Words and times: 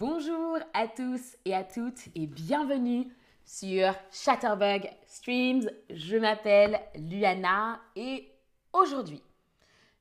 Bonjour 0.00 0.56
à 0.72 0.88
tous 0.88 1.36
et 1.44 1.54
à 1.54 1.62
toutes 1.62 2.06
et 2.14 2.26
bienvenue 2.26 3.06
sur 3.44 3.92
Chatterbug 4.10 4.90
Streams. 5.06 5.70
Je 5.90 6.16
m'appelle 6.16 6.80
Luana 6.94 7.78
et 7.94 8.32
aujourd'hui, 8.72 9.22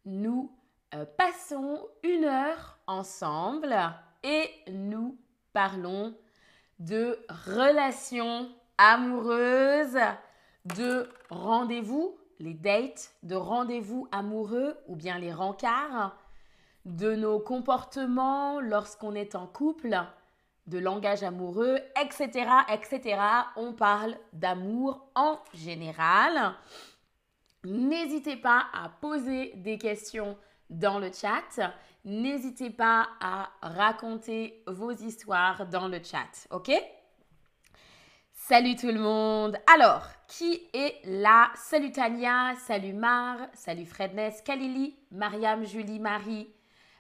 nous 0.06 0.56
euh, 0.96 1.04
passons 1.18 1.86
une 2.04 2.24
heure 2.24 2.80
ensemble 2.88 3.76
et 4.24 4.50
nous 4.72 5.18
parlons 5.52 6.16
de 6.80 7.20
relations 7.28 8.50
amoureuses, 8.78 10.00
de 10.64 11.10
rendez-vous, 11.30 12.18
les 12.40 12.54
dates, 12.54 13.12
de 13.24 13.36
rendez-vous 13.36 14.08
amoureux 14.14 14.78
ou 14.88 14.96
bien 14.96 15.20
les 15.20 15.34
rencarts 15.34 16.16
de 16.86 17.16
nos 17.16 17.40
comportements 17.40 18.60
lorsqu'on 18.60 19.16
est 19.16 19.36
en 19.36 19.48
couple, 19.48 19.98
de 20.68 20.78
langage 20.78 21.24
amoureux, 21.24 21.80
etc., 22.00 22.48
etc. 22.72 23.20
On 23.56 23.74
parle 23.74 24.16
d'amour 24.34 25.10
en 25.16 25.40
général. 25.54 26.54
N'hésitez 27.66 28.38
pas 28.38 28.66
à 28.74 28.90
poser 28.90 29.54
des 29.56 29.78
questions 29.78 30.38
dans 30.70 31.00
le 31.00 31.12
chat. 31.12 31.74
N'hésitez 32.06 32.70
pas 32.70 33.08
à 33.20 33.50
raconter 33.62 34.64
vos 34.68 34.92
histoires 34.92 35.68
dans 35.68 35.88
le 35.88 36.02
chat, 36.02 36.48
ok? 36.52 36.72
Salut 38.32 38.76
tout 38.76 38.88
le 38.88 39.00
monde 39.00 39.58
Alors, 39.72 40.08
qui 40.28 40.70
est 40.74 40.96
là? 41.06 41.52
Salut 41.56 41.92
Tania, 41.92 42.56
salut 42.56 42.94
Mar, 42.94 43.38
salut 43.54 43.86
Fredness, 43.86 44.42
Kalili, 44.42 44.96
Mariam, 45.12 45.66
Julie, 45.66 46.00
Marie, 46.00 46.48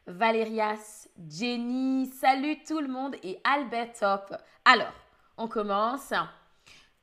Valérias, 0.08 1.08
Jenny, 1.27 2.08
salut 2.08 2.63
tout 2.63 2.80
le 2.80 2.88
monde 2.88 3.16
et 3.23 3.39
Albert 3.44 3.94
Top. 3.94 4.35
Alors, 4.66 4.94
on 5.38 5.48
commence. 5.48 6.13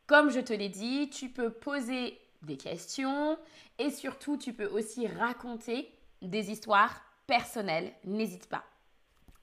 Comme 0.07 0.31
je 0.31 0.41
te 0.41 0.53
l'ai 0.53 0.69
dit, 0.69 1.11
tu 1.11 1.29
peux 1.29 1.51
poser 1.51 2.19
des 2.43 2.57
questions 2.57 3.39
et 3.79 3.91
surtout 3.91 4.37
tu 4.37 4.53
peux 4.53 4.67
aussi 4.67 5.07
raconter 5.07 5.93
des 6.23 6.51
histoires 6.51 7.01
personnelles. 7.27 7.93
N'hésite 8.05 8.49
pas. 8.49 8.65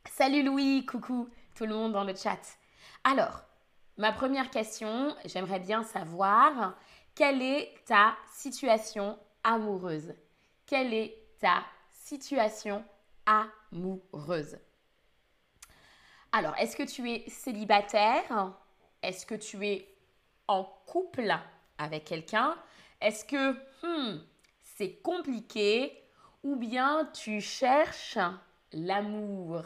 Salut 0.10 0.44
Louis, 0.44 0.86
coucou 0.86 1.30
tout 1.56 1.66
le 1.66 1.76
monde 1.76 1.94
dans 1.94 2.04
le 2.04 2.16
chat. 2.16 2.58
Alors, 3.04 3.44
ma 3.98 4.12
première 4.12 4.50
question, 4.50 5.16
j'aimerais 5.26 5.60
bien 5.60 5.84
savoir 5.84 6.76
quelle 7.16 7.42
est 7.42 7.74
ta 7.86 8.16
situation 8.34 9.18
amoureuse? 9.44 10.14
Quelle 10.66 10.94
est 10.94 11.16
ta 11.40 11.64
situation 11.92 12.76
amoureuse. 12.76 12.93
Alors, 16.32 16.56
est-ce 16.58 16.76
que 16.76 16.84
tu 16.84 17.10
es 17.10 17.30
célibataire? 17.30 18.54
Est-ce 19.02 19.26
que 19.26 19.36
tu 19.36 19.66
es 19.66 19.88
en 20.48 20.64
couple 20.86 21.34
avec 21.78 22.06
quelqu'un? 22.06 22.56
Est-ce 23.00 23.24
que 23.24 23.54
hmm, 23.84 24.20
c'est 24.62 24.96
compliqué? 25.02 26.00
Ou 26.44 26.56
bien 26.58 27.10
tu 27.14 27.40
cherches 27.40 28.18
l'amour? 28.74 29.64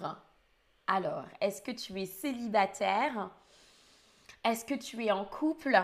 Alors, 0.86 1.26
est-ce 1.42 1.62
que 1.62 1.72
tu 1.72 2.00
es 2.00 2.06
célibataire? 2.06 3.32
Est-ce 4.44 4.66
que 4.66 4.76
tu 4.76 5.04
es 5.04 5.12
en 5.12 5.26
couple? 5.26 5.82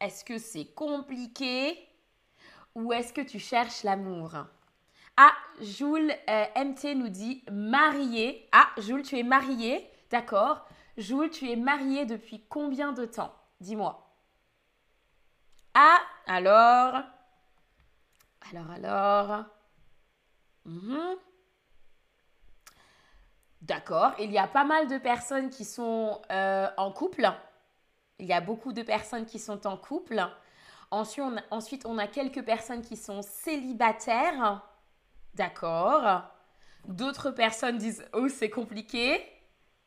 Est-ce 0.00 0.24
que 0.24 0.38
c'est 0.38 0.66
compliqué? 0.66 1.88
Ou 2.74 2.92
est-ce 2.92 3.12
que 3.12 3.20
tu 3.20 3.38
cherches 3.38 3.82
l'amour? 3.82 4.32
Ah, 5.16 5.34
Jules 5.60 6.12
euh, 6.30 6.44
MT 6.56 6.94
nous 6.96 7.08
dit 7.08 7.44
marié. 7.50 8.48
Ah, 8.52 8.68
Jules, 8.78 9.02
tu 9.02 9.18
es 9.18 9.22
marié. 9.22 9.90
D'accord. 10.10 10.66
Jules, 10.96 11.30
tu 11.30 11.50
es 11.50 11.56
marié 11.56 12.06
depuis 12.06 12.44
combien 12.48 12.92
de 12.92 13.04
temps? 13.04 13.34
Dis-moi. 13.60 14.10
Ah, 15.74 15.98
alors. 16.26 17.02
Alors, 18.50 18.70
alors. 18.70 19.44
Mhm. 20.64 21.16
D'accord. 23.62 24.12
Il 24.18 24.32
y 24.32 24.38
a 24.38 24.46
pas 24.46 24.64
mal 24.64 24.88
de 24.88 24.98
personnes 24.98 25.50
qui 25.50 25.64
sont 25.64 26.20
euh, 26.30 26.68
en 26.76 26.90
couple. 26.90 27.30
Il 28.18 28.26
y 28.26 28.32
a 28.32 28.40
beaucoup 28.40 28.72
de 28.72 28.82
personnes 28.82 29.26
qui 29.26 29.38
sont 29.38 29.66
en 29.66 29.76
couple. 29.76 30.24
Ensuite, 30.90 31.86
on 31.86 31.98
a 31.98 32.06
quelques 32.06 32.44
personnes 32.44 32.82
qui 32.82 32.96
sont 32.96 33.22
célibataires. 33.22 34.62
D'accord. 35.34 36.22
D'autres 36.86 37.30
personnes 37.30 37.78
disent 37.78 38.04
Oh, 38.12 38.28
c'est 38.28 38.50
compliqué. 38.50 39.20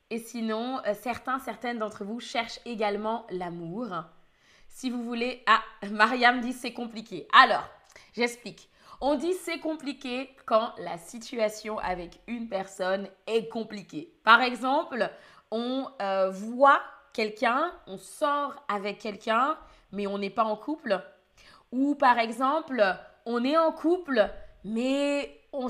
Et 0.10 0.20
sinon, 0.20 0.80
euh, 0.86 0.94
certains, 0.94 1.40
certaines 1.40 1.80
d'entre 1.80 2.04
vous 2.04 2.20
cherchent 2.20 2.60
également 2.66 3.26
l'amour. 3.30 3.88
Si 4.70 4.90
vous 4.90 5.04
voulez. 5.04 5.44
Ah, 5.48 5.62
Mariam 5.92 6.42
dit 6.42 6.54
c'est 6.54 6.74
compliqué. 6.74 7.28
Alors, 7.34 7.68
j'explique. 8.14 8.70
On 9.02 9.16
dit 9.16 9.34
c'est 9.34 9.60
compliqué 9.60 10.36
quand 10.46 10.74
la 10.78 10.98
situation 10.98 11.80
avec 11.80 12.20
une 12.28 12.48
personne 12.48 13.08
est 13.28 13.50
compliquée. 13.50 14.14
Par 14.24 14.42
exemple, 14.42 15.10
on 15.52 15.88
euh, 16.02 16.30
voit 16.30 16.82
quelqu'un, 17.14 17.72
on 17.88 17.98
sort 17.98 18.56
avec 18.68 19.00
quelqu'un, 19.00 19.58
mais 19.92 20.08
on 20.08 20.18
n'est 20.18 20.30
pas 20.30 20.44
en 20.44 20.56
couple. 20.56 21.02
Ou 21.72 21.96
par 21.96 22.20
exemple, 22.20 22.84
on 23.26 23.44
est 23.44 23.58
en 23.58 23.72
couple, 23.72 24.30
mais 24.66 25.40
on, 25.53 25.68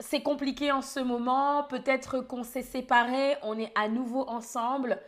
c'est 0.00 0.22
compliqué 0.22 0.72
en 0.72 0.82
ce 0.82 0.98
moment, 0.98 1.62
peut-être 1.62 2.20
qu'on 2.20 2.42
s'est 2.42 2.62
séparés, 2.62 3.36
on 3.42 3.56
est 3.56 3.72
à 3.76 3.88
nouveau 3.88 4.28
ensemble, 4.28 5.00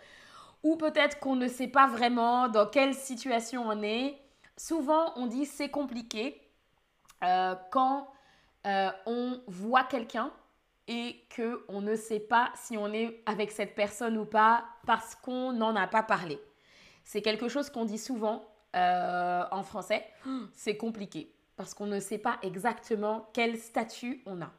ou 0.62 0.76
peut-être 0.76 1.19
qu'on 1.19 1.34
ne 1.34 1.48
sait 1.48 1.66
pas 1.66 1.88
vraiment 1.88 2.48
dans 2.48 2.66
quelle 2.66 2.94
situation 2.94 3.64
on 3.66 3.82
est. 3.82 4.16
Souvent, 4.56 5.12
on 5.16 5.26
dit 5.26 5.47
c'est 5.47 5.69
compliqué 5.69 6.41
euh, 7.25 7.56
quand 7.72 8.08
euh, 8.66 8.91
on 9.04 9.41
voit 9.48 9.84
quelqu'un 9.84 10.31
et 10.87 11.25
que 11.31 11.64
on 11.69 11.81
ne 11.81 11.97
sait 11.97 12.20
pas 12.20 12.52
si 12.54 12.76
on 12.78 12.92
est 12.92 13.20
avec 13.26 13.50
cette 13.50 13.75
personne 13.75 14.16
ou 14.16 14.25
pas 14.25 14.64
parce 14.87 15.16
qu'on 15.16 15.52
n'en 15.52 15.75
a 15.75 15.88
pas 15.88 16.04
parlé. 16.04 16.38
C'est 17.02 17.22
quelque 17.22 17.48
chose 17.48 17.69
qu'on 17.69 17.84
dit 17.84 17.98
souvent 17.98 18.44
euh, 18.76 19.42
en 19.50 19.64
français. 19.64 20.06
C'est 20.52 20.76
compliqué 20.76 21.32
parce 21.60 21.75
qu'on 21.75 21.84
ne 21.84 22.00
sait 22.00 22.16
pas 22.16 22.38
exactement 22.41 23.28
quel 23.34 23.59
statut 23.59 24.22
on 24.25 24.41
a. 24.41 24.50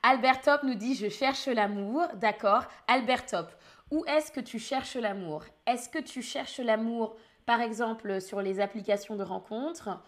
Albert 0.04 0.42
Top 0.42 0.62
nous 0.62 0.76
dit 0.76 0.94
je 0.94 1.08
cherche 1.08 1.48
l'amour. 1.48 2.06
D'accord. 2.14 2.62
Albert 2.86 3.26
Top, 3.26 3.50
où 3.90 4.04
est-ce 4.06 4.30
que 4.30 4.38
tu 4.38 4.60
cherches 4.60 4.94
l'amour? 4.94 5.42
Est-ce 5.66 5.88
que 5.88 5.98
tu 5.98 6.22
cherches 6.22 6.60
l'amour 6.60 7.16
par 7.46 7.60
exemple 7.60 8.20
sur 8.20 8.40
les 8.40 8.60
applications 8.60 9.16
de 9.16 9.24
rencontres 9.24 10.00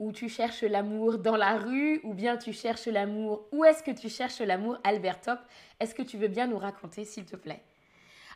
ou 0.00 0.10
tu 0.10 0.28
cherches 0.28 0.64
l'amour 0.64 1.18
dans 1.18 1.36
la 1.36 1.56
rue 1.56 2.00
ou 2.02 2.14
bien 2.14 2.36
tu 2.36 2.52
cherches 2.52 2.86
l'amour? 2.86 3.46
Où 3.52 3.64
est-ce 3.64 3.84
que 3.84 3.92
tu 3.92 4.08
cherches 4.08 4.40
l'amour 4.40 4.76
Albert 4.82 5.20
Top? 5.20 5.38
Est-ce 5.78 5.94
que 5.94 6.02
tu 6.02 6.18
veux 6.18 6.26
bien 6.26 6.48
nous 6.48 6.58
raconter 6.58 7.04
s'il 7.04 7.26
te 7.26 7.36
plaît? 7.36 7.62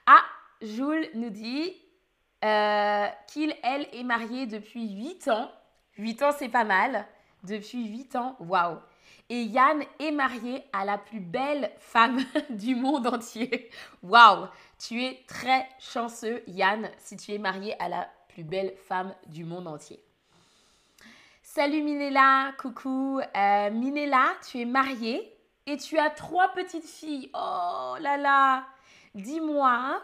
Ah, 0.07 0.23
Jules 0.61 1.11
nous 1.15 1.31
dit 1.31 1.75
euh, 2.45 3.07
qu'il, 3.29 3.55
elle, 3.63 3.87
est 3.93 4.05
mariée 4.05 4.47
depuis 4.47 4.93
8 4.93 5.29
ans. 5.29 5.51
8 5.99 6.23
ans, 6.23 6.33
c'est 6.37 6.49
pas 6.49 6.65
mal. 6.65 7.07
Depuis 7.45 7.87
8 7.87 8.17
ans, 8.17 8.37
waouh. 8.41 8.79
Et 9.29 9.45
Yann 9.45 9.83
est 9.99 10.11
marié 10.11 10.63
à 10.73 10.85
la 10.85 10.99
plus 10.99 11.21
belle 11.21 11.71
femme 11.79 12.21
du 12.51 12.75
monde 12.75 13.07
entier. 13.07 13.71
Waouh, 14.03 14.47
tu 14.79 15.03
es 15.03 15.25
très 15.27 15.69
chanceux, 15.79 16.43
Yann, 16.47 16.91
si 16.99 17.17
tu 17.17 17.33
es 17.33 17.39
marié 17.39 17.81
à 17.81 17.89
la 17.89 18.09
plus 18.29 18.45
belle 18.45 18.75
femme 18.89 19.15
du 19.29 19.45
monde 19.45 19.69
entier. 19.69 20.03
Salut 21.43 21.83
Minella, 21.83 22.53
coucou. 22.59 23.21
Euh, 23.21 23.71
Minella, 23.71 24.33
tu 24.49 24.61
es 24.61 24.65
mariée 24.65 25.33
et 25.67 25.77
tu 25.77 25.99
as 25.99 26.11
trois 26.11 26.49
petites 26.49 26.87
filles. 26.87 27.31
Oh 27.35 27.97
là 28.01 28.17
là. 28.17 28.65
Dis-moi, 29.15 30.01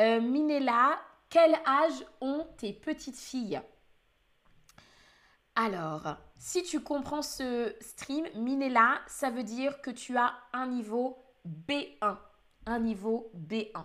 euh, 0.00 0.20
Minella, 0.20 0.98
quel 1.34 1.56
âge 1.66 2.06
ont 2.20 2.46
tes 2.58 2.72
petites 2.72 3.18
filles? 3.18 3.60
Alors, 5.56 6.16
si 6.36 6.62
tu 6.62 6.78
comprends 6.78 7.22
ce 7.22 7.74
stream, 7.80 8.24
Minella, 8.36 9.00
ça 9.08 9.30
veut 9.30 9.42
dire 9.42 9.82
que 9.82 9.90
tu 9.90 10.16
as 10.16 10.32
un 10.52 10.68
niveau 10.68 11.18
B1. 11.66 12.16
Un 12.66 12.78
niveau 12.78 13.32
B1. 13.36 13.84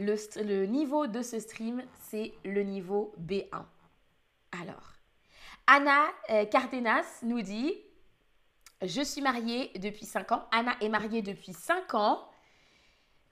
Le, 0.00 0.66
niveau 0.66 1.06
de 1.06 1.22
ce 1.22 1.38
stream, 1.38 1.80
c'est 2.00 2.34
le 2.44 2.64
niveau 2.64 3.14
B1. 3.20 3.64
Alors, 4.60 4.94
Anna 5.68 6.06
euh, 6.30 6.44
Cardenas 6.46 7.20
nous 7.22 7.40
dit 7.40 7.72
Je 8.82 9.02
suis 9.02 9.22
mariée 9.22 9.70
depuis 9.78 10.06
5 10.06 10.32
ans. 10.32 10.48
Anna 10.50 10.74
est 10.80 10.88
mariée 10.88 11.22
depuis 11.22 11.52
5 11.52 11.94
ans, 11.94 12.28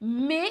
mais 0.00 0.46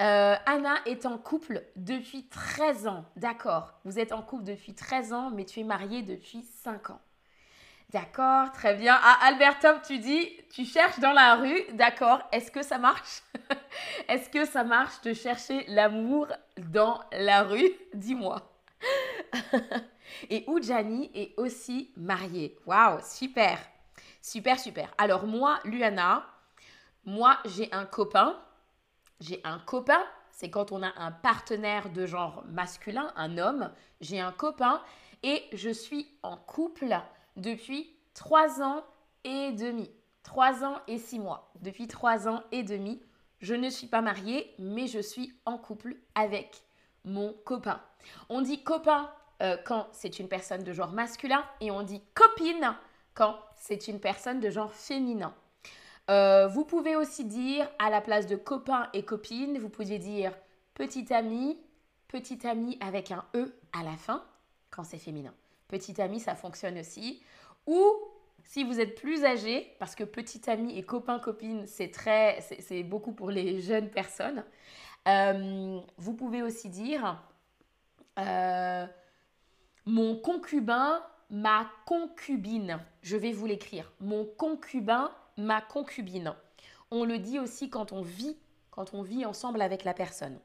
euh, 0.00 0.36
Anna 0.46 0.76
est 0.86 1.06
en 1.06 1.18
couple 1.18 1.62
depuis 1.76 2.28
13 2.28 2.86
ans. 2.86 3.04
D'accord, 3.16 3.74
vous 3.84 3.98
êtes 3.98 4.12
en 4.12 4.22
couple 4.22 4.44
depuis 4.44 4.74
13 4.74 5.12
ans, 5.12 5.30
mais 5.30 5.44
tu 5.44 5.60
es 5.60 5.64
mariée 5.64 6.02
depuis 6.02 6.42
5 6.62 6.90
ans. 6.90 7.00
D'accord, 7.90 8.52
très 8.52 8.74
bien. 8.74 8.98
Ah, 9.02 9.18
Albert 9.22 9.58
tu 9.82 9.98
dis, 9.98 10.28
tu 10.52 10.66
cherches 10.66 10.98
dans 11.00 11.14
la 11.14 11.36
rue. 11.36 11.62
D'accord, 11.72 12.20
est-ce 12.32 12.50
que 12.50 12.62
ça 12.62 12.76
marche? 12.76 13.22
Est-ce 14.08 14.28
que 14.28 14.44
ça 14.44 14.62
marche 14.62 15.00
de 15.00 15.14
chercher 15.14 15.64
l'amour 15.68 16.26
dans 16.58 17.00
la 17.12 17.44
rue? 17.44 17.72
Dis-moi. 17.94 18.52
Et 20.30 20.44
Oujani 20.48 21.10
est 21.14 21.32
aussi 21.38 21.90
mariée. 21.96 22.58
Waouh, 22.66 22.98
super. 23.02 23.58
Super, 24.20 24.58
super. 24.60 24.92
Alors 24.98 25.26
moi, 25.26 25.58
Luana, 25.64 26.26
moi, 27.06 27.38
j'ai 27.46 27.72
un 27.72 27.86
copain. 27.86 28.36
J'ai 29.20 29.40
un 29.44 29.58
copain, 29.58 30.02
c'est 30.30 30.50
quand 30.50 30.70
on 30.70 30.82
a 30.82 30.92
un 30.96 31.10
partenaire 31.10 31.90
de 31.90 32.06
genre 32.06 32.44
masculin, 32.46 33.12
un 33.16 33.38
homme. 33.38 33.72
J'ai 34.00 34.20
un 34.20 34.32
copain 34.32 34.80
et 35.22 35.42
je 35.52 35.70
suis 35.70 36.08
en 36.22 36.36
couple 36.36 36.96
depuis 37.36 37.96
trois 38.14 38.62
ans 38.62 38.84
et 39.24 39.52
demi. 39.52 39.90
Trois 40.22 40.64
ans 40.64 40.80
et 40.86 40.98
six 40.98 41.18
mois. 41.18 41.50
Depuis 41.60 41.88
trois 41.88 42.28
ans 42.28 42.42
et 42.52 42.62
demi, 42.62 43.02
je 43.40 43.54
ne 43.54 43.70
suis 43.70 43.86
pas 43.86 44.02
mariée, 44.02 44.54
mais 44.58 44.86
je 44.86 45.00
suis 45.00 45.32
en 45.44 45.58
couple 45.58 45.96
avec 46.14 46.62
mon 47.04 47.32
copain. 47.44 47.80
On 48.28 48.42
dit 48.42 48.62
copain 48.62 49.10
euh, 49.42 49.56
quand 49.64 49.88
c'est 49.92 50.18
une 50.18 50.28
personne 50.28 50.62
de 50.62 50.72
genre 50.72 50.92
masculin 50.92 51.44
et 51.60 51.70
on 51.70 51.82
dit 51.82 52.02
copine 52.14 52.76
quand 53.14 53.38
c'est 53.56 53.88
une 53.88 54.00
personne 54.00 54.40
de 54.40 54.50
genre 54.50 54.72
féminin. 54.72 55.34
Euh, 56.10 56.46
vous 56.48 56.64
pouvez 56.64 56.96
aussi 56.96 57.24
dire 57.24 57.68
à 57.78 57.90
la 57.90 58.00
place 58.00 58.26
de 58.26 58.36
copain 58.36 58.88
et 58.94 59.04
copine, 59.04 59.58
vous 59.58 59.68
pouvez 59.68 59.98
dire 59.98 60.32
petit 60.74 61.12
ami, 61.12 61.58
petit 62.08 62.46
ami 62.46 62.78
avec 62.80 63.10
un 63.10 63.24
E 63.34 63.54
à 63.72 63.82
la 63.82 63.96
fin 63.96 64.24
quand 64.70 64.84
c'est 64.84 64.98
féminin. 64.98 65.34
Petit 65.68 66.00
ami, 66.00 66.18
ça 66.18 66.34
fonctionne 66.34 66.78
aussi. 66.78 67.22
Ou 67.66 67.84
si 68.44 68.64
vous 68.64 68.80
êtes 68.80 68.94
plus 68.94 69.24
âgé, 69.24 69.74
parce 69.78 69.94
que 69.94 70.04
petit 70.04 70.48
ami 70.48 70.78
et 70.78 70.82
copain 70.82 71.18
copine, 71.18 71.66
c'est 71.66 71.90
très, 71.90 72.40
c'est 72.40 72.82
beaucoup 72.82 73.12
pour 73.12 73.30
les 73.30 73.60
jeunes 73.60 73.90
personnes. 73.90 74.44
Euh, 75.06 75.80
vous 75.98 76.14
pouvez 76.14 76.42
aussi 76.42 76.70
dire 76.70 77.22
euh, 78.18 78.86
mon 79.84 80.16
concubin, 80.16 81.02
ma 81.30 81.70
concubine. 81.84 82.80
Je 83.02 83.16
vais 83.16 83.32
vous 83.32 83.46
l'écrire. 83.46 83.92
Mon 84.00 84.24
concubin, 84.24 85.10
ma 85.38 85.62
concubine. 85.62 86.34
On 86.90 87.04
le 87.04 87.18
dit 87.18 87.38
aussi 87.38 87.70
quand 87.70 87.92
on 87.92 88.02
vit, 88.02 88.36
quand 88.70 88.92
on 88.92 89.02
vit 89.02 89.24
ensemble 89.24 89.62
avec 89.62 89.84
la 89.84 89.94
personne. 89.94 90.38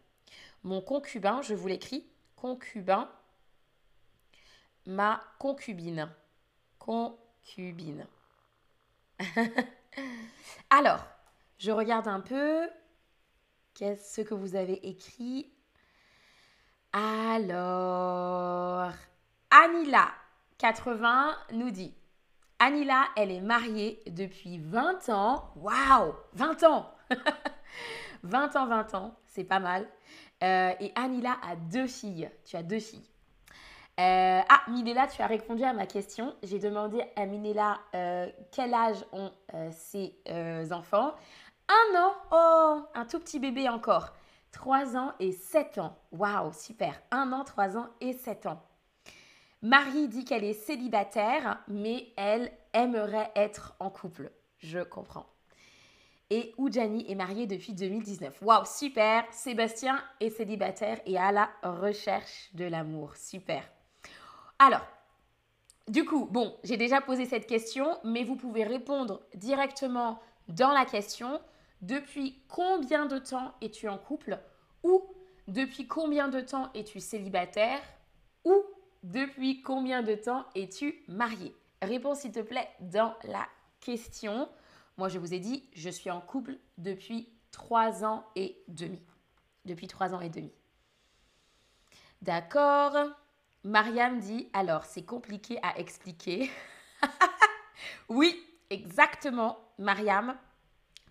Mon 0.64 0.82
concubin, 0.82 1.42
je 1.42 1.54
vous 1.54 1.68
l'écris, 1.68 2.08
concubin, 2.38 3.10
ma 4.86 5.22
concubine. 5.40 6.10
Concubine. 6.80 8.08
Alors, 10.70 11.06
je 11.58 11.72
regarde 11.72 12.08
un 12.08 12.22
peu 12.22 12.70
qu'est-ce 13.74 14.22
que 14.22 14.34
vous 14.34 14.56
avez 14.56 14.88
écrit? 14.88 15.52
Alors, 16.92 18.92
Anila, 19.50 20.12
80, 20.60 21.36
nous 21.54 21.72
dit 21.72 21.94
Anila, 22.66 23.10
elle 23.18 23.30
est 23.30 23.42
mariée 23.42 24.02
depuis 24.08 24.58
20 24.58 25.10
ans. 25.10 25.50
Waouh 25.58 26.14
20 26.32 26.64
ans 26.64 26.90
20 28.24 28.56
ans, 28.56 28.68
20 28.68 28.94
ans, 28.94 29.16
c'est 29.26 29.44
pas 29.44 29.60
mal. 29.60 29.86
Euh, 30.42 30.72
et 30.80 30.94
Anila 30.96 31.36
a 31.46 31.58
deux 31.58 31.88
filles. 31.88 32.30
Tu 32.46 32.56
as 32.56 32.64
deux 32.64 32.80
filles. 32.80 33.06
Euh, 34.00 34.40
ah, 34.48 34.62
Minella, 34.70 35.08
tu 35.08 35.22
as 35.22 35.28
répondu 35.28 35.62
à 35.66 35.74
ma 35.74 35.86
question. 35.86 36.38
J'ai 36.42 36.58
demandé 36.58 37.04
à 37.18 37.26
Minella 37.26 37.80
euh, 37.96 38.30
quel 38.54 38.74
âge 38.74 39.04
ont 39.12 39.34
ses 39.72 40.16
enfants. 40.72 41.16
Un 41.68 42.00
an, 42.00 42.14
oh, 42.32 42.82
un 42.96 43.04
tout 43.04 43.20
petit 43.20 43.40
bébé 43.40 43.68
encore. 43.68 44.14
Trois 44.54 44.96
ans 44.96 45.12
et 45.20 45.34
sept 45.34 45.80
ans. 45.80 45.98
Waouh, 46.14 46.54
super. 46.54 46.94
Un 47.12 47.34
an, 47.34 47.44
trois 47.44 47.76
ans 47.76 47.90
et 48.00 48.14
sept 48.14 48.46
ans. 48.46 48.62
Marie 49.64 50.10
dit 50.10 50.26
qu'elle 50.26 50.44
est 50.44 50.52
célibataire, 50.52 51.64
mais 51.70 52.12
elle 52.18 52.52
aimerait 52.74 53.32
être 53.34 53.76
en 53.80 53.90
couple. 53.90 54.30
Je 54.58 54.80
comprends. 54.80 55.26
Et 56.30 56.54
Oudjani 56.58 57.10
est 57.10 57.16
mariée 57.16 57.48
depuis 57.48 57.72
2019. 57.72 58.42
Waouh, 58.42 58.66
super. 58.66 59.24
Sébastien 59.32 60.04
est 60.20 60.32
célibataire 60.32 61.00
et 61.06 61.18
à 61.18 61.32
la 61.32 61.50
recherche 61.64 62.50
de 62.56 62.66
l'amour. 62.66 63.16
Super. 63.16 63.64
Alors, 64.60 64.86
du 65.88 66.04
coup, 66.04 66.26
bon, 66.26 66.58
j'ai 66.66 66.76
déjà 66.76 67.00
posé 67.00 67.26
cette 67.26 67.48
question, 67.48 67.98
mais 68.04 68.26
vous 68.26 68.36
pouvez 68.36 68.66
répondre 68.66 69.22
directement 69.34 70.20
dans 70.50 70.74
la 70.74 70.84
question. 70.84 71.40
Depuis 71.82 72.44
combien 72.50 73.06
de 73.06 73.18
temps 73.18 73.54
es-tu 73.62 73.88
en 73.88 73.98
couple? 73.98 74.40
Ou 74.84 75.02
depuis 75.48 75.88
combien 75.88 76.28
de 76.28 76.42
temps 76.42 76.70
es-tu 76.74 77.00
célibataire? 77.00 77.80
Ou 78.44 78.62
depuis 79.04 79.62
combien 79.62 80.02
de 80.02 80.16
temps 80.16 80.46
es-tu 80.56 81.04
marié? 81.08 81.56
Réponds 81.82 82.16
s'il 82.16 82.32
te 82.32 82.40
plaît 82.40 82.70
dans 82.80 83.16
la 83.24 83.48
question. 83.82 84.50
Moi, 84.98 85.10
je 85.10 85.20
vous 85.20 85.34
ai 85.34 85.40
dit, 85.40 85.70
je 85.74 85.90
suis 85.90 86.10
en 86.10 86.22
couple 86.22 86.58
depuis 86.78 87.30
trois 87.52 88.06
ans 88.06 88.26
et 88.36 88.58
demi. 88.70 89.02
Depuis 89.66 89.88
trois 89.88 90.14
ans 90.14 90.22
et 90.22 90.30
demi. 90.30 90.52
D'accord. 92.22 92.96
Mariam 93.66 94.20
dit, 94.20 94.50
alors, 94.54 94.86
c'est 94.86 95.04
compliqué 95.04 95.60
à 95.62 95.78
expliquer. 95.78 96.50
oui, 98.10 98.42
exactement, 98.70 99.58
Mariam. 99.78 100.38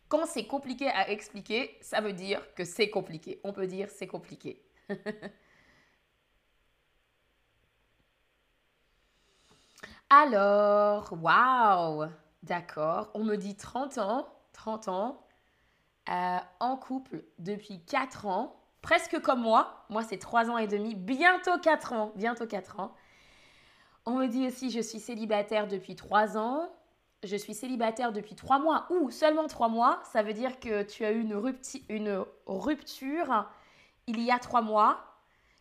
Quand 0.09 0.27
c'est 0.27 0.47
compliqué 0.47 0.89
à 0.89 1.11
expliquer, 1.11 1.79
ça 1.81 2.00
veut 2.00 2.12
dire 2.12 2.43
que 2.55 2.65
c'est 2.65 2.91
compliqué. 2.91 3.41
On 3.44 3.53
peut 3.53 3.67
dire 3.67 3.89
c'est 3.91 4.06
compliqué. 4.06 4.62
Alors, 10.14 11.14
waouh, 11.23 12.05
d'accord. 12.43 13.09
On 13.14 13.25
me 13.25 13.37
dit 13.37 13.56
30 13.56 13.97
ans, 13.97 14.29
30 14.53 14.88
ans, 14.88 15.26
euh, 16.11 16.37
en 16.61 16.76
couple 16.76 17.25
depuis 17.38 17.82
4 17.87 18.26
ans, 18.26 18.61
presque 18.82 19.19
comme 19.23 19.41
moi. 19.41 19.87
Moi, 19.88 20.03
c'est 20.03 20.19
3 20.19 20.50
ans 20.50 20.59
et 20.59 20.67
demi, 20.67 20.94
bientôt 20.94 21.59
4 21.59 21.94
ans, 21.94 22.12
bientôt 22.14 22.47
4 22.47 22.79
ans. 22.79 22.94
On 24.05 24.17
me 24.19 24.26
dit 24.26 24.47
aussi, 24.47 24.70
je 24.70 24.81
suis 24.81 25.00
célibataire 25.00 25.67
depuis 25.67 25.97
3 25.97 26.37
ans. 26.37 26.70
Je 27.23 27.37
suis 27.37 27.55
célibataire 27.55 28.12
depuis 28.12 28.35
3 28.35 28.58
mois 28.58 28.88
ou 28.91 29.11
seulement 29.11 29.47
3 29.47 29.69
mois. 29.70 30.03
Ça 30.12 30.23
veut 30.23 30.35
dire 30.35 30.61
que 30.61 30.82
tu 30.82 31.06
as 31.06 31.12
eu 31.12 31.23
une, 31.23 31.55
une 31.88 32.26
rupture 32.47 33.48
il 34.06 34.20
y 34.20 34.31
a 34.31 34.39
3 34.39 34.60
mois. 34.60 35.06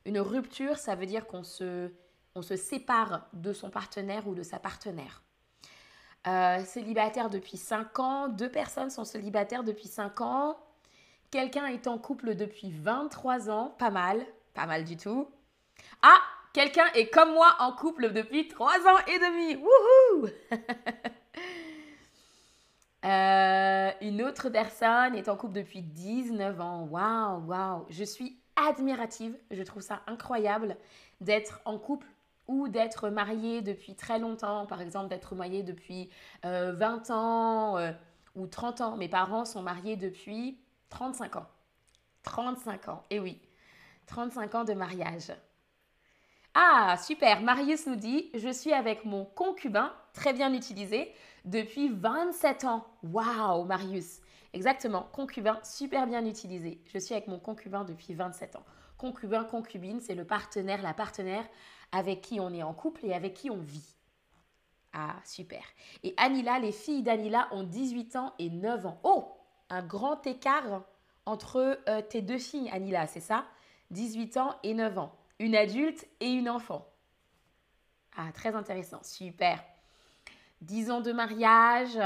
Une 0.04 0.20
rupture, 0.20 0.78
ça 0.78 0.96
veut 0.96 1.06
dire 1.06 1.26
qu'on 1.26 1.44
se 1.44 1.94
on 2.36 2.42
se 2.42 2.56
sépare 2.56 3.28
de 3.34 3.54
son 3.54 3.70
partenaire 3.70 4.28
ou 4.28 4.36
de 4.36 4.44
sa 4.44 4.60
partenaire. 4.60 5.24
Euh, 6.28 6.64
célibataire 6.64 7.30
depuis 7.30 7.58
5 7.58 8.00
ans, 8.00 8.28
deux 8.28 8.50
personnes 8.50 8.92
sont 8.92 9.06
célibataires 9.06 9.64
depuis 9.64 9.88
5 9.88 10.22
ans, 10.22 10.58
quelqu'un 11.32 11.66
est 11.68 11.88
en 11.88 11.98
couple 11.98 12.36
depuis 12.36 12.72
23 12.72 13.50
ans, 13.50 13.74
pas 13.80 13.90
mal, 13.90 14.24
pas 14.54 14.68
mal 14.68 14.84
du 14.84 14.98
tout. 14.98 15.28
Ah, 16.04 16.22
quelqu'un 16.54 16.86
est 16.94 17.10
comme 17.10 17.34
moi 17.34 17.56
en 17.60 17.74
couple 17.74 18.14
depuis 18.14 18.48
3 18.48 18.72
ans 18.72 19.00
et 19.08 19.18
demi, 19.18 19.56
wouhou 19.56 20.28
euh, 23.06 23.92
Une 24.02 24.22
autre 24.22 24.50
personne 24.50 25.16
est 25.16 25.28
en 25.28 25.36
couple 25.36 25.54
depuis 25.54 25.82
19 25.82 26.62
ans, 26.62 26.84
waouh, 26.84 27.48
waouh, 27.48 27.88
je 27.90 28.04
suis 28.04 28.38
admirative, 28.56 29.36
je 29.50 29.64
trouve 29.64 29.82
ça 29.82 30.04
incroyable 30.06 30.78
d'être 31.20 31.62
en 31.66 31.80
couple 31.80 32.06
ou 32.52 32.68
d'être 32.68 33.10
marié 33.10 33.62
depuis 33.62 33.96
très 33.96 34.20
longtemps, 34.20 34.66
par 34.66 34.82
exemple 34.82 35.08
d'être 35.08 35.36
marié 35.36 35.64
depuis 35.64 36.10
20 36.44 36.50
euh, 36.50 37.14
ans 37.14 37.78
euh, 37.78 37.94
ou 38.36 38.46
30 38.46 38.82
ans. 38.82 38.98
Mes 38.98 39.08
parents 39.08 39.46
sont 39.46 39.62
mariés 39.62 39.96
depuis 39.96 40.60
35 40.90 41.38
ans. 41.38 41.48
35 42.24 42.90
ans, 42.90 43.04
et 43.10 43.16
eh 43.16 43.20
oui, 43.20 43.40
35 44.08 44.56
ans 44.56 44.64
de 44.66 44.74
mariage. 44.74 45.32
Ah, 46.54 46.98
super, 47.02 47.42
Marius 47.42 47.88
nous 47.88 47.96
dit, 47.96 48.30
je 48.36 48.50
suis 48.50 48.74
avec 48.74 49.06
mon 49.06 49.24
concubin, 49.24 49.94
très 50.14 50.34
bien 50.34 50.54
utilisé, 50.54 51.12
depuis 51.46 51.90
27 51.90 52.66
ans. 52.66 52.86
Waouh, 53.02 53.64
Marius. 53.64 54.20
Exactement, 54.54 55.08
concubin, 55.14 55.58
super 55.64 56.06
bien 56.06 56.26
utilisé. 56.26 56.82
Je 56.86 57.00
suis 57.00 57.16
avec 57.16 57.28
mon 57.28 57.40
concubin 57.40 57.86
depuis 57.86 58.14
27 58.14 58.58
ans. 58.58 58.66
Concubin, 59.02 59.44
concubine, 59.44 60.00
c'est 60.00 60.14
le 60.14 60.26
partenaire, 60.26 60.84
la 60.84 60.94
partenaire 60.94 61.44
avec 61.92 62.22
qui 62.22 62.40
on 62.40 62.54
est 62.54 62.62
en 62.62 62.72
couple 62.72 63.04
et 63.08 63.16
avec 63.16 63.34
qui 63.34 63.50
on 63.50 63.58
vit. 63.58 63.96
Ah, 64.94 65.16
super. 65.26 65.64
Et 66.04 66.14
Anila, 66.18 66.60
les 66.60 66.72
filles 66.72 67.02
d'Anila 67.02 67.48
ont 67.50 67.64
18 67.64 68.16
ans 68.18 68.36
et 68.38 68.52
9 68.52 68.86
ans. 68.86 69.00
Oh, 69.02 69.36
un 69.72 69.82
grand 69.82 70.28
écart 70.28 70.84
entre 71.26 71.80
euh, 71.90 72.04
tes 72.04 72.22
deux 72.22 72.38
filles, 72.38 72.70
Anila, 72.70 73.08
c'est 73.08 73.22
ça? 73.22 73.48
18 73.90 74.38
ans 74.38 74.56
et 74.62 74.76
9 74.76 75.00
ans. 75.00 75.18
Une 75.40 75.56
adulte 75.56 76.06
et 76.20 76.30
une 76.30 76.48
enfant. 76.48 76.88
Ah, 78.16 78.32
très 78.36 78.54
intéressant. 78.54 79.02
Super. 79.02 79.64
10 80.62 80.92
ans 80.92 81.02
de 81.02 81.12
mariage, 81.12 82.00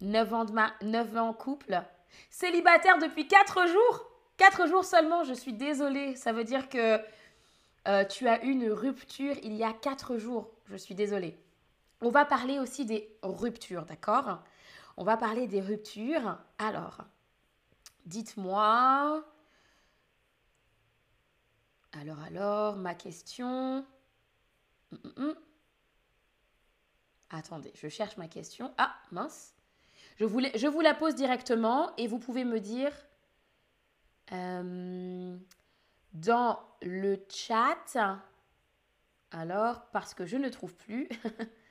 9 0.00 0.32
ans, 0.32 0.46
de 0.46 0.52
ma 0.52 0.72
9 0.80 1.16
ans 1.18 1.28
en 1.28 1.34
couple, 1.34 1.82
célibataire 2.30 2.96
depuis 2.96 3.28
4 3.28 3.66
jours? 3.68 4.13
4 4.36 4.66
jours 4.66 4.84
seulement, 4.84 5.24
je 5.24 5.34
suis 5.34 5.52
désolée. 5.52 6.16
Ça 6.16 6.32
veut 6.32 6.44
dire 6.44 6.68
que 6.68 7.00
euh, 7.86 8.04
tu 8.04 8.28
as 8.28 8.44
eu 8.44 8.50
une 8.50 8.70
rupture 8.70 9.36
il 9.42 9.54
y 9.54 9.64
a 9.64 9.72
4 9.72 10.18
jours. 10.18 10.50
Je 10.66 10.76
suis 10.76 10.94
désolée. 10.94 11.36
On 12.00 12.10
va 12.10 12.24
parler 12.24 12.58
aussi 12.58 12.84
des 12.84 13.08
ruptures, 13.22 13.84
d'accord? 13.84 14.42
On 14.96 15.04
va 15.04 15.16
parler 15.16 15.46
des 15.46 15.60
ruptures. 15.60 16.38
Alors, 16.58 16.98
dites-moi. 18.06 19.24
Alors, 21.92 22.20
alors, 22.20 22.76
ma 22.76 22.94
question. 22.94 23.84
Hum, 24.92 24.98
hum, 25.04 25.12
hum. 25.16 25.34
Attendez, 27.30 27.72
je 27.74 27.88
cherche 27.88 28.16
ma 28.16 28.28
question. 28.28 28.72
Ah, 28.78 28.94
mince. 29.10 29.54
Je 30.18 30.26
je 30.26 30.66
vous 30.68 30.80
la 30.80 30.94
pose 30.94 31.14
directement 31.14 31.94
et 31.96 32.06
vous 32.06 32.18
pouvez 32.18 32.44
me 32.44 32.60
dire 32.60 32.92
euh, 34.32 35.36
dans 36.12 36.58
le 36.82 37.24
chat. 37.28 37.96
Alors, 39.30 39.86
parce 39.92 40.14
que 40.14 40.26
je 40.26 40.36
ne 40.36 40.48
trouve 40.48 40.74
plus. 40.74 41.08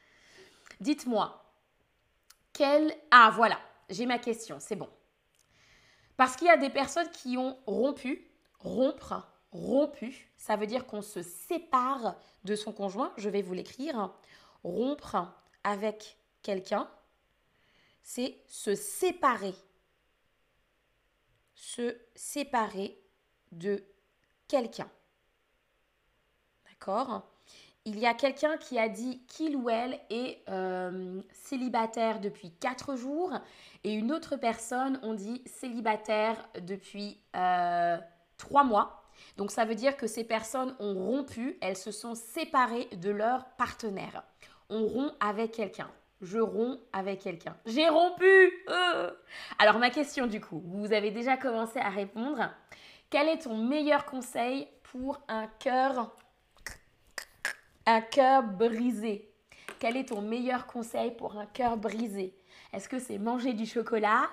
Dites-moi, 0.80 1.44
quel... 2.52 2.94
Ah, 3.12 3.32
voilà, 3.34 3.60
j'ai 3.90 4.06
ma 4.06 4.20
question, 4.20 4.58
c'est 4.60 4.76
bon. 4.76 4.90
Parce 6.18 6.36
qu'il 6.36 6.48
y 6.48 6.52
a 6.52 6.58
des 6.58 6.70
personnes 6.70 7.10
qui 7.10 7.38
ont 7.38 7.58
rompu, 7.66 8.28
rompre, 8.60 9.28
rompu, 9.52 10.30
ça 10.38 10.56
veut 10.56 10.68
dire 10.68 10.86
qu'on 10.86 11.02
se 11.02 11.22
sépare 11.22 12.16
de 12.44 12.56
son 12.56 12.72
conjoint, 12.72 13.14
je 13.18 13.30
vais 13.30 13.42
vous 13.42 13.54
l'écrire. 13.54 14.12
Rompre 14.64 15.34
avec 15.64 16.18
quelqu'un, 16.42 16.90
c'est 18.02 18.38
se 18.48 18.76
séparer. 18.76 19.56
Se 21.56 21.96
séparer 22.16 23.00
de 23.52 23.84
quelqu'un. 24.48 24.90
D'accord? 26.70 27.30
Il 27.86 28.00
y 28.00 28.06
a 28.06 28.14
quelqu'un 28.14 28.58
qui 28.58 28.80
a 28.80 28.88
dit 28.88 29.26
qu'il 29.28 29.58
ou 29.58 29.70
elle 29.70 30.00
est 30.10 30.42
euh, 30.50 31.22
célibataire 31.34 32.22
depuis 32.22 32.52
4 32.52 32.96
jours 32.96 33.34
et 33.84 33.94
une 33.94 34.12
autre 34.12 34.38
personne, 34.38 35.00
on 35.04 35.14
dit 35.14 35.42
célibataire 35.46 36.38
depuis 36.62 37.20
euh, 37.36 37.98
3 38.38 38.64
mois. 38.64 39.04
Donc 39.38 39.52
ça 39.52 39.66
veut 39.66 39.76
dire 39.76 39.98
que 39.98 40.08
ces 40.08 40.24
personnes 40.24 40.76
ont 40.80 40.94
rompu, 40.94 41.58
elles 41.62 41.78
se 41.78 41.92
sont 41.92 42.16
séparées 42.16 42.88
de 42.94 43.10
leur 43.10 43.46
partenaire 43.58 44.24
on 44.70 44.88
rompt 44.88 45.16
avec 45.20 45.52
quelqu'un. 45.52 45.90
Je 46.24 46.40
romps 46.40 46.80
avec 46.94 47.20
quelqu'un. 47.20 47.56
J'ai 47.66 47.90
rompu 47.90 48.54
euh. 48.70 49.12
Alors 49.60 49.78
ma 49.78 49.90
question 49.90 50.26
du 50.26 50.40
coup, 50.40 50.64
vous 50.66 50.94
avez 50.94 51.12
déjà 51.12 51.36
commencé 51.36 51.80
à 51.80 51.90
répondre. 51.90 52.50
Quel 53.10 53.28
est 53.28 53.40
ton 53.40 53.58
meilleur 53.58 54.06
conseil 54.06 54.68
pour 54.84 55.22
un 55.28 55.48
cœur 55.60 56.16
un 57.86 58.00
cœur 58.00 58.44
brisé? 58.44 59.30
Quel 59.80 59.98
est 59.98 60.06
ton 60.10 60.22
meilleur 60.22 60.66
conseil 60.66 61.12
pour 61.12 61.38
un 61.38 61.46
cœur 61.46 61.76
brisé? 61.76 62.34
Est-ce 62.72 62.88
que 62.88 63.00
c'est 63.00 63.18
manger 63.18 63.52
du 63.52 63.66
chocolat? 63.66 64.30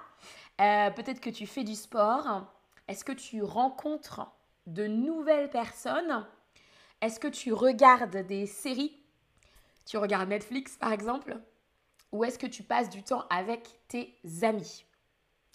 Euh, 0.60 0.90
Peut-être 0.90 1.20
que 1.20 1.30
tu 1.30 1.48
fais 1.48 1.64
du 1.64 1.74
sport? 1.74 2.46
Est-ce 2.86 3.04
que 3.04 3.12
tu 3.12 3.42
rencontres 3.42 4.30
de 4.68 4.86
nouvelles 4.86 5.50
personnes? 5.50 6.24
Est-ce 7.00 7.18
que 7.18 7.26
tu 7.26 7.52
regardes 7.52 8.18
des 8.26 8.46
séries? 8.46 8.96
Tu 9.86 9.96
regardes 9.96 10.28
Netflix 10.28 10.76
par 10.76 10.92
exemple? 10.92 11.36
Ou 12.12 12.24
est-ce 12.24 12.38
que 12.38 12.46
tu 12.46 12.62
passes 12.62 12.90
du 12.90 13.02
temps 13.02 13.24
avec 13.30 13.68
tes 13.88 14.16
amis? 14.42 14.84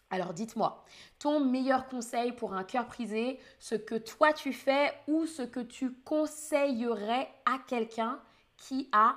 Alors 0.09 0.33
dites-moi, 0.33 0.85
ton 1.19 1.43
meilleur 1.43 1.87
conseil 1.87 2.31
pour 2.31 2.53
un 2.53 2.63
cœur 2.63 2.85
brisé, 2.85 3.39
ce 3.59 3.75
que 3.75 3.95
toi 3.95 4.33
tu 4.33 4.53
fais 4.53 4.93
ou 5.07 5.25
ce 5.25 5.41
que 5.41 5.59
tu 5.59 5.91
conseillerais 5.91 7.27
à 7.45 7.57
quelqu'un 7.67 8.19
qui 8.55 8.87
a 8.91 9.15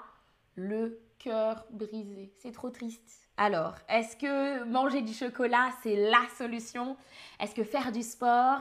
le 0.57 1.01
cœur 1.19 1.67
brisé? 1.71 2.33
C'est 2.39 2.53
trop 2.53 2.71
triste. 2.71 3.29
Alors, 3.37 3.75
est-ce 3.89 4.17
que 4.17 4.65
manger 4.65 5.03
du 5.03 5.13
chocolat, 5.13 5.71
c'est 5.83 6.11
la 6.11 6.27
solution? 6.37 6.97
Est-ce 7.39 7.55
que 7.55 7.63
faire 7.63 7.93
du 7.93 8.03
sport 8.03 8.61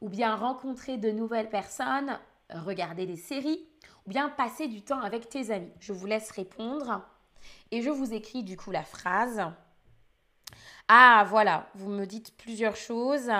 ou 0.00 0.08
bien 0.08 0.34
rencontrer 0.34 0.96
de 0.96 1.10
nouvelles 1.10 1.50
personnes, 1.50 2.18
regarder 2.50 3.06
des 3.06 3.16
séries 3.16 3.68
bien 4.06 4.30
passer 4.30 4.68
du 4.68 4.82
temps 4.82 5.00
avec 5.00 5.28
tes 5.28 5.50
amis? 5.50 5.72
Je 5.80 5.92
vous 5.92 6.06
laisse 6.06 6.30
répondre 6.30 7.04
et 7.70 7.82
je 7.82 7.90
vous 7.90 8.12
écris 8.12 8.42
du 8.42 8.56
coup 8.56 8.70
la 8.70 8.84
phrase. 8.84 9.42
Ah 10.88 11.26
voilà, 11.28 11.68
vous 11.74 11.90
me 11.90 12.06
dites 12.06 12.36
plusieurs 12.36 12.76
choses. 12.76 13.30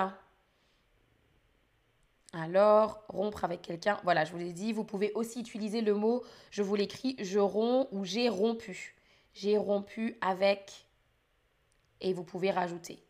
Alors, 2.33 3.03
rompre 3.07 3.43
avec 3.43 3.63
quelqu'un, 3.63 3.99
voilà, 4.03 4.23
je 4.23 4.31
vous 4.31 4.37
l'ai 4.37 4.53
dit, 4.53 4.71
vous 4.71 4.83
pouvez 4.83 5.11
aussi 5.13 5.39
utiliser 5.39 5.81
le 5.81 5.95
mot, 5.95 6.23
je 6.51 6.61
vous 6.61 6.75
l'écris, 6.75 7.15
je 7.19 7.39
romps 7.39 7.87
ou 7.91 8.05
j'ai 8.05 8.29
rompu. 8.29 8.95
J'ai 9.33 9.57
rompu 9.57 10.17
avec, 10.21 10.85
et 12.01 12.13
vous 12.13 12.23
pouvez 12.23 12.51
rajouter. 12.51 13.03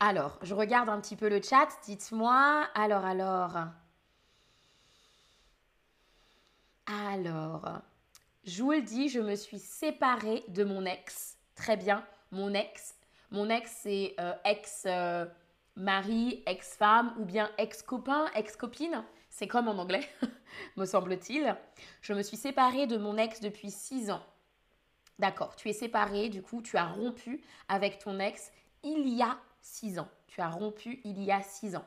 Alors, 0.00 0.38
je 0.42 0.54
regarde 0.54 0.88
un 0.88 1.00
petit 1.00 1.16
peu 1.16 1.28
le 1.28 1.40
chat, 1.42 1.68
dites-moi, 1.84 2.66
alors, 2.74 3.04
alors. 3.04 3.56
Alors, 6.86 7.82
Joule 8.44 8.82
dit 8.82 9.08
Je 9.08 9.20
me 9.20 9.36
suis 9.36 9.60
séparée 9.60 10.44
de 10.48 10.64
mon 10.64 10.84
ex. 10.84 11.38
Très 11.54 11.76
bien, 11.76 12.04
mon 12.32 12.52
ex. 12.54 12.96
Mon 13.30 13.48
ex, 13.48 13.78
c'est 13.82 14.14
euh, 14.18 14.34
ex-mari, 14.44 16.42
euh, 16.46 16.50
ex-femme 16.50 17.14
ou 17.20 17.24
bien 17.24 17.50
ex-copain, 17.56 18.26
ex-copine. 18.34 19.04
C'est 19.30 19.46
comme 19.46 19.68
en 19.68 19.78
anglais, 19.78 20.06
me 20.76 20.84
semble-t-il. 20.84 21.56
Je 22.00 22.12
me 22.14 22.22
suis 22.22 22.36
séparée 22.36 22.86
de 22.86 22.96
mon 22.96 23.16
ex 23.16 23.40
depuis 23.40 23.70
6 23.70 24.10
ans. 24.10 24.22
D'accord, 25.20 25.54
tu 25.54 25.68
es 25.68 25.72
séparée, 25.72 26.28
du 26.28 26.42
coup, 26.42 26.62
tu 26.62 26.76
as 26.76 26.86
rompu 26.86 27.44
avec 27.68 28.00
ton 28.00 28.18
ex 28.18 28.50
il 28.82 29.08
y 29.08 29.22
a 29.22 29.38
6 29.60 30.00
ans. 30.00 30.08
Tu 30.26 30.40
as 30.40 30.50
rompu 30.50 31.00
il 31.04 31.22
y 31.22 31.30
a 31.30 31.42
6 31.42 31.76
ans. 31.76 31.86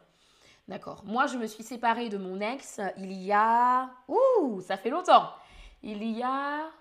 D'accord. 0.69 1.03
Moi, 1.05 1.27
je 1.27 1.37
me 1.37 1.45
suis 1.45 1.63
séparée 1.63 2.09
de 2.09 2.17
mon 2.17 2.39
ex 2.39 2.79
il 2.97 3.11
y 3.11 3.31
a... 3.33 3.89
Ouh, 4.07 4.61
ça 4.61 4.77
fait 4.77 4.89
longtemps. 4.89 5.31
Il 5.87 6.03
y 6.03 6.23
a... 6.23 6.71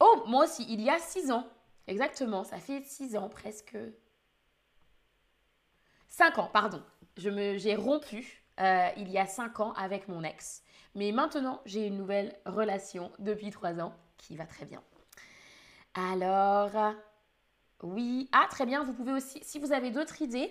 Oh, 0.00 0.24
moi 0.26 0.44
aussi, 0.44 0.64
il 0.66 0.80
y 0.80 0.88
a 0.88 0.98
six 0.98 1.30
ans. 1.30 1.46
Exactement, 1.86 2.42
ça 2.42 2.58
fait 2.58 2.82
six 2.84 3.18
ans 3.18 3.28
presque. 3.28 3.76
Cinq 6.08 6.38
ans, 6.38 6.48
pardon. 6.50 6.82
J'ai 7.18 7.76
rompu 7.76 8.42
euh, 8.60 8.88
il 8.96 9.10
y 9.10 9.18
a 9.18 9.26
cinq 9.26 9.60
ans 9.60 9.74
avec 9.74 10.08
mon 10.08 10.22
ex. 10.22 10.62
Mais 10.94 11.12
maintenant, 11.12 11.60
j'ai 11.66 11.86
une 11.86 11.98
nouvelle 11.98 12.34
relation 12.46 13.12
depuis 13.18 13.50
trois 13.50 13.78
ans 13.78 13.94
qui 14.16 14.36
va 14.36 14.46
très 14.46 14.64
bien. 14.64 14.82
Alors, 15.92 16.94
oui. 17.82 18.30
Ah, 18.32 18.46
très 18.48 18.64
bien. 18.64 18.84
Vous 18.84 18.94
pouvez 18.94 19.12
aussi, 19.12 19.38
si 19.42 19.58
vous 19.58 19.72
avez 19.72 19.90
d'autres 19.90 20.22
idées, 20.22 20.50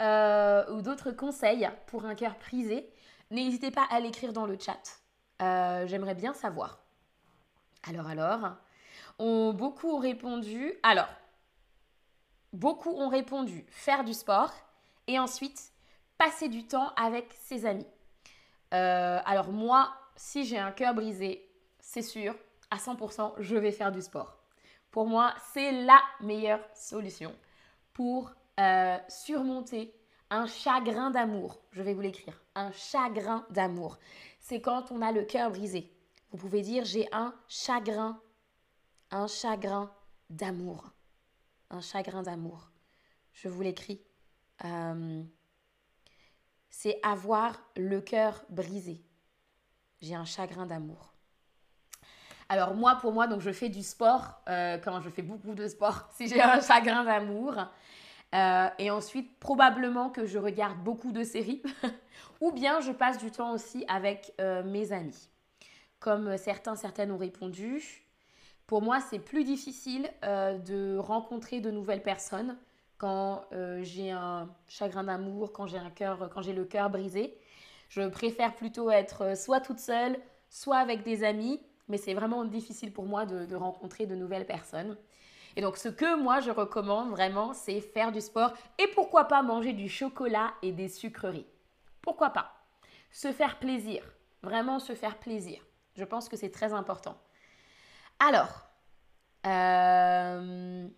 euh, 0.00 0.64
ou 0.72 0.80
d'autres 0.80 1.10
conseils 1.10 1.68
pour 1.88 2.06
un 2.06 2.14
cœur 2.14 2.38
prisé, 2.38 2.90
n'hésitez 3.30 3.70
pas 3.70 3.86
à 3.90 4.00
l'écrire 4.00 4.32
dans 4.32 4.46
le 4.46 4.58
chat. 4.58 5.02
Euh, 5.42 5.86
j'aimerais 5.86 6.14
bien 6.14 6.34
savoir. 6.34 6.80
Alors, 7.88 8.06
alors, 8.06 8.56
on, 9.18 9.52
beaucoup 9.52 9.88
ont 9.88 9.98
répondu. 9.98 10.74
Alors, 10.82 11.08
beaucoup 12.52 12.90
ont 12.90 13.08
répondu 13.08 13.64
faire 13.68 14.04
du 14.04 14.14
sport 14.14 14.52
et 15.06 15.18
ensuite 15.18 15.72
passer 16.16 16.48
du 16.48 16.66
temps 16.66 16.92
avec 16.96 17.32
ses 17.32 17.66
amis. 17.66 17.86
Euh, 18.74 19.20
alors 19.24 19.50
moi, 19.50 19.92
si 20.16 20.44
j'ai 20.44 20.58
un 20.58 20.72
cœur 20.72 20.94
brisé, 20.94 21.48
c'est 21.80 22.02
sûr, 22.02 22.34
à 22.70 22.76
100%, 22.76 23.34
je 23.38 23.56
vais 23.56 23.72
faire 23.72 23.92
du 23.92 24.02
sport. 24.02 24.36
Pour 24.90 25.06
moi, 25.06 25.34
c'est 25.52 25.72
la 25.72 26.00
meilleure 26.20 26.60
solution 26.74 27.34
pour 27.92 28.32
euh, 28.60 28.98
surmonter 29.08 29.94
un 30.30 30.46
chagrin 30.46 31.10
d'amour. 31.10 31.60
Je 31.72 31.82
vais 31.82 31.94
vous 31.94 32.00
l'écrire. 32.00 32.40
Un 32.54 32.72
chagrin 32.72 33.46
d'amour. 33.50 33.98
C'est 34.48 34.62
quand 34.62 34.92
on 34.92 35.02
a 35.02 35.12
le 35.12 35.24
cœur 35.24 35.50
brisé. 35.50 35.92
Vous 36.30 36.38
pouvez 36.38 36.62
dire 36.62 36.82
j'ai 36.86 37.06
un 37.12 37.34
chagrin. 37.48 38.18
Un 39.10 39.26
chagrin 39.26 39.92
d'amour. 40.30 40.90
Un 41.68 41.82
chagrin 41.82 42.22
d'amour. 42.22 42.70
Je 43.34 43.48
vous 43.48 43.60
l'écris. 43.60 44.00
Euh, 44.64 45.22
c'est 46.70 46.98
avoir 47.02 47.60
le 47.76 48.00
cœur 48.00 48.42
brisé. 48.48 49.04
J'ai 50.00 50.14
un 50.14 50.24
chagrin 50.24 50.64
d'amour. 50.64 51.12
Alors 52.48 52.74
moi, 52.74 52.96
pour 53.02 53.12
moi, 53.12 53.26
donc 53.26 53.42
je 53.42 53.52
fais 53.52 53.68
du 53.68 53.82
sport 53.82 54.40
euh, 54.48 54.78
quand 54.78 55.02
je 55.02 55.10
fais 55.10 55.20
beaucoup 55.20 55.54
de 55.54 55.68
sport. 55.68 56.08
Si 56.16 56.26
j'ai 56.26 56.40
un 56.40 56.62
chagrin 56.62 57.04
d'amour, 57.04 57.54
euh, 58.34 58.68
et 58.78 58.90
ensuite, 58.90 59.38
probablement 59.38 60.10
que 60.10 60.26
je 60.26 60.38
regarde 60.38 60.78
beaucoup 60.82 61.12
de 61.12 61.22
séries. 61.22 61.62
ou 62.40 62.52
bien 62.52 62.80
je 62.80 62.92
passe 62.92 63.18
du 63.18 63.30
temps 63.30 63.52
aussi 63.52 63.84
avec 63.88 64.32
euh, 64.40 64.62
mes 64.62 64.92
amis. 64.92 65.28
comme 65.98 66.36
certains, 66.36 66.76
certaines 66.76 67.10
ont 67.10 67.18
répondu. 67.18 68.04
Pour 68.66 68.82
moi, 68.82 69.00
c'est 69.00 69.18
plus 69.18 69.44
difficile 69.44 70.10
euh, 70.24 70.58
de 70.58 70.96
rencontrer 70.98 71.60
de 71.60 71.70
nouvelles 71.70 72.02
personnes 72.02 72.56
quand 72.98 73.44
euh, 73.52 73.80
j'ai 73.82 74.10
un 74.10 74.48
chagrin 74.68 75.04
d'amour, 75.04 75.52
quand 75.52 75.66
j'ai 75.66 75.78
un 75.78 75.90
quand 75.90 76.42
j'ai 76.42 76.52
le 76.52 76.64
cœur 76.64 76.90
brisé. 76.90 77.36
Je 77.88 78.06
préfère 78.08 78.54
plutôt 78.54 78.90
être 78.90 79.36
soit 79.36 79.60
toute 79.60 79.78
seule, 79.78 80.18
soit 80.50 80.76
avec 80.76 81.02
des 81.02 81.24
amis, 81.24 81.60
mais 81.88 81.96
c'est 81.96 82.12
vraiment 82.12 82.44
difficile 82.44 82.92
pour 82.92 83.06
moi 83.06 83.24
de, 83.24 83.54
rencontrer 83.54 84.04
de 84.06 84.14
nouvelles 84.14 84.46
personnes. 84.46 84.96
Et 85.56 85.60
donc, 85.60 85.76
ce 85.76 85.88
que 85.88 86.16
moi 86.20 86.40
je 86.40 86.50
recommande 86.50 87.10
vraiment, 87.10 87.52
c'est 87.52 87.80
faire 87.80 88.12
du 88.12 88.20
sport 88.20 88.52
et 88.78 88.86
pourquoi 88.88 89.24
pas 89.24 89.42
manger 89.42 89.72
du 89.72 89.88
chocolat 89.88 90.52
et 90.62 90.72
des 90.72 90.88
sucreries. 90.88 91.46
Pourquoi 92.02 92.30
pas? 92.30 92.52
Se 93.10 93.32
faire 93.32 93.58
plaisir, 93.58 94.02
vraiment 94.42 94.78
se 94.78 94.94
faire 94.94 95.18
plaisir. 95.18 95.60
Je 95.94 96.04
pense 96.04 96.28
que 96.28 96.36
c'est 96.36 96.50
très 96.50 96.72
important. 96.72 97.18
Alors, 98.20 98.68
euh, 99.46 100.88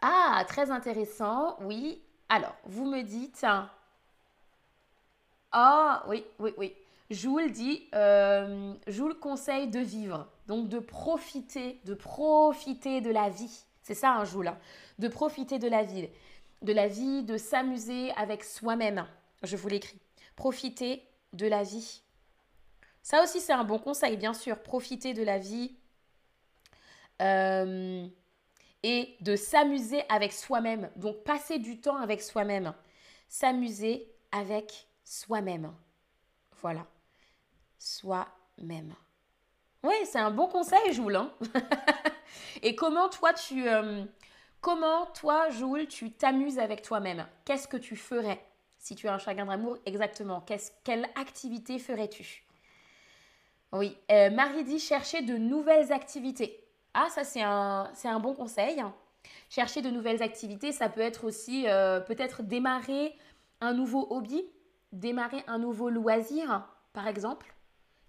ah, 0.00 0.44
très 0.48 0.70
intéressant, 0.70 1.56
oui. 1.60 2.02
Alors, 2.28 2.54
vous 2.64 2.86
me 2.86 3.02
dites, 3.02 3.46
ah, 5.52 6.04
oui, 6.08 6.24
oui, 6.38 6.54
oui. 6.56 6.74
Joule 7.12 7.50
dit, 7.50 7.88
euh, 7.94 8.74
Joule 8.86 9.18
conseille 9.18 9.68
de 9.68 9.80
vivre, 9.80 10.28
donc 10.46 10.68
de 10.68 10.78
profiter, 10.78 11.80
de 11.84 11.94
profiter 11.94 13.00
de 13.00 13.10
la 13.10 13.28
vie. 13.28 13.64
C'est 13.82 13.94
ça 13.94 14.12
un 14.12 14.24
Joule, 14.24 14.48
hein. 14.48 14.58
de 14.98 15.08
profiter 15.08 15.58
de 15.58 15.68
la 15.68 15.82
vie, 15.82 16.08
de 16.62 16.72
la 16.72 16.88
vie, 16.88 17.22
de 17.22 17.36
s'amuser 17.36 18.12
avec 18.12 18.44
soi-même. 18.44 19.06
Je 19.42 19.56
vous 19.56 19.68
l'écris. 19.68 19.98
Profiter 20.36 21.02
de 21.32 21.46
la 21.46 21.62
vie. 21.62 22.02
Ça 23.02 23.22
aussi, 23.22 23.40
c'est 23.40 23.52
un 23.52 23.64
bon 23.64 23.78
conseil, 23.78 24.16
bien 24.16 24.34
sûr. 24.34 24.62
Profiter 24.62 25.12
de 25.12 25.24
la 25.24 25.38
vie, 25.38 25.74
euh, 27.20 28.06
et 28.82 29.16
de 29.20 29.36
s'amuser 29.36 30.02
avec 30.08 30.32
soi-même. 30.32 30.90
Donc 30.96 31.22
passer 31.22 31.58
du 31.58 31.80
temps 31.80 31.98
avec 31.98 32.20
soi-même. 32.20 32.74
S'amuser 33.28 34.08
avec 34.32 34.88
soi-même. 35.04 35.72
Voilà. 36.60 36.86
Soi-même. 37.82 38.94
Oui, 39.82 39.94
c'est 40.04 40.20
un 40.20 40.30
bon 40.30 40.46
conseil, 40.46 40.92
Joule. 40.92 41.16
Hein. 41.16 41.32
et 42.62 42.76
comment 42.76 43.08
toi, 43.08 43.32
tu... 43.32 43.68
Euh, 43.68 44.04
comment 44.60 45.06
toi, 45.06 45.50
Joule, 45.50 45.88
tu 45.88 46.12
t'amuses 46.12 46.60
avec 46.60 46.82
toi-même? 46.82 47.26
Qu'est-ce 47.44 47.66
que 47.66 47.76
tu 47.76 47.96
ferais 47.96 48.40
si 48.78 48.94
tu 48.94 49.08
as 49.08 49.14
un 49.14 49.18
chagrin 49.18 49.46
d'amour? 49.46 49.78
Exactement. 49.84 50.44
quelle 50.84 51.08
activité 51.16 51.80
ferais-tu? 51.80 52.44
Oui. 53.72 53.98
Euh, 54.12 54.30
Marie 54.30 54.62
dit 54.62 54.78
chercher 54.78 55.22
de 55.22 55.36
nouvelles 55.36 55.92
activités. 55.92 56.64
Ah, 56.94 57.08
ça, 57.10 57.24
c'est 57.24 57.42
un, 57.42 58.20
bon 58.20 58.32
conseil. 58.32 58.80
Chercher 59.50 59.82
de 59.82 59.90
nouvelles 59.90 60.22
activités, 60.22 60.70
ça 60.70 60.88
peut 60.88 61.00
être 61.00 61.24
aussi 61.24 61.66
euh, 61.66 61.98
peut-être 61.98 62.44
démarrer 62.44 63.18
un 63.60 63.72
nouveau 63.72 64.06
hobby, 64.10 64.44
démarrer 64.92 65.42
un 65.48 65.58
nouveau 65.58 65.90
loisir, 65.90 66.68
par 66.92 67.08
exemple. 67.08 67.51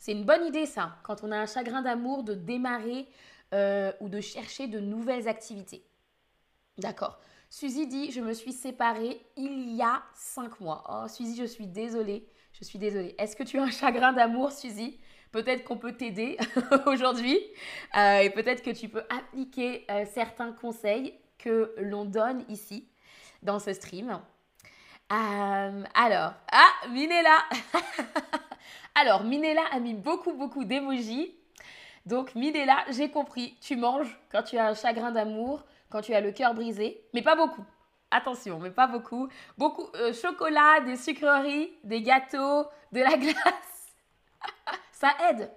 C'est 0.03 0.11
une 0.11 0.25
bonne 0.25 0.45
idée, 0.45 0.65
ça, 0.65 0.97
quand 1.03 1.23
on 1.23 1.31
a 1.31 1.37
un 1.37 1.45
chagrin 1.45 1.81
d'amour, 1.81 2.23
de 2.23 2.33
démarrer 2.33 3.07
euh, 3.53 3.89
ou 4.01 4.09
de 4.09 4.19
chercher 4.19 4.67
de 4.67 4.81
nouvelles 4.81 5.29
activités. 5.29 5.81
D'accord. 6.77 7.21
Suzy 7.49 7.87
dit, 7.87 8.11
je 8.11 8.19
me 8.19 8.33
suis 8.33 8.51
séparée 8.51 9.25
il 9.37 9.73
y 9.73 9.81
a 9.81 10.03
cinq 10.13 10.59
mois. 10.59 10.83
Oh, 10.89 11.07
Suzy, 11.07 11.37
je 11.37 11.45
suis 11.45 11.67
désolée. 11.67 12.27
Je 12.51 12.65
suis 12.65 12.77
désolée. 12.77 13.15
Est-ce 13.17 13.37
que 13.37 13.43
tu 13.43 13.57
as 13.57 13.63
un 13.63 13.71
chagrin 13.71 14.11
d'amour, 14.11 14.51
Suzy? 14.51 14.99
Peut-être 15.31 15.63
qu'on 15.63 15.77
peut 15.77 15.93
t'aider 15.93 16.37
aujourd'hui 16.85 17.39
euh, 17.97 18.17
et 18.17 18.29
peut-être 18.29 18.61
que 18.61 18.71
tu 18.71 18.89
peux 18.89 19.03
appliquer 19.09 19.85
euh, 19.89 20.03
certains 20.13 20.51
conseils 20.51 21.13
que 21.37 21.73
l'on 21.77 22.03
donne 22.03 22.43
ici 22.49 22.89
dans 23.41 23.59
ce 23.59 23.71
stream. 23.71 24.19
Alors, 25.09 26.33
ah, 26.51 26.87
Minella 26.89 27.37
Alors, 28.95 29.23
Minella 29.23 29.63
a 29.71 29.79
mis 29.79 29.93
beaucoup, 29.93 30.33
beaucoup 30.33 30.65
d'émojis. 30.65 31.35
Donc, 32.05 32.35
Minella, 32.35 32.85
j'ai 32.89 33.09
compris, 33.09 33.57
tu 33.61 33.75
manges 33.75 34.19
quand 34.31 34.43
tu 34.43 34.57
as 34.57 34.67
un 34.67 34.73
chagrin 34.73 35.11
d'amour, 35.11 35.63
quand 35.89 36.01
tu 36.01 36.13
as 36.13 36.21
le 36.21 36.31
cœur 36.31 36.53
brisé, 36.53 37.03
mais 37.13 37.21
pas 37.21 37.35
beaucoup. 37.35 37.65
Attention, 38.11 38.59
mais 38.59 38.69
pas 38.69 38.87
beaucoup. 38.87 39.27
Beaucoup 39.57 39.87
chocolat, 40.13 40.81
des 40.81 40.97
sucreries, 40.97 41.73
des 41.83 42.01
gâteaux, 42.01 42.67
de 42.91 42.99
la 42.99 43.17
glace. 43.17 43.93
Ça 44.91 45.15
aide. 45.29 45.51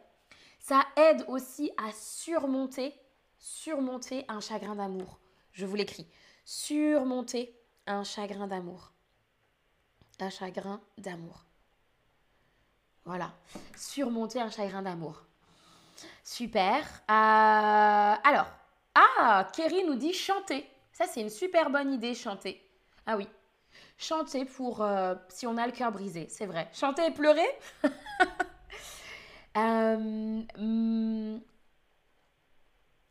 Ça 0.59 0.83
aide 0.97 1.25
aussi 1.29 1.71
à 1.77 1.93
surmonter, 1.93 2.95
surmonter 3.39 4.25
un 4.29 4.41
chagrin 4.41 4.75
d'amour. 4.75 5.21
Je 5.53 5.67
vous 5.67 5.77
l'écris. 5.77 6.09
Surmonter 6.45 7.55
un 7.87 8.03
chagrin 8.03 8.47
d'amour. 8.47 8.93
Un 10.21 10.31
chagrin 10.31 10.81
d'amour. 10.99 11.45
Voilà. 13.07 13.31
Surmonter 13.77 14.41
un 14.41 14.51
chagrin 14.51 14.83
d'amour. 14.83 15.23
Super. 16.25 16.83
Euh, 17.09 18.15
alors, 18.25 18.47
ah, 18.97 19.49
Kerry 19.55 19.85
nous 19.85 19.95
dit 19.95 20.13
chanter. 20.13 20.69
Ça, 20.93 21.07
c'est 21.07 21.21
une 21.21 21.31
super 21.31 21.71
bonne 21.71 21.93
idée, 21.93 22.15
chanter. 22.15 22.61
Ah 23.07 23.17
oui. 23.17 23.29
Chanter 23.97 24.45
pour 24.45 24.83
euh, 24.83 25.15
si 25.29 25.47
on 25.47 25.57
a 25.57 25.67
le 25.67 25.73
cœur 25.73 25.93
brisé, 25.93 26.27
c'est 26.29 26.47
vrai. 26.47 26.69
Chanter 26.75 27.07
et 27.07 27.11
pleurer? 27.13 27.49
Euh, 29.59 30.43
hmm, 30.59 31.39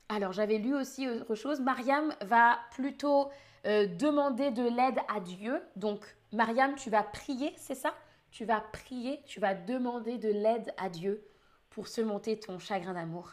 alors, 0.10 0.32
j'avais 0.32 0.60
lu 0.60 0.76
aussi 0.76 1.10
autre 1.10 1.34
chose. 1.34 1.60
Mariam 1.60 2.14
va 2.22 2.60
plutôt 2.70 3.32
demander 3.64 4.52
de 4.52 4.62
l'aide 4.62 5.00
à 5.08 5.20
Dieu. 5.22 5.60
Donc, 5.76 6.02
Mariam, 6.34 6.76
tu 6.76 6.92
vas 6.92 7.02
prier, 7.02 7.52
c'est 7.58 7.74
ça? 7.74 7.96
Tu 8.36 8.44
vas 8.44 8.60
prier, 8.60 9.22
tu 9.26 9.40
vas 9.40 9.54
demander 9.54 10.18
de 10.18 10.28
l'aide 10.28 10.74
à 10.76 10.90
Dieu 10.90 11.26
pour 11.70 11.88
surmonter 11.88 12.38
ton 12.38 12.60
chagrin 12.60 12.94
d'amour. 12.94 13.32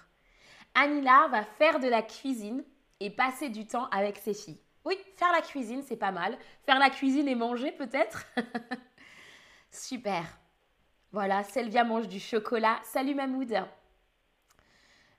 Anila 0.77 1.27
va 1.27 1.43
faire 1.43 1.81
de 1.81 1.89
la 1.89 2.03
cuisine 2.03 2.63
et 3.01 3.11
passer 3.11 3.49
du 3.49 3.67
temps 3.67 3.89
avec 3.89 4.19
ses 4.19 4.33
filles. 4.33 4.61
Oui, 4.85 4.97
faire 5.17 5.33
la 5.33 5.41
cuisine, 5.41 5.83
c'est 5.83 5.97
pas 5.97 6.13
mal. 6.13 6.39
Faire 6.67 6.79
la 6.79 6.89
cuisine 6.89 7.27
et 7.27 7.35
manger, 7.35 7.73
peut-être 7.73 8.29
Super. 9.73 10.23
Voilà, 11.11 11.43
Selvia 11.43 11.83
mange 11.83 12.07
du 12.07 12.21
chocolat. 12.21 12.79
Salut 12.85 13.17
Mahmoud. 13.17 13.57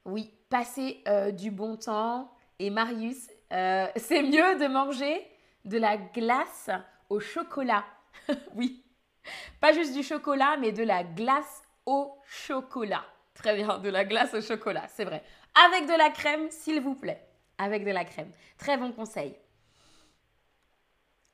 Oui, 0.06 0.32
passer 0.48 1.04
euh, 1.10 1.32
du 1.32 1.52
bon 1.52 1.76
temps. 1.76 2.34
Et 2.58 2.70
Marius, 2.70 3.30
euh, 3.52 3.88
c'est 3.98 4.24
mieux 4.24 4.58
de 4.60 4.68
manger 4.68 5.28
de 5.66 5.78
la 5.78 5.98
glace 5.98 6.70
au 7.10 7.20
chocolat. 7.20 7.84
oui, 8.56 8.82
pas 9.60 9.74
juste 9.74 9.94
du 9.94 10.04
chocolat, 10.04 10.58
mais 10.60 10.72
de 10.72 10.84
la 10.84 11.04
glace 11.04 11.64
au 11.86 12.18
chocolat. 12.26 13.04
Très 13.34 13.56
bien, 13.56 13.80
de 13.80 13.90
la 13.90 14.06
glace 14.06 14.34
au 14.34 14.42
chocolat, 14.42 14.86
c'est 14.90 15.06
vrai. 15.06 15.24
Avec 15.66 15.88
de 15.88 15.98
la 15.98 16.10
crème, 16.10 16.50
s'il 16.50 16.82
vous 16.82 16.96
plaît. 16.96 17.26
Avec 17.58 17.86
de 17.86 17.92
la 17.92 18.06
crème. 18.06 18.32
Très 18.58 18.78
bon 18.78 18.92
conseil. 18.92 19.36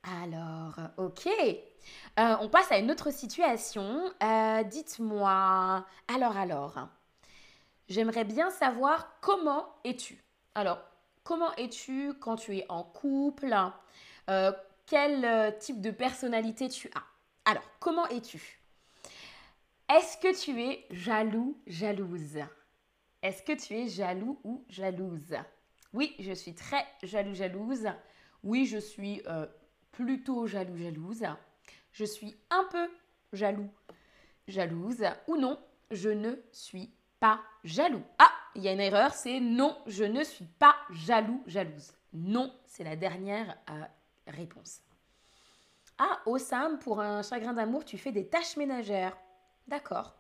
Alors, 0.04 0.75
ok. 0.97 1.28
Euh, 2.19 2.36
on 2.41 2.49
passe 2.49 2.71
à 2.71 2.78
une 2.78 2.91
autre 2.91 3.12
situation. 3.12 4.12
Euh, 4.23 4.63
dites-moi, 4.63 5.86
alors, 6.13 6.38
alors, 6.38 6.75
j'aimerais 7.88 8.23
bien 8.23 8.49
savoir 8.49 9.19
comment 9.21 9.67
es-tu? 9.84 10.23
Alors, 10.56 10.80
comment 11.23 11.54
es-tu 11.56 12.13
quand 12.19 12.38
tu 12.38 12.58
es 12.58 12.65
en 12.69 12.84
couple? 12.84 13.56
Euh, 14.30 14.52
Quel 14.86 15.58
type 15.60 15.82
de 15.82 15.91
personnalité 15.91 16.69
tu 16.69 16.89
as? 16.95 17.04
Alors, 17.50 17.68
comment 17.80 18.08
es-tu? 18.10 18.62
Est-ce 19.90 20.20
que 20.20 20.40
tu 20.40 20.62
es 20.62 20.86
jaloux, 20.92 21.60
jalouse? 21.66 22.38
Est-ce 23.24 23.42
que 23.42 23.54
tu 23.54 23.74
es 23.74 23.88
jaloux 23.88 24.40
ou 24.44 24.64
jalouse? 24.70 25.36
Oui, 25.92 26.16
je 26.20 26.32
suis 26.32 26.54
très 26.54 26.86
jaloux, 27.02 27.34
jalouse. 27.34 27.88
Oui, 28.44 28.68
je 28.68 28.78
suis 28.78 29.24
plutôt 29.92 30.46
jaloux, 30.46 30.78
jalouse. 30.78 31.26
Je 31.92 32.06
suis 32.06 32.38
un 32.52 32.66
peu 32.66 32.88
jaloux, 33.34 33.72
jalouse. 34.48 35.04
Ou 35.28 35.36
non, 35.36 35.60
je 35.90 36.10
ne 36.10 36.36
suis 36.52 36.94
pas 37.20 37.42
jaloux. 37.64 38.04
Ah, 38.20 38.32
il 38.54 38.62
y 38.62 38.68
a 38.68 38.74
une 38.74 38.80
erreur, 38.80 39.16
c'est 39.16 39.40
non, 39.40 39.76
je 39.88 40.04
ne 40.04 40.24
suis 40.24 40.46
pas 40.46 40.76
jaloux, 40.92 41.42
jalouse. 41.48 41.94
Non, 42.14 42.54
c'est 42.68 42.84
la 42.84 42.96
dernière 42.96 43.58
euh, 43.72 43.86
réponse. 44.28 44.82
Ah, 46.00 46.22
Osam, 46.26 46.80
pour 46.80 47.02
un 47.02 47.22
chagrin 47.22 47.54
d'amour, 47.54 47.84
tu 47.84 47.98
fais 47.98 48.14
des 48.14 48.28
tâches 48.28 48.56
ménagères. 48.56 49.18
D'accord. 49.68 50.16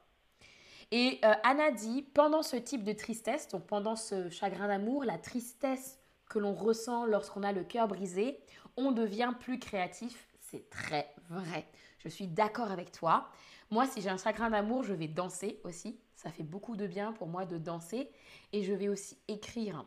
Et 0.91 1.19
euh, 1.23 1.33
Anna 1.43 1.71
dit, 1.71 2.01
pendant 2.01 2.43
ce 2.43 2.57
type 2.57 2.83
de 2.83 2.91
tristesse, 2.91 3.47
donc 3.47 3.65
pendant 3.65 3.95
ce 3.95 4.29
chagrin 4.29 4.67
d'amour, 4.67 5.05
la 5.05 5.17
tristesse 5.17 5.97
que 6.29 6.37
l'on 6.37 6.53
ressent 6.53 7.05
lorsqu'on 7.05 7.43
a 7.43 7.53
le 7.53 7.63
cœur 7.63 7.87
brisé, 7.87 8.39
on 8.75 8.91
devient 8.91 9.33
plus 9.39 9.57
créatif, 9.57 10.27
C'est 10.39 10.69
très 10.69 11.13
vrai. 11.29 11.65
Je 11.99 12.09
suis 12.09 12.27
d'accord 12.27 12.71
avec 12.71 12.91
toi. 12.91 13.29
Moi, 13.71 13.85
si 13.85 14.01
j'ai 14.01 14.09
un 14.09 14.17
chagrin 14.17 14.49
d'amour, 14.49 14.83
je 14.83 14.93
vais 14.93 15.07
danser 15.07 15.61
aussi. 15.63 15.99
Ça 16.15 16.29
fait 16.29 16.43
beaucoup 16.43 16.75
de 16.75 16.87
bien 16.87 17.13
pour 17.13 17.27
moi 17.27 17.45
de 17.45 17.57
danser. 17.57 18.09
Et 18.51 18.63
je 18.63 18.73
vais 18.73 18.89
aussi 18.89 19.17
écrire. 19.27 19.85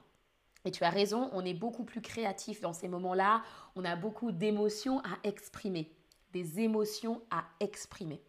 Et 0.64 0.70
tu 0.70 0.84
as 0.84 0.90
raison, 0.90 1.28
on 1.32 1.44
est 1.44 1.54
beaucoup 1.54 1.84
plus 1.84 2.00
créatif 2.00 2.60
dans 2.60 2.72
ces 2.72 2.88
moments-là. 2.88 3.42
On 3.74 3.84
a 3.84 3.96
beaucoup 3.96 4.30
d'émotions 4.30 5.00
à 5.00 5.18
exprimer. 5.24 5.90
Des 6.32 6.60
émotions 6.60 7.22
à 7.30 7.44
exprimer. 7.60 8.22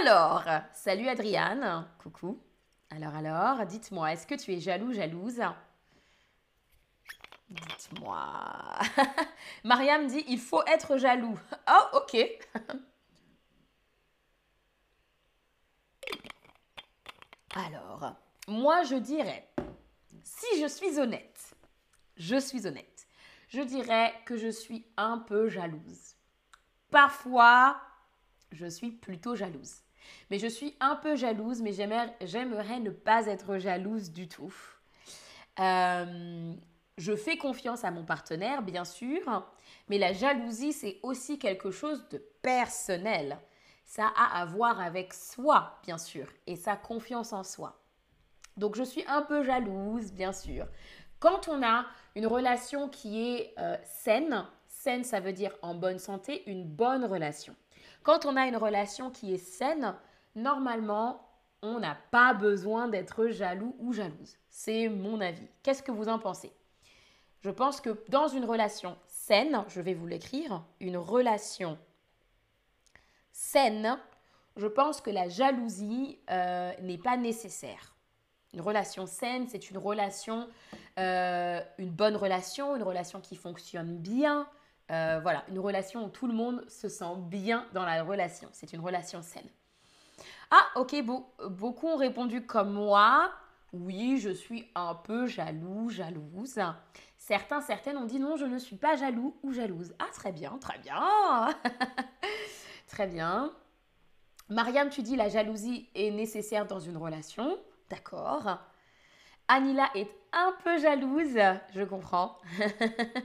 Alors, 0.00 0.44
salut 0.72 1.08
Adriane. 1.08 1.86
Coucou. 1.98 2.40
Alors, 2.90 3.14
alors, 3.14 3.66
dites-moi, 3.66 4.12
est-ce 4.12 4.26
que 4.26 4.34
tu 4.34 4.52
es 4.52 4.60
jaloux, 4.60 4.92
jalouse? 4.92 5.42
Dites-moi. 7.50 8.24
Mariam 9.64 10.06
dit, 10.06 10.24
il 10.28 10.38
faut 10.38 10.62
être 10.66 10.96
jaloux. 10.96 11.38
Oh, 11.68 11.98
ok. 11.98 12.16
Alors, 17.56 18.16
moi 18.48 18.82
je 18.82 18.96
dirais, 18.96 19.46
si 20.24 20.60
je 20.60 20.66
suis 20.66 20.98
honnête, 20.98 21.54
je 22.16 22.36
suis 22.36 22.66
honnête, 22.66 23.06
je 23.48 23.60
dirais 23.60 24.12
que 24.24 24.36
je 24.36 24.48
suis 24.48 24.86
un 24.96 25.18
peu 25.18 25.48
jalouse. 25.48 26.16
Parfois, 26.90 27.80
je 28.50 28.66
suis 28.66 28.90
plutôt 28.90 29.36
jalouse. 29.36 29.82
Mais 30.30 30.38
je 30.38 30.46
suis 30.46 30.76
un 30.80 30.96
peu 30.96 31.16
jalouse, 31.16 31.62
mais 31.62 31.72
j'aimerais 31.72 32.80
ne 32.80 32.90
pas 32.90 33.26
être 33.26 33.58
jalouse 33.58 34.10
du 34.10 34.28
tout. 34.28 34.54
Euh, 35.60 36.54
je 36.98 37.16
fais 37.16 37.36
confiance 37.36 37.84
à 37.84 37.90
mon 37.90 38.04
partenaire, 38.04 38.62
bien 38.62 38.84
sûr, 38.84 39.46
mais 39.88 39.98
la 39.98 40.12
jalousie, 40.12 40.72
c'est 40.72 40.98
aussi 41.02 41.38
quelque 41.38 41.70
chose 41.70 42.08
de 42.08 42.18
personnel. 42.42 43.38
Ça 43.84 44.06
a 44.16 44.40
à 44.40 44.44
voir 44.46 44.80
avec 44.80 45.12
soi, 45.12 45.78
bien 45.84 45.98
sûr, 45.98 46.26
et 46.46 46.56
sa 46.56 46.76
confiance 46.76 47.32
en 47.32 47.44
soi. 47.44 47.83
Donc 48.56 48.76
je 48.76 48.82
suis 48.82 49.04
un 49.06 49.22
peu 49.22 49.42
jalouse, 49.42 50.12
bien 50.12 50.32
sûr. 50.32 50.66
Quand 51.18 51.48
on 51.48 51.62
a 51.62 51.86
une 52.14 52.26
relation 52.26 52.88
qui 52.88 53.20
est 53.20 53.54
euh, 53.58 53.76
saine, 53.84 54.46
saine 54.68 55.04
ça 55.04 55.20
veut 55.20 55.32
dire 55.32 55.56
en 55.62 55.74
bonne 55.74 55.98
santé, 55.98 56.48
une 56.50 56.64
bonne 56.64 57.04
relation. 57.04 57.54
Quand 58.02 58.26
on 58.26 58.36
a 58.36 58.46
une 58.46 58.56
relation 58.56 59.10
qui 59.10 59.32
est 59.32 59.38
saine, 59.38 59.94
normalement, 60.34 61.26
on 61.62 61.80
n'a 61.80 61.96
pas 62.10 62.34
besoin 62.34 62.88
d'être 62.88 63.28
jaloux 63.28 63.74
ou 63.78 63.92
jalouse. 63.92 64.36
C'est 64.50 64.88
mon 64.88 65.20
avis. 65.20 65.48
Qu'est-ce 65.62 65.82
que 65.82 65.92
vous 65.92 66.08
en 66.08 66.18
pensez? 66.18 66.52
Je 67.40 67.50
pense 67.50 67.80
que 67.80 67.98
dans 68.08 68.28
une 68.28 68.44
relation 68.44 68.96
saine, 69.06 69.64
je 69.68 69.80
vais 69.80 69.94
vous 69.94 70.06
l'écrire, 70.06 70.62
une 70.80 70.98
relation 70.98 71.78
saine, 73.32 73.98
je 74.56 74.66
pense 74.66 75.00
que 75.00 75.10
la 75.10 75.28
jalousie 75.28 76.18
euh, 76.30 76.72
n'est 76.82 76.98
pas 76.98 77.16
nécessaire. 77.16 77.93
Une 78.54 78.60
relation 78.60 79.06
saine, 79.06 79.48
c'est 79.48 79.70
une 79.70 79.78
relation, 79.78 80.48
euh, 80.98 81.60
une 81.78 81.90
bonne 81.90 82.14
relation, 82.14 82.76
une 82.76 82.84
relation 82.84 83.20
qui 83.20 83.34
fonctionne 83.34 83.98
bien. 83.98 84.46
Euh, 84.92 85.18
voilà, 85.20 85.44
une 85.48 85.58
relation 85.58 86.04
où 86.04 86.08
tout 86.08 86.28
le 86.28 86.34
monde 86.34 86.64
se 86.68 86.88
sent 86.88 87.16
bien 87.18 87.66
dans 87.72 87.84
la 87.84 88.04
relation. 88.04 88.48
C'est 88.52 88.72
une 88.72 88.80
relation 88.80 89.22
saine. 89.22 89.48
Ah, 90.52 90.64
ok, 90.76 90.94
beaucoup 91.50 91.88
ont 91.88 91.96
répondu 91.96 92.46
comme 92.46 92.72
moi. 92.72 93.32
Oui, 93.72 94.18
je 94.18 94.30
suis 94.30 94.70
un 94.76 94.94
peu 94.94 95.26
jaloux, 95.26 95.90
jalouse. 95.90 96.60
Certains, 97.18 97.60
certaines 97.60 97.96
ont 97.96 98.04
dit 98.04 98.20
non, 98.20 98.36
je 98.36 98.44
ne 98.44 98.58
suis 98.58 98.76
pas 98.76 98.94
jaloux 98.94 99.34
ou 99.42 99.52
jalouse. 99.52 99.94
Ah, 99.98 100.06
très 100.12 100.30
bien, 100.30 100.56
très 100.60 100.78
bien. 100.78 101.02
très 102.86 103.08
bien. 103.08 103.52
Mariam, 104.48 104.90
tu 104.90 105.02
dis 105.02 105.16
la 105.16 105.28
jalousie 105.28 105.88
est 105.96 106.12
nécessaire 106.12 106.66
dans 106.66 106.78
une 106.78 106.98
relation. 106.98 107.58
D'accord. 107.94 108.58
Anila 109.46 109.88
est 109.94 110.10
un 110.32 110.52
peu 110.64 110.78
jalouse, 110.78 111.38
je 111.72 111.84
comprends. 111.84 112.40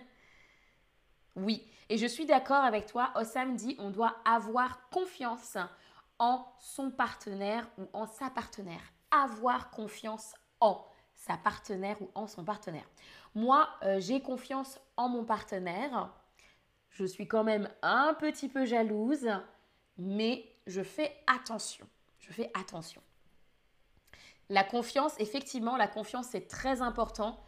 oui, 1.36 1.66
et 1.90 1.98
je 1.98 2.06
suis 2.06 2.28
d'accord 2.28 2.64
avec 2.64 2.86
toi. 2.86 3.12
Osam 3.16 3.56
dit 3.56 3.76
on 3.80 3.90
doit 3.90 4.16
avoir 4.26 4.88
confiance 4.92 5.58
en 6.20 6.46
son 6.60 6.92
partenaire 6.92 7.68
ou 7.80 7.88
en 7.94 8.06
sa 8.06 8.30
partenaire. 8.30 8.94
Avoir 9.10 9.72
confiance 9.72 10.36
en 10.60 10.86
sa 11.16 11.36
partenaire 11.36 12.00
ou 12.00 12.12
en 12.14 12.28
son 12.28 12.44
partenaire. 12.44 12.86
Moi, 13.34 13.68
euh, 13.82 14.00
j'ai 14.00 14.22
confiance 14.22 14.80
en 14.98 15.10
mon 15.10 15.26
partenaire. 15.26 16.14
Je 16.92 17.06
suis 17.06 17.28
quand 17.28 17.44
même 17.44 17.68
un 17.82 18.14
petit 18.14 18.50
peu 18.50 18.66
jalouse, 18.66 19.30
mais 19.98 20.46
je 20.68 20.84
fais 20.84 21.12
attention. 21.26 21.88
Je 22.20 22.32
fais 22.32 22.52
attention. 22.54 23.02
La 24.50 24.64
confiance, 24.64 25.14
effectivement, 25.20 25.78
la 25.78 25.88
confiance, 25.88 26.28
c'est 26.32 26.48
très 26.48 26.82
important. 26.82 27.40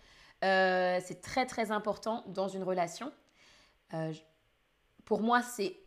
Euh, 0.43 0.99
c'est 1.03 1.21
très, 1.21 1.45
très 1.45 1.71
important 1.71 2.23
dans 2.27 2.47
une 2.47 2.63
relation. 2.63 3.11
Euh, 3.93 4.13
pour 5.05 5.21
moi, 5.21 5.41
c'est 5.41 5.77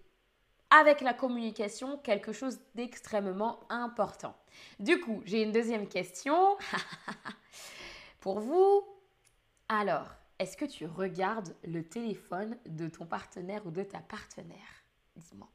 avec 0.70 1.00
la 1.00 1.14
communication 1.14 1.98
quelque 1.98 2.32
chose 2.32 2.58
d'extrêmement 2.74 3.60
important. 3.68 4.36
Du 4.80 5.00
coup, 5.00 5.22
j'ai 5.24 5.42
une 5.42 5.52
deuxième 5.52 5.88
question 5.88 6.56
pour 8.20 8.40
vous. 8.40 8.84
Alors, 9.68 10.08
est-ce 10.38 10.56
que 10.56 10.64
tu 10.64 10.86
regardes 10.86 11.54
le 11.64 11.88
téléphone 11.88 12.58
de 12.66 12.88
ton 12.88 13.06
partenaire 13.06 13.64
ou 13.66 13.70
de 13.70 13.82
ta 13.82 14.00
partenaire? 14.00 14.84
Dis-moi. 15.16 15.48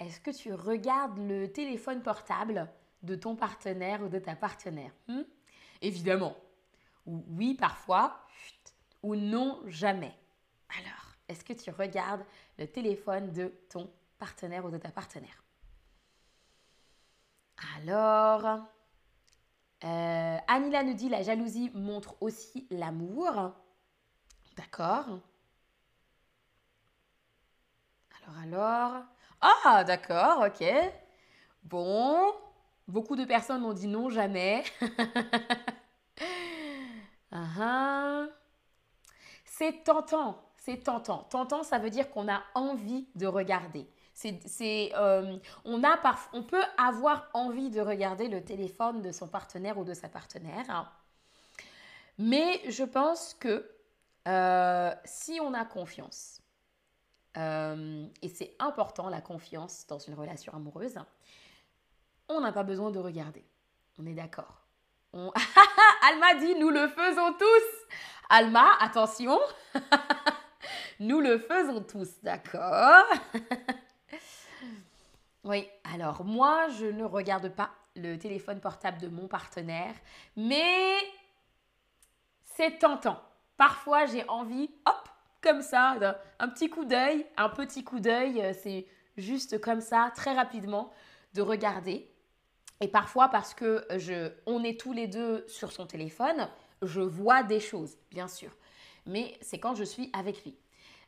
Est-ce 0.00 0.20
que 0.20 0.32
tu 0.32 0.52
regardes 0.52 1.18
le 1.18 1.46
téléphone 1.52 2.02
portable? 2.02 2.68
De 3.04 3.14
ton 3.14 3.36
partenaire 3.36 4.02
ou 4.02 4.08
de 4.08 4.18
ta 4.18 4.34
partenaire 4.34 4.92
hmm? 5.08 5.22
Évidemment. 5.82 6.36
Oui, 7.06 7.54
parfois. 7.54 8.18
Ou 9.02 9.16
non, 9.16 9.60
jamais. 9.66 10.14
Alors, 10.78 11.14
est-ce 11.28 11.44
que 11.44 11.52
tu 11.52 11.70
regardes 11.70 12.24
le 12.58 12.66
téléphone 12.66 13.32
de 13.32 13.48
ton 13.68 13.90
partenaire 14.18 14.64
ou 14.64 14.70
de 14.70 14.78
ta 14.78 14.90
partenaire? 14.90 15.42
Alors, 17.76 18.66
euh, 19.84 20.38
Anila 20.48 20.82
nous 20.82 20.94
dit 20.94 21.08
la 21.10 21.22
jalousie 21.22 21.70
montre 21.74 22.16
aussi 22.22 22.66
l'amour. 22.70 23.52
D'accord. 24.56 25.20
Alors, 28.22 28.38
alors. 28.42 29.02
Ah, 29.40 29.84
d'accord, 29.84 30.46
ok. 30.46 30.64
Bon, 31.64 32.32
beaucoup 32.88 33.16
de 33.16 33.24
personnes 33.24 33.64
ont 33.64 33.72
dit 33.72 33.86
non, 33.88 34.10
jamais. 34.10 34.64
uh 37.32 38.26
C'est 39.46 39.84
tentant, 39.84 40.42
c'est 40.56 40.82
tentant. 40.82 41.28
Tentant, 41.30 41.62
ça 41.62 41.78
veut 41.78 41.90
dire 41.90 42.10
qu'on 42.10 42.28
a 42.28 42.42
envie 42.54 43.06
de 43.14 43.26
regarder. 43.26 43.86
C'est, 44.14 44.92
euh, 44.96 45.38
on 45.64 46.42
peut 46.42 46.62
avoir 46.76 47.28
envie 47.34 47.70
de 47.70 47.80
regarder 47.80 48.28
le 48.28 48.42
téléphone 48.42 49.00
de 49.00 49.12
son 49.12 49.28
partenaire 49.28 49.78
ou 49.78 49.84
de 49.84 49.94
sa 49.94 50.08
partenaire. 50.08 50.92
Mais 52.18 52.60
je 52.68 52.84
pense 52.84 53.34
que 53.34 53.68
euh, 54.26 54.92
si 55.04 55.38
on 55.40 55.52
a 55.54 55.64
confiance, 55.64 56.40
euh, 57.36 58.06
et 58.22 58.28
c'est 58.28 58.54
important 58.58 59.08
la 59.08 59.20
confiance 59.20 59.86
dans 59.88 59.98
une 59.98 60.14
relation 60.14 60.52
amoureuse, 60.54 60.96
on 62.28 62.40
n'a 62.40 62.52
pas 62.52 62.62
besoin 62.62 62.90
de 62.90 62.98
regarder. 62.98 63.44
On 63.98 64.06
est 64.06 64.14
d'accord. 64.14 64.64
Alma 65.12 66.34
dit, 66.40 66.54
nous 66.56 66.70
le 66.70 66.88
faisons 66.88 67.32
tous. 67.34 67.86
Alma, 68.28 68.72
attention. 68.80 69.38
nous 71.00 71.20
le 71.20 71.38
faisons 71.38 71.82
tous, 71.82 72.08
d'accord 72.22 73.04
Oui, 75.44 75.68
alors 75.92 76.24
moi, 76.24 76.68
je 76.78 76.86
ne 76.86 77.04
regarde 77.04 77.50
pas 77.50 77.70
le 77.96 78.16
téléphone 78.16 78.60
portable 78.60 78.98
de 78.98 79.08
mon 79.08 79.28
partenaire, 79.28 79.94
mais 80.36 80.96
c'est 82.44 82.78
tentant. 82.78 83.20
Parfois, 83.56 84.06
j'ai 84.06 84.26
envie, 84.28 84.70
hop, 84.86 85.08
comme 85.42 85.62
ça, 85.62 85.96
un 86.38 86.48
petit 86.48 86.70
coup 86.70 86.86
d'œil, 86.86 87.26
un 87.36 87.50
petit 87.50 87.84
coup 87.84 88.00
d'œil, 88.00 88.40
euh, 88.42 88.52
c'est 88.54 88.86
juste 89.16 89.60
comme 89.60 89.80
ça, 89.80 90.10
très 90.16 90.32
rapidement, 90.34 90.90
de 91.34 91.42
regarder. 91.42 92.10
Et 92.80 92.88
parfois, 92.88 93.28
parce 93.28 93.54
que 93.54 93.86
je, 93.96 94.32
on 94.46 94.64
est 94.64 94.78
tous 94.78 94.92
les 94.92 95.06
deux 95.06 95.44
sur 95.48 95.72
son 95.72 95.86
téléphone, 95.86 96.48
je 96.82 97.00
vois 97.00 97.42
des 97.42 97.60
choses, 97.60 97.96
bien 98.10 98.28
sûr. 98.28 98.50
Mais 99.06 99.36
c'est 99.40 99.58
quand 99.58 99.74
je 99.74 99.84
suis 99.84 100.10
avec 100.12 100.44
lui. 100.44 100.56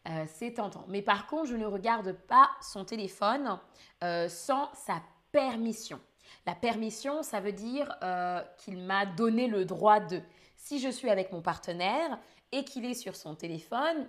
Euh, 0.09 0.25
c'est 0.29 0.53
tentant. 0.55 0.85
Mais 0.89 1.03
par 1.03 1.27
contre, 1.27 1.47
je 1.47 1.57
ne 1.57 1.67
regarde 1.67 2.13
pas 2.13 2.49
son 2.63 2.85
téléphone 2.85 3.59
euh, 4.05 4.29
sans 4.29 4.73
sa 4.75 5.03
permission. 5.33 6.01
La 6.47 6.55
permission, 6.55 7.23
ça 7.23 7.41
veut 7.41 7.53
dire 7.53 7.93
euh, 8.03 8.41
qu'il 8.59 8.79
m'a 8.79 9.07
donné 9.07 9.49
le 9.49 9.65
droit 9.65 9.99
de. 10.01 10.21
Si 10.57 10.79
je 10.79 10.89
suis 10.89 11.11
avec 11.11 11.33
mon 11.33 11.43
partenaire 11.43 12.19
et 12.53 12.65
qu'il 12.65 12.85
est 12.85 12.95
sur 12.95 13.17
son 13.17 13.35
téléphone, 13.35 14.07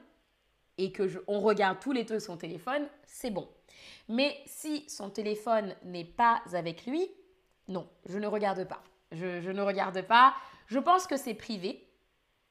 et 0.78 0.91
que 0.91 1.24
on 1.28 1.39
regarde 1.39 1.80
tous 1.80 1.91
les 1.91 2.04
deux 2.04 2.20
son 2.20 2.38
téléphone, 2.38 2.88
c'est 3.08 3.32
bon. 3.32 3.50
Mais 4.08 4.38
si 4.46 4.88
son 4.88 5.10
téléphone 5.10 5.76
n'est 5.84 6.06
pas 6.06 6.41
avec 6.54 6.86
lui, 6.86 7.10
non, 7.67 7.89
je 8.06 8.17
ne 8.17 8.27
regarde 8.27 8.65
pas. 8.65 8.84
Je, 9.12 9.51
ne 9.51 9.62
regarde 9.62 10.01
pas. 10.03 10.36
Je 10.67 10.80
pense 10.80 11.08
que 11.08 11.17
c'est 11.17 11.34
privé. 11.34 11.88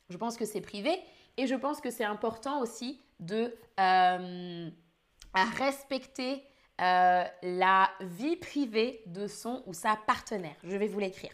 Je 0.09 0.17
pense 0.17 0.37
que 0.37 0.45
c'est 0.45 0.61
privé. 0.61 0.99
Et 1.37 1.47
je 1.47 1.55
pense 1.55 1.81
que 1.81 1.91
c'est 1.91 2.05
important 2.05 2.61
aussi 2.61 3.01
de 3.21 3.55
euh, 3.79 4.71
respecter 5.35 6.43
euh, 6.81 7.25
la 7.43 7.91
vie 8.01 8.37
privée 8.37 9.03
de 9.07 9.27
son 9.27 9.63
ou 9.67 9.73
sa 9.73 9.97
partenaire. 9.97 10.57
Je 10.65 10.77
vais 10.77 10.89
vous 10.89 10.99
l'écrire. 10.99 11.33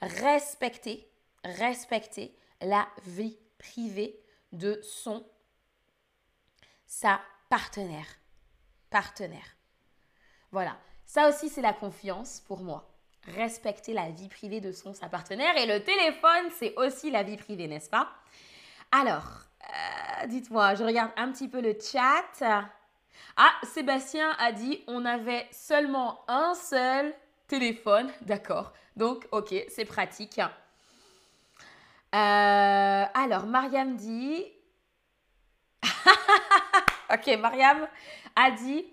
Respecter, 0.00 1.08
respecter 1.44 2.36
la 2.60 2.88
vie 3.04 3.38
privée 3.58 4.20
de 4.52 4.80
son, 4.82 5.24
sa 6.86 7.20
partenaire. 7.50 8.06
Partenaire. 8.90 9.56
Voilà. 10.52 10.76
Ça 11.04 11.28
aussi, 11.28 11.48
c'est 11.48 11.62
la 11.62 11.72
confiance 11.72 12.40
pour 12.40 12.60
moi. 12.62 12.95
Respecter 13.34 13.92
la 13.92 14.10
vie 14.10 14.28
privée 14.28 14.60
de 14.60 14.72
son, 14.72 14.92
partenaire. 14.92 15.56
Et 15.56 15.66
le 15.66 15.82
téléphone, 15.82 16.50
c'est 16.58 16.74
aussi 16.76 17.10
la 17.10 17.22
vie 17.22 17.36
privée, 17.36 17.66
n'est-ce 17.66 17.90
pas? 17.90 18.08
Alors, 18.92 19.24
euh, 19.62 20.26
dites-moi, 20.26 20.74
je 20.76 20.84
regarde 20.84 21.10
un 21.16 21.32
petit 21.32 21.48
peu 21.48 21.60
le 21.60 21.76
chat. 21.80 22.64
Ah, 23.36 23.52
Sébastien 23.64 24.30
a 24.38 24.52
dit 24.52 24.82
on 24.86 25.04
avait 25.04 25.46
seulement 25.50 26.20
un 26.28 26.54
seul 26.54 27.12
téléphone. 27.48 28.10
D'accord. 28.22 28.72
Donc, 28.96 29.26
ok, 29.32 29.54
c'est 29.68 29.84
pratique. 29.84 30.38
Euh, 30.38 30.48
alors, 32.12 33.46
Mariam 33.46 33.96
dit. 33.96 34.44
ok, 37.12 37.38
Mariam 37.38 37.88
a 38.36 38.50
dit 38.52 38.86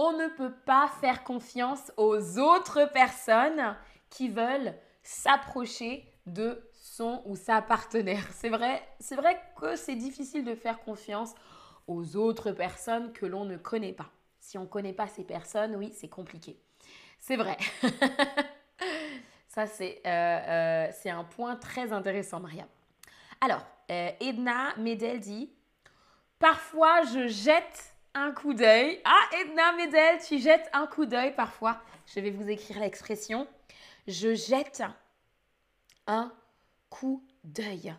on 0.00 0.12
ne 0.12 0.28
peut 0.28 0.52
pas 0.64 0.88
faire 1.00 1.24
confiance 1.24 1.90
aux 1.96 2.38
autres 2.38 2.88
personnes 2.92 3.76
qui 4.10 4.28
veulent 4.28 4.72
s'approcher 5.02 6.08
de 6.24 6.62
son 6.72 7.20
ou 7.26 7.34
sa 7.34 7.62
partenaire. 7.62 8.24
C'est 8.30 8.48
vrai, 8.48 8.80
c'est 9.00 9.16
vrai 9.16 9.42
que 9.60 9.74
c'est 9.74 9.96
difficile 9.96 10.44
de 10.44 10.54
faire 10.54 10.78
confiance 10.84 11.34
aux 11.88 12.14
autres 12.14 12.52
personnes 12.52 13.12
que 13.12 13.26
l'on 13.26 13.44
ne 13.44 13.56
connaît 13.56 13.92
pas. 13.92 14.08
Si 14.38 14.56
on 14.56 14.62
ne 14.62 14.66
connaît 14.66 14.92
pas 14.92 15.08
ces 15.08 15.24
personnes, 15.24 15.74
oui, 15.74 15.92
c'est 15.92 16.08
compliqué. 16.08 16.60
C'est 17.18 17.36
vrai. 17.36 17.56
Ça, 19.48 19.66
c'est 19.66 20.00
euh, 20.06 20.10
euh, 20.10 20.88
c'est 20.92 21.10
un 21.10 21.24
point 21.24 21.56
très 21.56 21.92
intéressant, 21.92 22.38
Maria. 22.38 22.68
Alors, 23.40 23.66
euh, 23.90 24.10
Edna 24.20 24.76
Medel 24.76 25.18
dit 25.18 25.50
Parfois, 26.38 27.02
je 27.02 27.26
jette 27.26 27.97
un 28.18 28.32
coup 28.32 28.54
d'œil. 28.54 29.00
Ah, 29.04 29.36
Edna 29.40 29.72
Medel, 29.72 30.18
tu 30.26 30.38
jettes 30.38 30.68
un 30.72 30.86
coup 30.86 31.06
d'œil 31.06 31.34
parfois. 31.34 31.80
Je 32.06 32.20
vais 32.20 32.30
vous 32.30 32.48
écrire 32.48 32.80
l'expression. 32.80 33.46
Je 34.06 34.34
jette 34.34 34.82
un 36.06 36.32
coup 36.90 37.24
d'œil. 37.44 37.94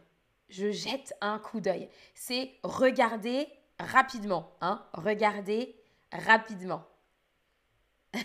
Je 0.50 0.72
jette 0.72 1.14
un 1.22 1.40
coup 1.40 1.62
d'œil. 1.62 1.90
C'est 2.16 2.52
regarder 2.64 3.48
rapidement. 3.80 4.52
Hein? 4.62 4.84
Regarder 4.94 5.76
rapidement. 6.12 6.86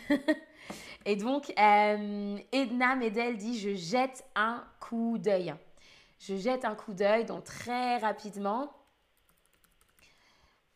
Et 1.07 1.17
donc, 1.17 1.53
euh, 1.59 2.39
Edna 2.51 2.97
Medel 2.97 3.37
dit 3.37 3.59
Je 3.59 3.75
jette 3.75 4.25
un 4.35 4.65
coup 4.81 5.19
d'œil. 5.19 5.55
Je 6.19 6.37
jette 6.37 6.65
un 6.65 6.75
coup 6.75 6.95
d'œil, 6.95 7.27
donc 7.27 7.45
très 7.45 7.99
rapidement. 7.99 8.73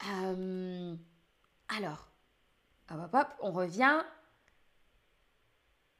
Euh, 0.07 0.95
alors, 1.69 2.09
hop, 2.91 3.15
hop, 3.15 3.29
on 3.41 3.53
revient. 3.53 4.03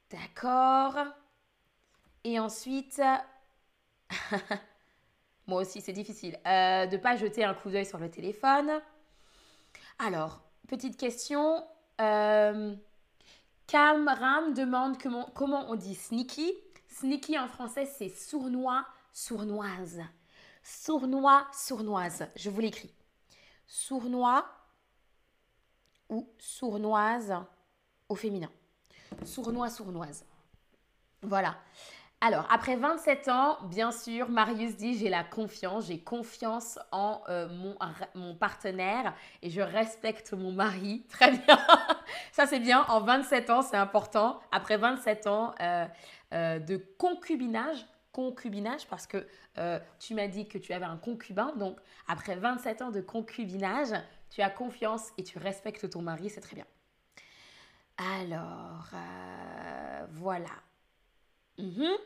D'accord. 0.09 0.95
Et 2.23 2.39
ensuite, 2.39 3.01
moi 5.47 5.61
aussi 5.61 5.81
c'est 5.81 5.93
difficile, 5.93 6.39
euh, 6.47 6.87
de 6.87 6.97
ne 6.97 7.01
pas 7.01 7.15
jeter 7.15 7.43
un 7.43 7.53
coup 7.53 7.69
d'œil 7.69 7.85
sur 7.85 7.99
le 7.99 8.09
téléphone. 8.09 8.81
Alors, 9.99 10.41
petite 10.67 10.97
question. 10.97 11.65
Euh, 12.01 12.75
Ram 13.71 14.53
demande 14.55 14.99
comment, 14.99 15.29
comment 15.35 15.69
on 15.69 15.75
dit 15.75 15.95
sneaky. 15.95 16.53
Sneaky 16.87 17.37
en 17.37 17.47
français 17.47 17.85
c'est 17.85 18.09
sournois, 18.09 18.85
sournoise. 19.13 20.01
Sournois, 20.63 21.47
sournoise. 21.53 22.27
Je 22.35 22.49
vous 22.49 22.61
l'écris. 22.61 22.93
Sournois 23.67 24.45
ou 26.09 26.27
sournoise 26.37 27.35
au 28.07 28.15
féminin. 28.15 28.49
Sournois, 29.23 29.69
sournoise. 29.69 30.25
Voilà. 31.21 31.55
Alors, 32.21 32.45
après 32.51 32.75
27 32.75 33.29
ans, 33.29 33.57
bien 33.69 33.91
sûr, 33.91 34.29
Marius 34.29 34.75
dit 34.75 34.97
j'ai 34.97 35.07
la 35.07 35.23
confiance, 35.23 35.87
j'ai 35.87 35.99
confiance 35.99 36.77
en 36.91 37.21
euh, 37.29 37.47
mon, 37.47 37.77
mon, 38.13 38.35
partenaire 38.35 39.13
et 39.41 39.49
je 39.49 39.61
respecte 39.61 40.33
mon 40.33 40.51
mari. 40.51 41.05
Très 41.09 41.31
bien. 41.31 41.57
Ça, 42.33 42.45
c'est 42.45 42.59
bien. 42.59 42.85
En 42.89 42.99
27 42.99 43.49
ans, 43.49 43.61
c'est 43.61 43.77
important. 43.77 44.41
Après 44.51 44.75
27 44.75 45.27
ans 45.27 45.55
euh, 45.61 45.85
euh, 46.33 46.59
de 46.59 46.75
concubinage, 46.97 47.85
concubinage, 48.11 48.85
parce 48.87 49.07
que 49.07 49.25
tu 49.99 50.13
m'as 50.13 50.27
dit 50.27 50.47
que 50.47 50.57
tu 50.57 50.71
avais 50.71 50.85
un 50.85 50.95
concubin. 50.95 51.53
Donc, 51.57 51.77
après 52.07 52.37
27 52.37 52.81
ans 52.81 52.91
de 52.91 53.01
concubinage, 53.01 53.91
tu 54.29 54.41
as 54.41 54.49
confiance 54.49 55.11
et 55.17 55.23
tu 55.23 55.37
respectes 55.37 55.89
ton 55.89 56.01
mari. 56.01 56.29
C'est 56.29 56.41
très 56.41 56.55
bien. 56.55 56.65
Alors, 57.97 58.91
voilà. 60.11 60.51
Mhm. 61.57 61.97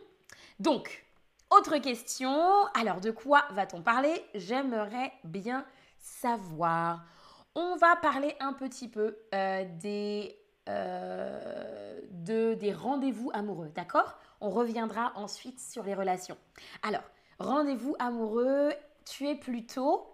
Donc, 0.59 1.05
autre 1.49 1.77
question. 1.77 2.65
Alors, 2.73 2.99
de 2.99 3.11
quoi 3.11 3.45
va-t-on 3.51 3.81
parler? 3.81 4.25
J'aimerais 4.33 5.13
bien 5.23 5.65
savoir. 5.99 7.05
On 7.55 7.75
va 7.75 7.95
parler 7.95 8.35
un 8.39 8.53
petit 8.53 8.87
peu 8.87 9.15
euh, 9.35 9.65
euh, 10.69 11.99
de, 12.09 12.53
des 12.55 12.73
rendez-vous 12.73 13.29
amoureux, 13.33 13.69
d'accord? 13.75 14.17
On 14.41 14.49
reviendra 14.49 15.13
ensuite 15.15 15.59
sur 15.59 15.83
les 15.83 15.93
relations. 15.93 16.37
Alors, 16.81 17.03
rendez-vous 17.37 17.95
amoureux, 17.99 18.73
tu 19.05 19.27
es 19.27 19.35
plutôt, 19.35 20.07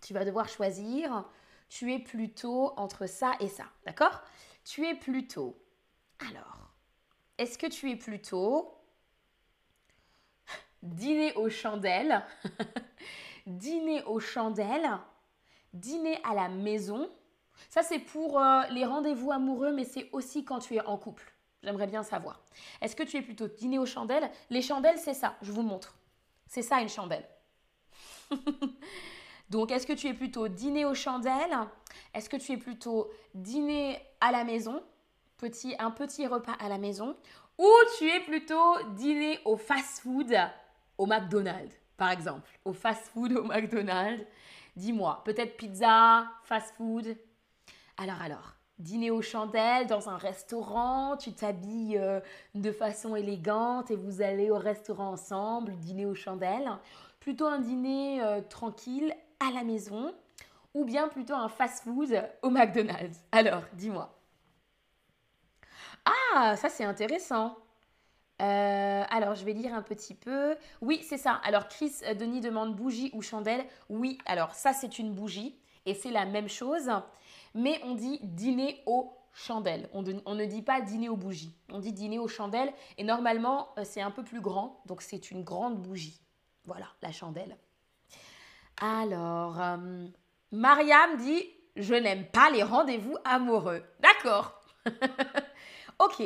tu 0.00 0.14
vas 0.14 0.24
devoir 0.24 0.48
choisir, 0.48 1.24
tu 1.68 1.92
es 1.92 1.98
plutôt 1.98 2.72
entre 2.76 3.06
ça 3.06 3.32
et 3.40 3.48
ça, 3.48 3.64
d'accord? 3.84 4.22
Tu 4.64 4.86
es 4.86 4.94
plutôt, 4.94 5.58
alors, 6.18 6.70
est-ce 7.38 7.58
que 7.58 7.66
tu 7.66 7.90
es 7.90 7.96
plutôt 7.96 8.74
dîner 10.82 11.34
aux 11.34 11.50
chandelles, 11.50 12.24
dîner 13.46 14.02
aux 14.04 14.20
chandelles, 14.20 14.98
dîner 15.72 16.18
à 16.24 16.34
la 16.34 16.48
maison? 16.48 17.10
Ça, 17.70 17.82
c'est 17.82 17.98
pour 17.98 18.40
euh, 18.40 18.62
les 18.70 18.84
rendez-vous 18.84 19.32
amoureux, 19.32 19.72
mais 19.72 19.84
c'est 19.84 20.08
aussi 20.12 20.44
quand 20.44 20.60
tu 20.60 20.76
es 20.76 20.80
en 20.80 20.96
couple. 20.96 21.32
J'aimerais 21.62 21.88
bien 21.88 22.02
savoir. 22.02 22.40
Est-ce 22.80 22.94
que 22.94 23.02
tu 23.02 23.16
es 23.16 23.22
plutôt 23.22 23.48
dîner 23.48 23.78
aux 23.78 23.86
chandelles? 23.86 24.30
Les 24.48 24.62
chandelles, 24.62 24.98
c'est 24.98 25.14
ça, 25.14 25.36
je 25.42 25.50
vous 25.50 25.62
montre. 25.62 25.98
C'est 26.46 26.62
ça 26.62 26.80
une 26.80 26.88
chandelle. 26.88 27.28
Donc, 29.50 29.72
est-ce 29.72 29.86
que 29.86 29.92
tu 29.92 30.08
es 30.08 30.14
plutôt 30.14 30.48
dîner 30.48 30.84
aux 30.84 30.94
chandelles? 30.94 31.56
Est-ce 32.14 32.28
que 32.28 32.36
tu 32.36 32.52
es 32.52 32.56
plutôt 32.56 33.10
dîner 33.34 33.98
à 34.20 34.30
la 34.30 34.44
maison? 34.44 34.82
Petit, 35.38 35.74
un 35.78 35.90
petit 35.90 36.26
repas 36.26 36.56
à 36.60 36.68
la 36.68 36.78
maison? 36.78 37.16
Ou 37.58 37.68
tu 37.96 38.08
es 38.08 38.20
plutôt 38.20 38.76
dîner 38.94 39.38
au 39.44 39.56
fast-food 39.56 40.36
au 40.98 41.06
McDonald's, 41.06 41.74
par 41.96 42.10
exemple? 42.10 42.48
Au 42.64 42.72
fast-food 42.72 43.32
au 43.32 43.44
McDonald's. 43.44 44.24
Dis-moi, 44.76 45.22
peut-être 45.24 45.56
pizza, 45.56 46.26
fast-food. 46.44 47.16
Alors, 47.96 48.20
alors, 48.22 48.54
dîner 48.78 49.10
aux 49.10 49.22
chandelles 49.22 49.86
dans 49.86 50.08
un 50.08 50.16
restaurant, 50.16 51.16
tu 51.16 51.32
t'habilles 51.32 51.98
euh, 51.98 52.20
de 52.54 52.70
façon 52.70 53.16
élégante 53.16 53.90
et 53.90 53.96
vous 53.96 54.22
allez 54.22 54.50
au 54.50 54.58
restaurant 54.58 55.10
ensemble, 55.10 55.76
dîner 55.78 56.06
aux 56.06 56.14
chandelles. 56.14 56.70
Plutôt 57.18 57.46
un 57.46 57.58
dîner 57.58 58.22
euh, 58.22 58.40
tranquille 58.40 59.14
à 59.40 59.50
la 59.52 59.64
maison 59.64 60.14
ou 60.74 60.84
bien 60.84 61.08
plutôt 61.08 61.34
un 61.34 61.48
fast-food 61.48 62.22
au 62.42 62.50
McDonald's. 62.50 63.20
Alors, 63.32 63.62
dis-moi. 63.72 64.14
Ah, 66.04 66.56
ça 66.56 66.68
c'est 66.68 66.84
intéressant. 66.84 67.56
Euh, 68.40 69.02
alors, 69.10 69.34
je 69.34 69.44
vais 69.44 69.52
lire 69.52 69.74
un 69.74 69.82
petit 69.82 70.14
peu. 70.14 70.56
Oui, 70.80 71.00
c'est 71.02 71.16
ça. 71.16 71.40
Alors, 71.44 71.68
Chris 71.68 71.92
euh, 72.04 72.14
Denis 72.14 72.40
demande 72.40 72.76
bougie 72.76 73.10
ou 73.12 73.22
chandelle. 73.22 73.64
Oui, 73.88 74.18
alors 74.26 74.54
ça, 74.54 74.72
c'est 74.72 74.98
une 74.98 75.12
bougie 75.12 75.58
et 75.86 75.94
c'est 75.94 76.10
la 76.10 76.24
même 76.24 76.48
chose. 76.48 76.90
Mais 77.54 77.80
on 77.84 77.94
dit 77.94 78.20
dîner 78.22 78.82
aux 78.86 79.12
chandelles. 79.32 79.88
On, 79.92 80.02
ne 80.02 80.44
dit 80.44 80.62
pas 80.62 80.80
dîner 80.80 81.08
aux 81.08 81.16
bougies. 81.16 81.54
On 81.72 81.80
dit 81.80 81.92
dîner 81.92 82.18
aux 82.18 82.28
chandelles. 82.28 82.72
Et 82.96 83.04
normalement, 83.04 83.70
euh, 83.76 83.82
c'est 83.84 84.02
un 84.02 84.12
peu 84.12 84.22
plus 84.22 84.40
grand. 84.40 84.82
Donc, 84.86 85.02
c'est 85.02 85.30
une 85.32 85.42
grande 85.42 85.80
bougie. 85.80 86.20
Voilà, 86.64 86.86
la 87.02 87.10
chandelle. 87.10 87.56
Alors, 88.80 89.60
Mariam 90.52 91.16
dit 91.16 91.44
Je 91.76 91.94
n'aime 91.94 92.26
pas 92.26 92.50
les 92.50 92.62
rendez-vous 92.62 93.16
amoureux. 93.24 93.82
D'accord. 94.00 94.60
ok. 95.98 96.22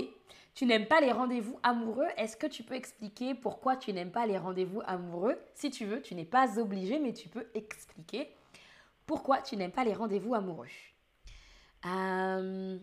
Tu 0.54 0.66
n'aimes 0.66 0.86
pas 0.86 1.00
les 1.00 1.12
rendez-vous 1.12 1.58
amoureux. 1.62 2.08
Est-ce 2.18 2.36
que 2.36 2.46
tu 2.46 2.62
peux 2.62 2.74
expliquer 2.74 3.34
pourquoi 3.34 3.76
tu 3.76 3.92
n'aimes 3.92 4.12
pas 4.12 4.26
les 4.26 4.36
rendez-vous 4.36 4.82
amoureux? 4.84 5.38
Si 5.54 5.70
tu 5.70 5.86
veux, 5.86 6.02
tu 6.02 6.14
n'es 6.14 6.26
pas 6.26 6.58
obligé, 6.58 6.98
mais 6.98 7.14
tu 7.14 7.28
peux 7.28 7.46
expliquer 7.54 8.28
pourquoi 9.06 9.38
tu 9.38 9.56
n'aimes 9.56 9.72
pas 9.72 9.84
les 9.84 9.94
rendez-vous 9.94 10.34
amoureux. 10.34 10.68
Euh, 11.86 12.78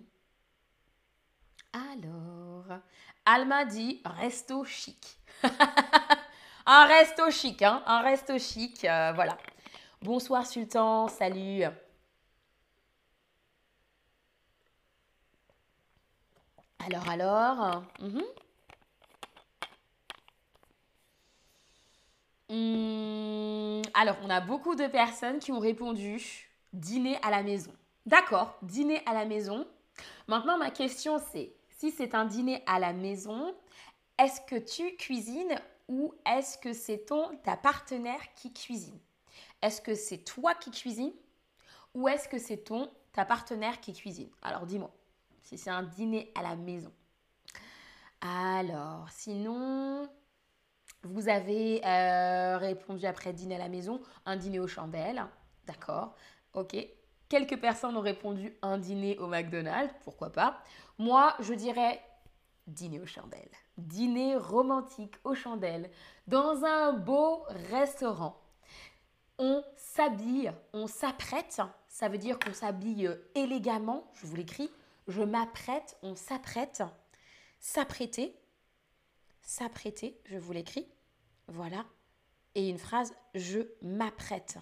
alors, 1.71 2.79
Alma 3.25 3.65
dit 3.65 4.01
resto 4.03 4.63
chic. 4.65 5.19
un 6.65 6.85
resto 6.85 7.29
chic, 7.29 7.61
hein, 7.61 7.83
un 7.85 8.01
resto 8.01 8.37
chic, 8.39 8.83
euh, 8.83 9.11
voilà. 9.13 9.37
Bonsoir 10.01 10.45
Sultan, 10.45 11.07
salut. 11.07 11.63
Alors, 16.85 17.07
alors. 17.09 17.83
Mhm. 18.01 18.23
Hmm, 22.49 23.81
alors, 23.93 24.17
on 24.23 24.29
a 24.29 24.41
beaucoup 24.41 24.75
de 24.75 24.87
personnes 24.87 25.39
qui 25.39 25.51
ont 25.51 25.59
répondu 25.59 26.49
dîner 26.73 27.17
à 27.23 27.29
la 27.31 27.43
maison. 27.43 27.71
D'accord, 28.05 28.57
dîner 28.63 29.01
à 29.05 29.13
la 29.13 29.25
maison. 29.25 29.67
Maintenant, 30.27 30.57
ma 30.57 30.71
question 30.71 31.19
c'est, 31.31 31.53
si 31.79 31.91
c'est 31.91 32.15
un 32.15 32.25
dîner 32.25 32.63
à 32.67 32.79
la 32.79 32.93
maison, 32.93 33.53
est-ce 34.19 34.41
que 34.41 34.57
tu 34.57 34.95
cuisines 34.97 35.55
ou 35.89 36.13
est-ce 36.25 36.57
que 36.57 36.73
c'est 36.73 37.05
ton 37.07 37.29
ta 37.43 37.57
partenaire 37.57 38.21
qui 38.35 38.53
cuisine? 38.53 38.99
Est-ce 39.61 39.81
que 39.81 39.95
c'est 39.95 40.19
toi 40.19 40.55
qui 40.55 40.71
cuisines 40.71 41.13
ou 41.93 42.07
est-ce 42.07 42.27
que 42.27 42.37
c'est 42.37 42.57
ton 42.57 42.91
ta 43.13 43.25
partenaire 43.25 43.79
qui 43.81 43.93
cuisine? 43.93 44.29
Alors 44.41 44.65
dis-moi, 44.65 44.91
si 45.41 45.57
c'est 45.57 45.69
un 45.69 45.83
dîner 45.83 46.31
à 46.35 46.43
la 46.43 46.55
maison. 46.55 46.91
Alors, 48.21 49.07
sinon, 49.11 50.09
vous 51.03 51.29
avez 51.29 51.85
euh, 51.85 52.57
répondu 52.57 53.05
après 53.05 53.31
dîner 53.31 53.55
à 53.55 53.59
la 53.59 53.69
maison, 53.69 54.01
un 54.25 54.35
dîner 54.35 54.59
aux 54.59 54.67
chandelles. 54.67 55.25
D'accord, 55.65 56.15
ok. 56.53 56.75
Quelques 57.29 57.59
personnes 57.59 57.95
ont 57.95 58.01
répondu 58.01 58.57
un 58.61 58.77
dîner 58.77 59.17
au 59.19 59.27
McDonald's, 59.27 59.93
pourquoi 60.03 60.31
pas. 60.31 60.61
Moi, 60.97 61.35
je 61.39 61.53
dirais 61.53 62.01
dîner 62.67 62.99
aux 62.99 63.05
chandelles. 63.05 63.51
Dîner 63.77 64.35
romantique 64.35 65.15
aux 65.23 65.35
chandelles 65.35 65.89
dans 66.27 66.65
un 66.65 66.93
beau 66.93 67.43
restaurant. 67.71 68.38
On 69.39 69.63
s'habille, 69.77 70.51
on 70.73 70.87
s'apprête. 70.87 71.61
Ça 71.87 72.09
veut 72.09 72.17
dire 72.17 72.37
qu'on 72.37 72.53
s'habille 72.53 73.09
élégamment. 73.35 74.11
Je 74.13 74.27
vous 74.27 74.35
l'écris. 74.35 74.69
Je 75.07 75.23
m'apprête, 75.23 75.97
on 76.03 76.15
s'apprête. 76.15 76.83
S'apprêter. 77.59 78.37
S'apprêter, 79.41 80.19
je 80.25 80.37
vous 80.37 80.51
l'écris. 80.51 80.87
Voilà. 81.47 81.85
Et 82.53 82.69
une 82.69 82.77
phrase, 82.77 83.13
je 83.33 83.59
m'apprête. 83.81 84.57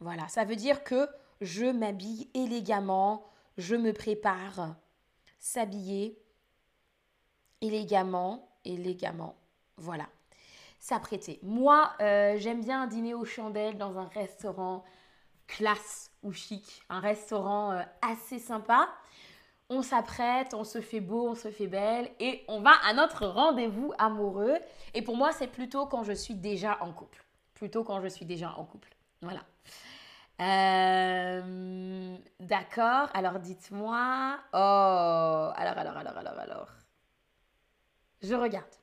Voilà, 0.00 0.28
ça 0.28 0.44
veut 0.44 0.54
dire 0.54 0.84
que 0.84 1.08
je 1.40 1.64
m'habille 1.64 2.28
élégamment, 2.34 3.26
je 3.56 3.74
me 3.74 3.92
prépare. 3.92 4.76
S'habiller 5.40 6.22
élégamment, 7.60 8.48
élégamment. 8.64 9.36
Voilà. 9.76 10.08
S'apprêter. 10.78 11.40
Moi, 11.42 11.92
euh, 12.00 12.36
j'aime 12.38 12.60
bien 12.60 12.86
dîner 12.86 13.14
aux 13.14 13.24
chandelles 13.24 13.76
dans 13.78 13.98
un 13.98 14.08
restaurant 14.08 14.84
classe 15.46 16.12
ou 16.22 16.32
chic, 16.32 16.82
un 16.88 17.00
restaurant 17.00 17.72
euh, 17.72 17.82
assez 18.02 18.38
sympa. 18.38 18.88
On 19.70 19.82
s'apprête, 19.82 20.54
on 20.54 20.64
se 20.64 20.80
fait 20.80 21.00
beau, 21.00 21.28
on 21.28 21.34
se 21.34 21.50
fait 21.50 21.66
belle 21.66 22.10
et 22.20 22.44
on 22.48 22.60
va 22.60 22.72
à 22.86 22.94
notre 22.94 23.26
rendez-vous 23.26 23.92
amoureux. 23.98 24.56
Et 24.94 25.02
pour 25.02 25.16
moi, 25.16 25.32
c'est 25.32 25.48
plutôt 25.48 25.86
quand 25.86 26.04
je 26.04 26.12
suis 26.12 26.34
déjà 26.34 26.78
en 26.80 26.92
couple. 26.92 27.24
Plutôt 27.54 27.84
quand 27.84 28.00
je 28.00 28.08
suis 28.08 28.24
déjà 28.24 28.54
en 28.56 28.64
couple. 28.64 28.94
Voilà. 29.20 29.40
Euh, 30.40 32.16
d'accord, 32.40 33.08
alors 33.12 33.40
dites-moi. 33.40 34.38
Oh, 34.52 35.52
alors, 35.56 35.76
alors, 35.76 35.96
alors, 35.96 36.16
alors, 36.16 36.38
alors. 36.38 36.68
Je 38.22 38.34
regarde. 38.34 38.77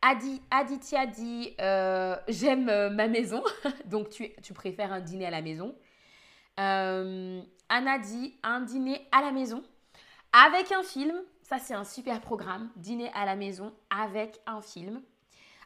Adi, 0.00 0.40
Aditya 0.50 1.06
dit 1.06 1.54
euh, 1.60 2.16
J'aime 2.28 2.68
euh, 2.68 2.90
ma 2.90 3.08
maison. 3.08 3.42
Donc, 3.86 4.10
tu, 4.10 4.54
préfères 4.54 4.92
un 4.92 5.00
dîner 5.00 5.26
à 5.26 5.30
la 5.30 5.42
maison. 5.42 5.74
Anna 6.56 7.98
dit 7.98 8.34
Un 8.42 8.60
dîner 8.60 9.06
à 9.12 9.20
la 9.20 9.32
maison 9.32 9.62
avec 10.32 10.72
un 10.72 10.82
film. 10.82 11.14
Ça, 11.42 11.58
c'est 11.58 11.74
un 11.74 11.84
super 11.84 12.20
programme. 12.20 12.70
Dîner 12.76 13.10
à 13.14 13.24
la 13.24 13.36
maison 13.36 13.72
avec 13.90 14.40
un 14.46 14.60
film. 14.60 15.02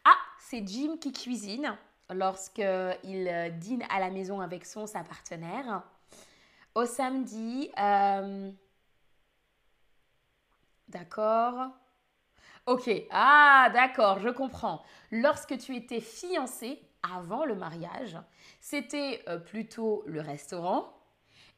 Ah, 0.05 0.17
c'est 0.41 0.67
Jim 0.67 0.97
qui 1.01 1.13
cuisine 1.13 1.77
lorsqu'il 2.11 2.65
euh, 2.65 3.51
dîne 3.51 3.85
à 3.89 4.01
la 4.01 4.11
maison 4.11 4.41
avec 4.41 4.65
son 4.65 4.87
sa 4.87 5.03
partenaire. 5.03 5.83
Au 6.75 6.87
samedi, 6.87 7.71
euh, 7.79 8.51
d'accord. 10.89 11.71
Ok, 12.67 12.89
ah 13.11 13.71
d'accord, 13.73 14.21
je 14.21 14.29
comprends. 14.29 14.83
Lorsque 15.11 15.59
tu 15.59 15.75
étais 15.77 16.01
fiancé 16.01 16.81
avant 17.03 17.45
le 17.45 17.57
mariage, 17.57 18.17
c'était 18.61 19.23
euh, 19.29 19.39
plutôt 19.39 20.05
le 20.07 20.21
restaurant. 20.21 20.93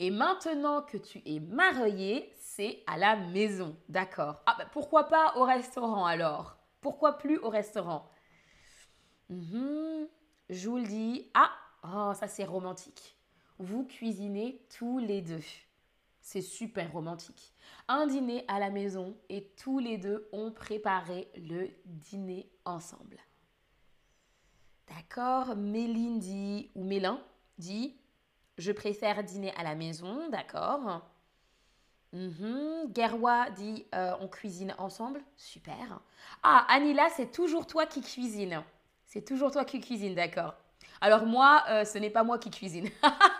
Et 0.01 0.11
maintenant 0.11 0.83
que 0.83 0.97
tu 0.97 1.23
es 1.27 1.41
marié, 1.41 2.33
c'est 2.41 2.83
à 2.87 2.97
la 2.97 3.17
maison. 3.17 3.77
D'accord. 3.89 4.43
Ah, 4.47 4.57
bah, 4.59 4.67
pourquoi 4.73 5.05
pas 5.05 5.35
au 5.37 5.45
restaurant 5.45 6.07
alors? 6.07 6.57
Pourquoi 6.81 7.19
plus 7.19 7.39
au 7.39 7.51
restaurant? 7.51 8.09
Mhm. 9.29 10.09
Jules 10.51 10.87
dit 10.89 11.31
Ah, 11.35 11.51
oh, 11.85 12.13
ça 12.15 12.29
c'est 12.29 12.45
romantique. 12.45 13.17
Vous 13.59 13.85
cuisinez 13.85 14.67
tous 14.77 14.99
les 14.99 15.23
deux. 15.23 15.43
C'est 16.25 16.41
super 16.41 16.91
romantique. 16.91 17.53
Un 17.87 18.07
dîner 18.07 18.47
à 18.49 18.59
la 18.59 18.71
maison 18.71 19.15
et 19.29 19.53
tous 19.63 19.79
les 19.79 19.99
deux 19.99 20.27
ont 20.33 20.51
préparé 20.51 21.29
le 21.37 21.69
dîner 21.85 22.51
ensemble. 22.65 23.19
D'accord 24.89 25.55
Méline 25.55 26.19
dit, 26.19 26.71
ou 26.75 26.83
Mélin 26.83 27.21
dit 27.59 27.95
Je 28.57 28.73
préfère 28.73 29.23
dîner 29.23 29.53
à 29.55 29.63
la 29.65 29.75
maison. 29.75 30.31
D'accord. 30.31 31.03
Mm 32.15 32.87
dit 33.55 33.87
euh, 33.95 34.15
On 34.21 34.27
cuisine 34.27 34.75
ensemble. 34.79 35.23
Super. 35.37 36.01
Ah, 36.43 36.65
Anila, 36.71 37.07
c'est 37.11 37.33
toujours 37.33 37.67
toi 37.67 37.85
qui 37.85 38.01
cuisines. 38.01 38.65
C'est 39.05 39.27
toujours 39.27 39.51
toi 39.51 39.67
qui 39.67 39.79
cuisines, 39.79 40.15
d'accord. 40.15 40.55
Alors 41.03 41.27
moi, 41.27 41.65
euh, 41.69 41.85
ce 41.85 41.99
n'est 41.99 42.09
pas 42.09 42.25
moi 42.25 42.39
qui 42.39 42.51
cuisine. 42.51 42.89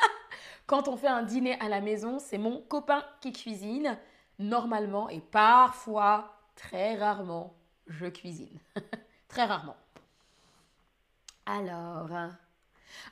Quand 0.67 0.89
on 0.89 0.97
fait 0.97 1.09
un 1.09 1.23
dîner 1.23 1.59
à 1.61 1.69
la 1.69 1.81
maison, 1.81 2.19
c'est 2.19 2.39
mon 2.39 2.61
copain 2.63 3.05
qui 3.21 3.33
cuisine. 3.33 3.99
Normalement 4.39 5.09
et 5.09 5.21
parfois, 5.21 6.39
très 6.57 6.97
rarement, 6.97 7.55
je 7.87 8.07
cuisine. 8.07 8.59
très 9.29 9.45
rarement. 9.45 9.77
Alors, 11.47 12.09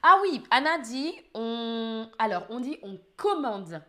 ah 0.02 0.18
oui, 0.22 0.42
Anna 0.50 0.78
dit, 0.78 1.14
on, 1.34 2.08
alors 2.18 2.44
on 2.48 2.60
dit 2.60 2.78
on 2.82 2.98
commande. 3.16 3.82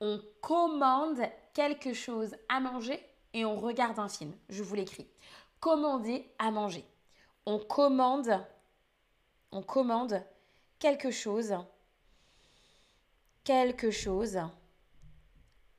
On 0.00 0.20
commande 0.40 1.20
quelque 1.54 1.92
chose 1.92 2.34
à 2.48 2.58
manger 2.60 3.00
et 3.34 3.44
on 3.44 3.56
regarde 3.56 3.98
un 3.98 4.08
film. 4.08 4.32
Je 4.48 4.62
vous 4.62 4.74
l'écris. 4.74 5.06
Commander 5.60 6.28
à 6.38 6.50
manger 6.50 6.84
on 7.46 7.58
commande, 7.58 8.40
on 9.50 9.62
commande 9.62 10.22
quelque 10.78 11.10
chose, 11.10 11.54
quelque 13.44 13.90
chose 13.90 14.38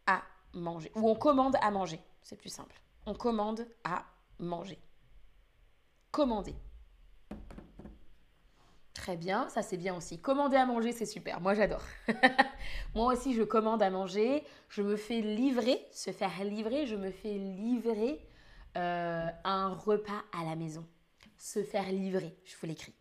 à 0.06 0.22
manger. 0.54 0.92
Ou 0.96 1.10
on 1.10 1.16
commande 1.16 1.56
à 1.62 1.72
manger, 1.72 2.00
c'est 2.22 2.36
plus 2.36 2.50
simple. 2.50 2.80
On 3.06 3.14
commande 3.14 3.68
à 3.84 4.06
manger. 4.40 4.80
Commander. 6.12 6.56
Très 8.94 9.18
bien, 9.18 9.50
ça 9.50 9.62
c'est 9.62 9.78
bien 9.78 9.96
aussi. 9.96 10.20
Commander 10.20 10.58
à 10.58 10.66
manger, 10.66 10.92
c'est 10.92 11.06
super. 11.06 11.42
Moi 11.42 11.56
j'adore. 11.56 11.84
Moi 12.96 13.12
aussi, 13.14 13.34
je 13.34 13.44
commande 13.44 13.82
à 13.82 13.90
manger. 13.90 14.44
Je 14.70 14.82
me 14.82 14.96
fais 14.96 15.20
livrer, 15.20 15.86
se 15.92 16.12
faire 16.12 16.44
livrer, 16.44 16.86
je 16.86 16.96
me 16.96 17.12
fais 17.12 17.34
livrer 17.34 18.26
euh, 18.78 19.28
un 19.44 19.74
repas 19.74 20.24
à 20.32 20.46
la 20.46 20.56
maison 20.56 20.88
se 21.44 21.62
faire 21.62 21.92
livrer, 21.92 22.34
je 22.46 22.56
vous 22.56 22.68
l'écris. 22.68 22.96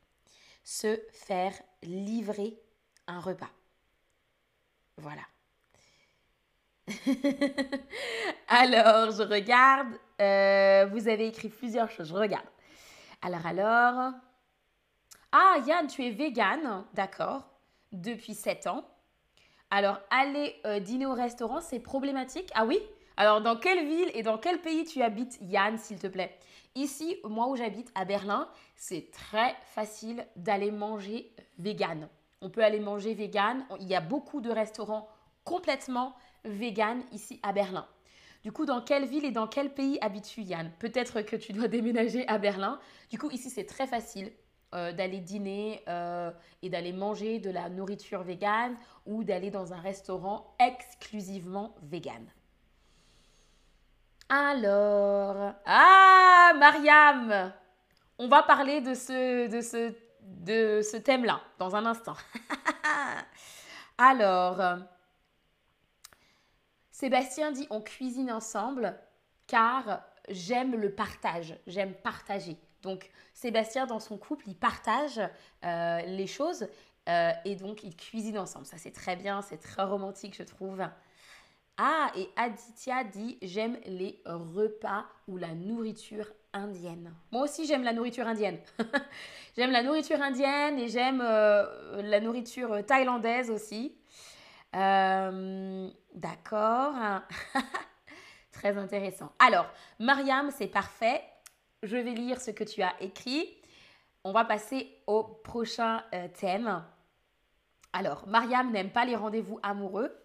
Se 0.65 1.01
faire 1.13 1.55
livrer 1.85 2.61
un 3.07 3.21
repas. 3.21 3.51
Voilà. 5.03 5.23
alors, 8.49 9.11
je 9.11 9.23
regarde. 9.25 9.99
Euh, 10.21 10.87
vous 10.93 11.09
avez 11.09 11.27
écrit 11.27 11.49
plusieurs 11.49 11.91
choses. 11.91 12.09
Je 12.09 12.15
regarde. 12.15 12.47
Alors, 13.21 13.45
alors. 13.45 14.13
Ah, 15.33 15.57
Yann, 15.67 15.89
tu 15.89 16.05
es 16.05 16.11
vegan. 16.11 16.85
D'accord. 16.95 17.49
depuis 17.91 18.35
7 18.35 18.69
ans. 18.69 18.85
Alors, 19.71 19.99
aller 20.11 20.55
euh, 20.67 20.79
dîner 20.79 21.07
au 21.07 21.15
restaurant, 21.15 21.61
c'est 21.61 21.81
problématique? 21.81 22.51
Ah 22.55 22.65
oui? 22.65 22.79
Alors, 23.17 23.41
dans 23.41 23.57
quelle 23.57 23.85
ville 23.85 24.11
et 24.15 24.23
dans 24.23 24.39
quel 24.39 24.61
pays 24.61 24.85
tu 24.85 25.03
habites, 25.03 25.39
Yann, 25.41 25.79
s'il 25.79 25.99
te 25.99 26.07
plaît? 26.07 26.39
Ici, 26.77 27.17
moi 27.25 27.49
où 27.49 27.57
j'habite, 27.57 27.91
à 27.97 28.05
Berlin, 28.05 28.49
c'est 28.77 29.11
très 29.11 29.57
facile 29.65 30.27
d'aller 30.37 30.71
manger 30.71 31.35
vegan. 31.59 32.09
On 32.43 32.51
peut 32.51 32.63
aller 32.63 32.81
manger 32.81 33.15
vegan. 33.15 33.65
Il 33.81 33.89
y 33.89 33.95
a 33.95 34.01
beaucoup 34.01 34.43
de 34.43 34.51
restaurants 34.51 35.09
complètement 35.45 36.15
vegan 36.45 37.03
ici 37.13 37.41
à 37.43 37.53
Berlin. 37.53 37.87
Du 38.43 38.51
coup, 38.51 38.67
dans 38.67 38.83
quelle 38.83 39.07
ville 39.07 39.25
et 39.25 39.31
dans 39.31 39.47
quel 39.47 39.73
pays 39.73 39.99
habites-tu, 40.01 40.43
Yann? 40.43 40.71
Peut-être 40.81 41.23
que 41.23 41.37
tu 41.37 41.53
dois 41.53 41.69
déménager 41.77 42.27
à 42.29 42.39
Berlin. 42.39 42.79
Du 43.11 43.19
coup, 43.19 43.31
ici, 43.31 43.49
c'est 43.49 43.65
très 43.65 43.87
facile 43.87 44.33
euh, 44.75 44.93
d'aller 44.93 45.21
dîner 45.21 45.83
euh, 45.89 46.33
et 46.63 46.69
d'aller 46.69 46.93
manger 46.93 47.39
de 47.39 47.51
la 47.51 47.69
nourriture 47.69 48.23
végane 48.23 48.77
ou 49.07 49.23
d'aller 49.23 49.51
dans 49.51 49.73
un 49.73 49.81
restaurant 49.81 50.57
exclusivement 50.59 51.75
vegan. 51.83 52.27
Alors, 54.29 55.53
ah, 55.67 56.53
Mariam, 56.59 57.53
on 58.19 58.29
va 58.29 58.43
parler 58.43 58.81
de 58.81 58.95
ce, 58.95 59.47
de 59.47 59.61
ce, 59.61 59.95
de 60.41 60.81
ce 60.83 60.97
thème-là 60.97 61.41
dans 61.59 61.77
un 61.77 61.87
instant. 61.87 62.17
Alors, 63.99 64.79
Sébastien 66.91 67.53
dit 67.53 67.67
on 67.71 67.81
cuisine 67.81 68.31
ensemble 68.31 68.97
car 69.47 70.03
j'aime 70.29 70.77
le 70.77 70.95
partage, 70.95 71.59
j'aime 71.67 71.95
partager. 71.95 72.57
Donc 72.83 73.11
Sébastien 73.35 73.87
dans 73.87 74.01
son 74.01 74.19
couple, 74.19 74.45
il 74.47 74.57
partage 74.57 75.21
euh, 75.65 76.01
les 76.03 76.27
choses 76.27 76.69
euh, 77.09 77.33
et 77.45 77.57
donc 77.57 77.83
ils 77.83 77.97
cuisinent 77.97 78.39
ensemble. 78.39 78.67
Ça 78.67 78.79
c'est 78.79 78.93
très 78.93 79.17
bien, 79.17 79.43
c'est 79.43 79.59
très 79.59 79.83
romantique 79.83 80.37
je 80.37 80.43
trouve. 80.43 80.83
Ah, 81.85 82.13
et 82.15 82.31
Aditya 82.37 83.03
dit 83.03 83.39
j'aime 83.43 83.77
les 83.87 84.23
repas 84.25 85.05
ou 85.27 85.37
la 85.37 85.53
nourriture 85.53 86.33
indienne. 86.53 87.13
Moi 87.33 87.43
aussi 87.43 87.67
j'aime 87.67 87.83
la 87.83 87.93
nourriture 87.93 88.25
indienne. 88.25 88.59
j'aime 89.57 89.73
la 89.73 89.83
nourriture 89.83 90.23
indienne 90.23 90.79
et 90.79 90.87
j'aime 90.87 91.21
euh, 91.21 92.01
la 92.03 92.21
nourriture 92.21 92.87
thaïlandaise 92.87 93.51
aussi. 93.51 93.97
Euh, 94.77 95.91
d'accord. 96.15 96.95
Très 98.53 98.79
intéressant. 98.79 99.33
Alors, 99.41 99.67
Mariam, 99.99 100.53
c'est 100.53 100.69
parfait. 100.69 101.21
Je 101.83 101.97
vais 101.97 102.13
lire 102.13 102.41
ce 102.41 102.53
que 102.53 102.63
tu 102.63 102.81
as 102.83 102.95
écrit. 103.01 103.57
On 104.23 104.31
va 104.31 104.45
passer 104.45 105.03
au 105.09 105.25
prochain 105.25 106.05
euh, 106.15 106.29
thème. 106.29 106.85
Alors, 107.93 108.29
Mariam 108.29 108.71
n'aime 108.71 108.91
pas 108.91 109.05
les 109.05 109.17
rendez-vous 109.17 109.59
amoureux 109.65 110.17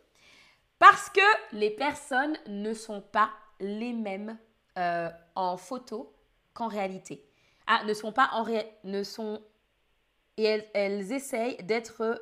parce 0.80 1.10
que 1.10 1.56
les 1.56 1.70
personnes 1.70 2.38
ne 2.48 2.74
sont 2.74 3.02
pas 3.02 3.32
les 3.60 3.94
mêmes 3.94 4.38
euh, 4.78 5.10
en 5.36 5.58
photo 5.58 6.14
qu'en 6.54 6.68
réalité. 6.68 7.24
Ah, 7.66 7.84
ne 7.86 7.94
sont 7.94 8.12
pas 8.12 8.30
en 8.34 8.44
réalité. 8.44 8.76
ne 8.84 9.04
sont 9.04 9.42
et 10.38 10.64
elles, 10.76 11.12
essayent 11.12 11.58
d'être 11.64 12.22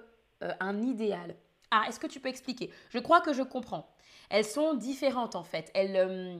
un 0.61 0.81
idéal. 0.81 1.35
Ah, 1.71 1.83
est-ce 1.87 1.99
que 1.99 2.07
tu 2.07 2.21
peux 2.21 2.29
expliquer? 2.29 2.71
Je 2.89 2.99
crois 2.99 3.21
que 3.21 3.33
je 3.33 3.41
comprends. 3.43 3.93
Elles 4.29 4.45
sont 4.45 4.73
différentes 4.73 5.35
en 5.35 5.43
fait. 5.43 5.71
Elles, 5.73 5.97
euh, 5.97 6.37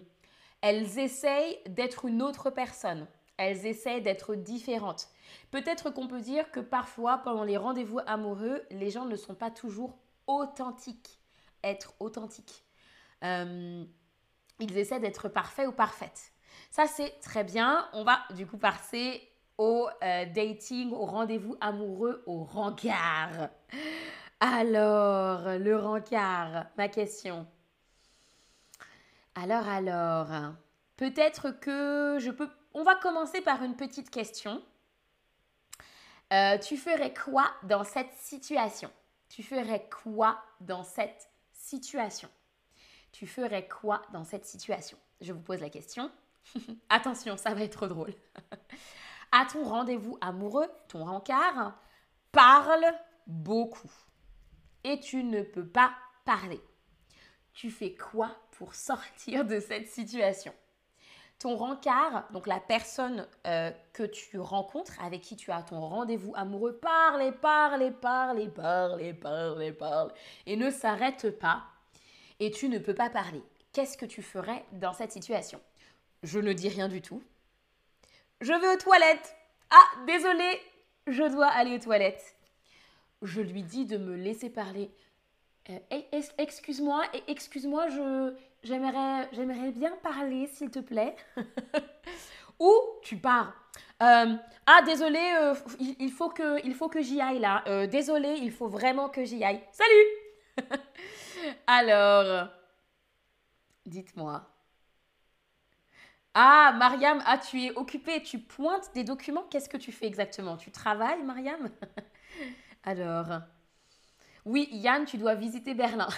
elles 0.62 0.98
essayent 1.00 1.60
d'être 1.68 2.06
une 2.06 2.22
autre 2.22 2.50
personne. 2.50 3.08
Elles 3.38 3.66
essayent 3.66 4.02
d'être 4.02 4.36
différentes. 4.36 5.10
Peut-être 5.52 5.90
qu'on 5.90 6.08
peut 6.08 6.22
dire 6.22 6.50
que 6.52 6.62
parfois, 6.62 7.18
pendant 7.18 7.44
les 7.44 7.58
rendez-vous 7.58 8.00
amoureux, 8.08 8.64
les 8.72 8.90
gens 8.90 9.06
ne 9.06 9.18
sont 9.18 9.36
pas 9.36 9.52
toujours 9.52 9.98
authentiques. 10.28 11.20
Être 11.66 11.94
authentique. 12.00 12.64
Euh, 13.24 13.84
ils 14.60 14.78
essaient 14.78 15.00
d'être 15.00 15.28
parfaits 15.30 15.68
ou 15.68 15.72
parfaites. 15.72 16.32
Ça, 16.70 16.86
c'est 16.88 17.20
très 17.22 17.44
bien. 17.44 17.90
On 17.94 18.04
va 18.04 18.20
du 18.36 18.46
coup 18.46 18.58
passer 18.58 19.28
au 19.58 19.90
euh, 20.04 20.26
dating, 20.26 20.92
au 20.92 21.06
rendez-vous 21.06 21.58
amoureux, 21.60 22.24
au 22.28 22.44
rencard. 22.44 23.50
Alors, 24.40 25.58
le 25.58 25.76
rencard, 25.76 26.68
ma 26.78 26.88
question. 26.88 27.48
Alors, 29.34 29.68
alors, 29.68 30.54
peut-être 30.98 31.52
que 31.52 32.18
je 32.20 32.32
peux... 32.32 32.50
On 32.74 32.84
va 32.84 32.96
commencer 32.96 33.42
par 33.42 33.64
une 33.64 33.76
petite 33.76 34.10
question. 34.10 34.62
Euh, 36.34 36.58
tu 36.58 36.78
ferais 36.78 37.14
quoi 37.14 37.50
dans 37.64 37.84
cette 37.84 38.14
situation? 38.14 38.92
Tu 39.30 39.44
ferais 39.44 39.88
quoi 40.04 40.40
dans 40.60 40.84
cette 40.84 41.30
situation 41.66 42.30
Tu 43.12 43.26
ferais 43.28 43.68
quoi 43.68 44.02
dans 44.14 44.24
cette 44.24 44.46
situation? 44.46 44.98
Je 45.22 45.34
vous 45.34 45.42
pose 45.42 45.62
la 45.62 45.70
question. 45.70 46.12
Attention, 46.90 47.38
ça 47.38 47.54
va 47.54 47.62
être 47.62 47.88
drôle. 47.88 48.14
à 49.32 49.46
ton 49.46 49.64
rendez-vous 49.64 50.18
amoureux, 50.22 50.70
ton 50.88 51.06
rencard 51.06 51.78
parle 52.32 52.86
beaucoup 53.26 53.92
et 54.84 55.00
tu 55.00 55.24
ne 55.24 55.42
peux 55.42 55.68
pas 55.68 55.96
parler. 56.26 56.62
Tu 57.54 57.72
fais 57.72 57.96
quoi 57.96 58.36
pour 58.52 58.76
sortir 58.76 59.46
de 59.46 59.60
cette 59.60 59.88
situation? 59.88 60.54
Ton 61.40 61.58
rencard, 61.58 62.26
donc 62.32 62.48
la 62.48 62.60
personne 62.60 63.28
euh, 63.46 63.72
que 63.94 64.04
tu 64.04 64.40
rencontres, 64.40 64.94
avec 65.04 65.22
qui 65.22 65.36
tu 65.36 65.52
as 65.52 65.62
ton 65.62 65.80
rendez-vous 65.82 66.34
amoureux, 66.36 66.78
parle 66.78 67.22
et 67.24 67.32
parle 67.32 67.84
et 67.84 67.92
parle 67.92 68.40
et 68.40 68.48
parle 68.48 69.02
et 69.02 69.14
parle 69.14 69.64
et 69.64 69.72
parle 69.74 70.14
et 70.46 70.56
ne 70.56 70.70
s'arrête 70.72 71.38
pas 71.38 71.64
et 72.40 72.52
tu 72.52 72.70
ne 72.70 72.80
peux 72.80 72.96
pas 72.96 73.10
parler. 73.10 73.44
Qu'est-ce 73.74 73.98
que 73.98 74.06
tu 74.06 74.22
ferais 74.22 74.66
dans 74.72 74.94
cette 74.94 75.12
situation? 75.12 75.60
Je 76.24 76.40
ne 76.40 76.54
dis 76.54 76.70
rien 76.70 76.88
du 76.88 77.02
tout. 77.02 77.22
Je 78.42 78.54
vais 78.54 78.74
aux 78.74 78.78
toilettes. 78.78 79.36
Ah, 79.70 80.06
désolé, 80.08 80.62
je 81.08 81.24
dois 81.24 81.48
aller 81.48 81.76
aux 81.76 81.80
toilettes 81.80 82.36
je 83.26 83.42
lui 83.42 83.64
dis 83.64 83.86
de 83.86 83.98
me 83.98 84.16
laisser 84.16 84.50
parler. 84.50 84.90
Euh, 85.70 85.80
excuse-moi, 86.38 87.04
excuse-moi, 87.28 87.88
je 87.90 88.34
j'aimerais 88.66 89.30
j'aimerais 89.32 89.72
bien 89.72 89.94
parler, 90.04 90.48
s'il 90.48 90.70
te 90.70 90.80
plaît. 90.80 91.16
Ou 92.60 92.74
tu 93.02 93.18
pars? 93.18 93.54
Euh, 94.04 94.36
ah 94.66 94.82
désolé, 94.86 95.20
euh, 95.42 95.54
il, 95.80 96.12
faut 96.12 96.30
que 96.30 97.02
j'y 97.02 97.22
aille 97.22 97.40
là. 97.40 97.64
désolé, 97.88 98.38
il 98.42 98.52
faut 98.52 98.68
vraiment 98.68 99.10
que 99.10 99.24
j'y 99.24 99.44
aille. 99.44 99.62
Salut. 99.72 100.70
Alors, 101.68 102.50
dites-moi. 103.86 104.50
Ah, 106.34 106.74
Mariam, 106.78 107.24
ah, 107.26 107.38
tu 107.38 107.64
es 107.64 107.72
occupée, 107.78 108.22
tu 108.22 108.40
pointes 108.40 108.92
des 108.94 109.06
documents. 109.06 109.46
Qu'est-ce 109.50 109.70
que 109.70 109.78
tu 109.78 109.94
fais 109.94 110.06
exactement? 110.06 110.58
Tu 110.58 110.70
travailles, 110.70 111.24
Mariam? 111.24 111.70
Alors, 112.84 113.42
oui, 114.46 114.68
Yann, 114.72 115.06
tu 115.06 115.18
dois 115.18 115.36
visiter 115.36 115.74
Berlin. 115.74 116.10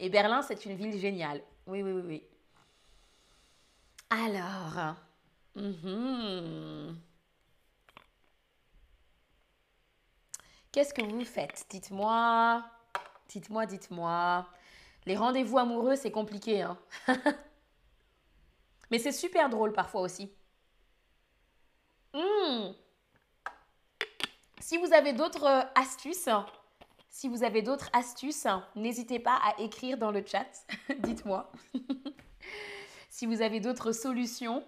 Et 0.00 0.10
Berlin, 0.10 0.42
c'est 0.42 0.64
une 0.64 0.74
ville 0.74 0.98
géniale. 0.98 1.40
Oui, 1.68 1.82
oui, 1.82 1.92
oui, 1.92 2.02
oui. 2.06 2.22
Alors, 4.08 4.94
mhm. 5.54 6.98
qu'est-ce 10.72 10.94
que 10.94 11.02
vous 11.02 11.26
faites? 11.26 11.66
Dites-moi, 11.68 12.64
dites-moi, 13.28 13.66
dites-moi. 13.66 14.46
Les 15.04 15.14
rendez-vous 15.14 15.58
amoureux, 15.58 15.94
c'est 15.94 16.10
compliqué. 16.10 16.62
Hein 16.62 16.78
Mais 18.90 18.98
c'est 18.98 19.12
super 19.12 19.50
drôle 19.50 19.74
parfois 19.74 20.00
aussi. 20.00 20.32
Mmh. 22.14 22.70
Si 24.58 24.78
vous 24.78 24.94
avez 24.94 25.12
d'autres 25.12 25.44
euh, 25.44 25.62
astuces, 25.74 26.30
si 27.18 27.26
vous 27.26 27.42
avez 27.42 27.62
d'autres 27.62 27.90
astuces, 27.94 28.46
n'hésitez 28.76 29.18
pas 29.18 29.34
à 29.42 29.60
écrire 29.60 29.98
dans 29.98 30.12
le 30.12 30.24
chat. 30.24 30.46
Dites-moi. 31.00 31.50
si 33.10 33.26
vous 33.26 33.42
avez 33.42 33.58
d'autres 33.58 33.90
solutions, 33.90 34.64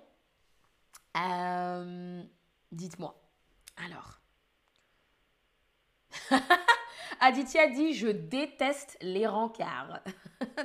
euh, 1.17 2.21
dites-moi. 2.73 3.15
Alors. 3.87 4.19
Aditya 7.21 7.69
dit 7.69 7.95
Je 7.95 8.09
déteste 8.09 8.99
les 9.01 9.29
rencarts. 9.29 10.01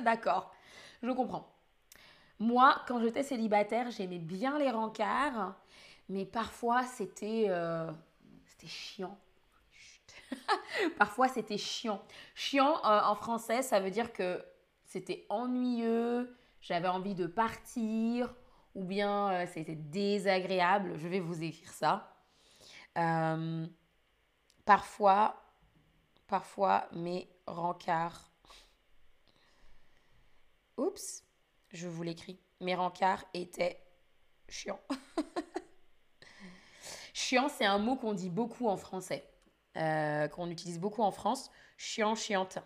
D'accord, 0.02 0.52
je 1.04 1.12
comprends. 1.12 1.54
Moi, 2.40 2.82
quand 2.88 3.00
j'étais 3.00 3.22
célibataire, 3.22 3.92
j'aimais 3.92 4.18
bien 4.18 4.58
les 4.58 4.72
rencarts, 4.72 5.54
mais 6.08 6.24
parfois 6.24 6.82
c'était 6.82 7.46
euh, 7.48 7.92
chiant. 8.64 9.16
Parfois, 10.98 11.28
c'était 11.28 11.58
chiant. 11.58 12.02
Chiant 12.34 12.84
euh, 12.84 13.00
en 13.02 13.14
français, 13.14 13.62
ça 13.62 13.80
veut 13.80 13.90
dire 13.90 14.12
que 14.12 14.44
c'était 14.84 15.26
ennuyeux, 15.28 16.36
j'avais 16.60 16.88
envie 16.88 17.14
de 17.14 17.26
partir, 17.26 18.34
ou 18.74 18.84
bien 18.84 19.30
euh, 19.30 19.46
c'était 19.46 19.74
désagréable. 19.74 20.96
Je 20.96 21.08
vais 21.08 21.20
vous 21.20 21.42
écrire 21.42 21.72
ça. 21.72 22.12
Euh, 22.98 23.66
parfois, 24.64 25.42
parfois 26.26 26.88
mes 26.92 27.28
rencarts. 27.46 28.30
Oups, 30.76 31.24
je 31.72 31.88
vous 31.88 32.02
l'écris. 32.02 32.38
Mes 32.60 32.74
rencarts 32.74 33.24
étaient 33.34 33.82
chiants. 34.48 34.80
Chiant, 37.14 37.48
c'est 37.48 37.64
un 37.64 37.78
mot 37.78 37.96
qu'on 37.96 38.12
dit 38.12 38.28
beaucoup 38.28 38.68
en 38.68 38.76
français, 38.76 39.26
euh, 39.76 40.28
qu'on 40.28 40.50
utilise 40.50 40.78
beaucoup 40.78 41.02
en 41.02 41.10
France. 41.10 41.50
Chiant, 41.76 42.14
chiante. 42.14 42.58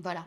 Voilà. 0.00 0.26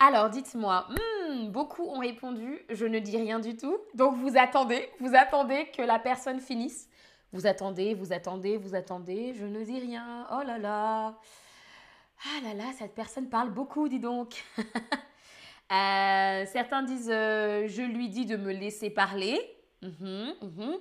Alors, 0.00 0.30
dites-moi, 0.30 0.88
hmm, 0.88 1.48
beaucoup 1.48 1.84
ont 1.84 2.00
répondu, 2.00 2.60
je 2.68 2.84
ne 2.84 2.98
dis 2.98 3.16
rien 3.16 3.38
du 3.38 3.56
tout. 3.56 3.78
Donc, 3.94 4.16
vous 4.16 4.36
attendez, 4.36 4.90
vous 5.00 5.14
attendez 5.14 5.70
que 5.76 5.82
la 5.82 5.98
personne 5.98 6.40
finisse. 6.40 6.88
Vous 7.32 7.46
attendez, 7.46 7.94
vous 7.94 8.12
attendez, 8.12 8.56
vous 8.56 8.74
attendez, 8.74 9.34
je 9.34 9.44
ne 9.44 9.64
dis 9.64 9.78
rien. 9.78 10.26
Oh 10.32 10.42
là 10.46 10.58
là. 10.58 11.18
Ah 12.24 12.40
là 12.42 12.54
là, 12.54 12.64
cette 12.78 12.94
personne 12.94 13.28
parle 13.28 13.50
beaucoup, 13.50 13.88
dis 13.88 14.00
donc. 14.00 14.44
Euh, 15.72 16.44
certains 16.52 16.82
disent, 16.82 17.10
euh, 17.10 17.66
je 17.66 17.80
lui 17.80 18.10
dis 18.10 18.26
de 18.26 18.36
me 18.36 18.52
laisser 18.52 18.90
parler. 18.90 19.40
Mhm, 19.80 20.34
mhm. 20.42 20.76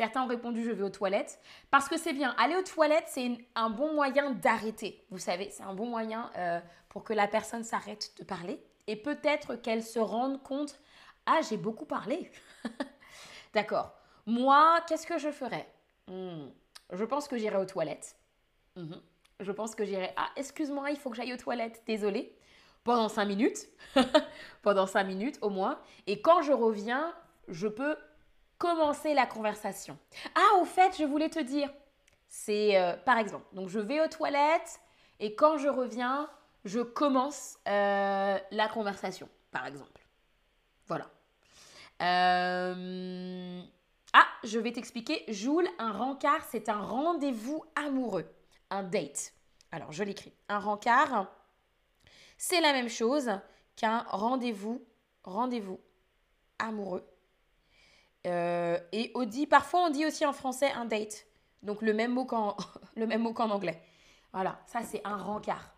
Certains 0.00 0.22
ont 0.22 0.28
répondu 0.28 0.64
je 0.64 0.70
vais 0.70 0.82
aux 0.82 0.88
toilettes. 0.88 1.38
Parce 1.70 1.86
que 1.86 1.98
c'est 1.98 2.14
bien, 2.14 2.34
aller 2.38 2.56
aux 2.56 2.62
toilettes, 2.62 3.04
c'est 3.08 3.36
un 3.54 3.68
bon 3.68 3.92
moyen 3.92 4.30
d'arrêter. 4.30 5.04
Vous 5.10 5.18
savez, 5.18 5.50
c'est 5.50 5.62
un 5.62 5.74
bon 5.74 5.84
moyen 5.84 6.30
euh, 6.38 6.58
pour 6.88 7.04
que 7.04 7.12
la 7.12 7.28
personne 7.28 7.64
s'arrête 7.64 8.14
de 8.18 8.24
parler. 8.24 8.64
Et 8.86 8.96
peut-être 8.96 9.56
qu'elle 9.56 9.82
se 9.82 9.98
rende 9.98 10.42
compte, 10.42 10.80
ah, 11.26 11.40
j'ai 11.46 11.58
beaucoup 11.58 11.84
parlé. 11.84 12.32
D'accord. 13.52 13.92
Moi, 14.24 14.80
qu'est-ce 14.88 15.06
que 15.06 15.18
je 15.18 15.30
ferais? 15.30 15.70
Hmm. 16.08 16.46
Je 16.90 17.04
pense 17.04 17.28
que 17.28 17.36
j'irai 17.36 17.58
aux 17.58 17.66
toilettes. 17.66 18.16
Mhm. 18.76 19.02
Je 19.40 19.52
pense 19.52 19.74
que 19.74 19.84
j'irai, 19.84 20.14
ah, 20.16 20.30
excuse-moi, 20.34 20.92
il 20.92 20.96
faut 20.96 21.10
que 21.10 21.16
j'aille 21.16 21.34
aux 21.34 21.36
toilettes, 21.36 21.82
désolé. 21.86 22.34
Pendant 22.84 23.10
cinq 23.10 23.26
minutes. 23.26 23.68
Pendant 24.62 24.86
cinq 24.86 25.04
minutes 25.04 25.36
au 25.42 25.50
moins. 25.50 25.78
Et 26.06 26.22
quand 26.22 26.40
je 26.40 26.52
reviens, 26.52 27.14
je 27.48 27.68
peux 27.68 27.98
commencer 28.60 29.14
la 29.14 29.26
conversation. 29.26 29.98
Ah, 30.36 30.60
au 30.60 30.64
fait, 30.64 30.94
je 30.96 31.04
voulais 31.04 31.30
te 31.30 31.40
dire, 31.40 31.72
c'est 32.28 32.78
euh, 32.78 32.94
par 32.94 33.18
exemple, 33.18 33.46
donc 33.52 33.68
je 33.70 33.80
vais 33.80 34.00
aux 34.00 34.06
toilettes 34.06 34.80
et 35.18 35.34
quand 35.34 35.56
je 35.56 35.68
reviens, 35.68 36.30
je 36.64 36.80
commence 36.80 37.58
euh, 37.66 38.38
la 38.50 38.68
conversation, 38.68 39.28
par 39.50 39.66
exemple. 39.66 40.06
Voilà. 40.86 41.10
Euh, 42.02 43.62
ah, 44.12 44.26
je 44.44 44.58
vais 44.58 44.72
t'expliquer. 44.72 45.24
Joule, 45.28 45.66
un 45.78 45.92
rencard, 45.92 46.44
c'est 46.50 46.68
un 46.68 46.82
rendez-vous 46.82 47.64
amoureux, 47.76 48.30
un 48.68 48.82
date. 48.82 49.32
Alors, 49.72 49.90
je 49.90 50.04
l'écris. 50.04 50.34
Un 50.50 50.58
rencard, 50.58 51.26
c'est 52.36 52.60
la 52.60 52.74
même 52.74 52.90
chose 52.90 53.30
qu'un 53.76 54.04
rendez-vous, 54.10 54.84
rendez-vous 55.24 55.80
amoureux. 56.58 57.09
Euh, 58.26 58.78
et 58.92 59.10
Audi, 59.14 59.46
parfois 59.46 59.86
on 59.86 59.90
dit 59.90 60.04
aussi 60.04 60.26
en 60.26 60.32
français 60.32 60.70
un 60.72 60.84
date. 60.84 61.26
Donc 61.62 61.82
le 61.82 61.92
même 61.92 62.12
mot 62.12 62.24
qu'en, 62.24 62.56
le 62.96 63.06
même 63.06 63.22
mot 63.22 63.32
qu'en 63.32 63.50
anglais. 63.50 63.82
Voilà, 64.32 64.60
ça 64.66 64.82
c'est 64.82 65.00
un 65.04 65.16
rencard. 65.16 65.74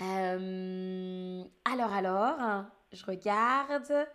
Euh, 0.00 1.44
alors, 1.64 1.92
alors, 1.92 2.64
je 2.92 3.04
regarde. 3.04 4.08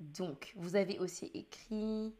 Donc, 0.00 0.52
vous 0.56 0.76
avez 0.76 0.98
aussi 0.98 1.30
écrit. 1.34 2.14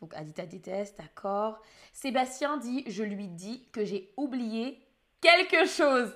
Donc, 0.00 0.14
Adita 0.14 0.46
déteste, 0.46 0.98
d'accord. 0.98 1.60
Sébastien 1.92 2.58
dit 2.58 2.84
Je 2.86 3.02
lui 3.02 3.28
dis 3.28 3.66
que 3.70 3.84
j'ai 3.84 4.12
oublié 4.16 4.82
quelque 5.20 5.66
chose. 5.66 6.14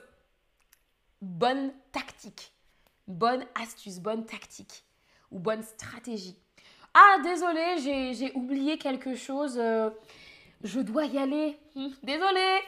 Bonne 1.21 1.73
tactique, 1.93 2.53
bonne 3.07 3.45
astuce, 3.55 3.99
bonne 3.99 4.25
tactique 4.25 4.85
ou 5.31 5.39
bonne 5.39 5.63
stratégie. 5.63 6.39
Ah, 6.95 7.19
désolé, 7.23 8.13
j'ai 8.15 8.33
oublié 8.35 8.79
quelque 8.79 9.15
chose. 9.15 9.59
Euh, 9.59 9.91
je 10.63 10.81
dois 10.81 11.05
y 11.05 11.19
aller. 11.19 11.59
Hmm, 11.75 11.89
désolé. 12.03 12.61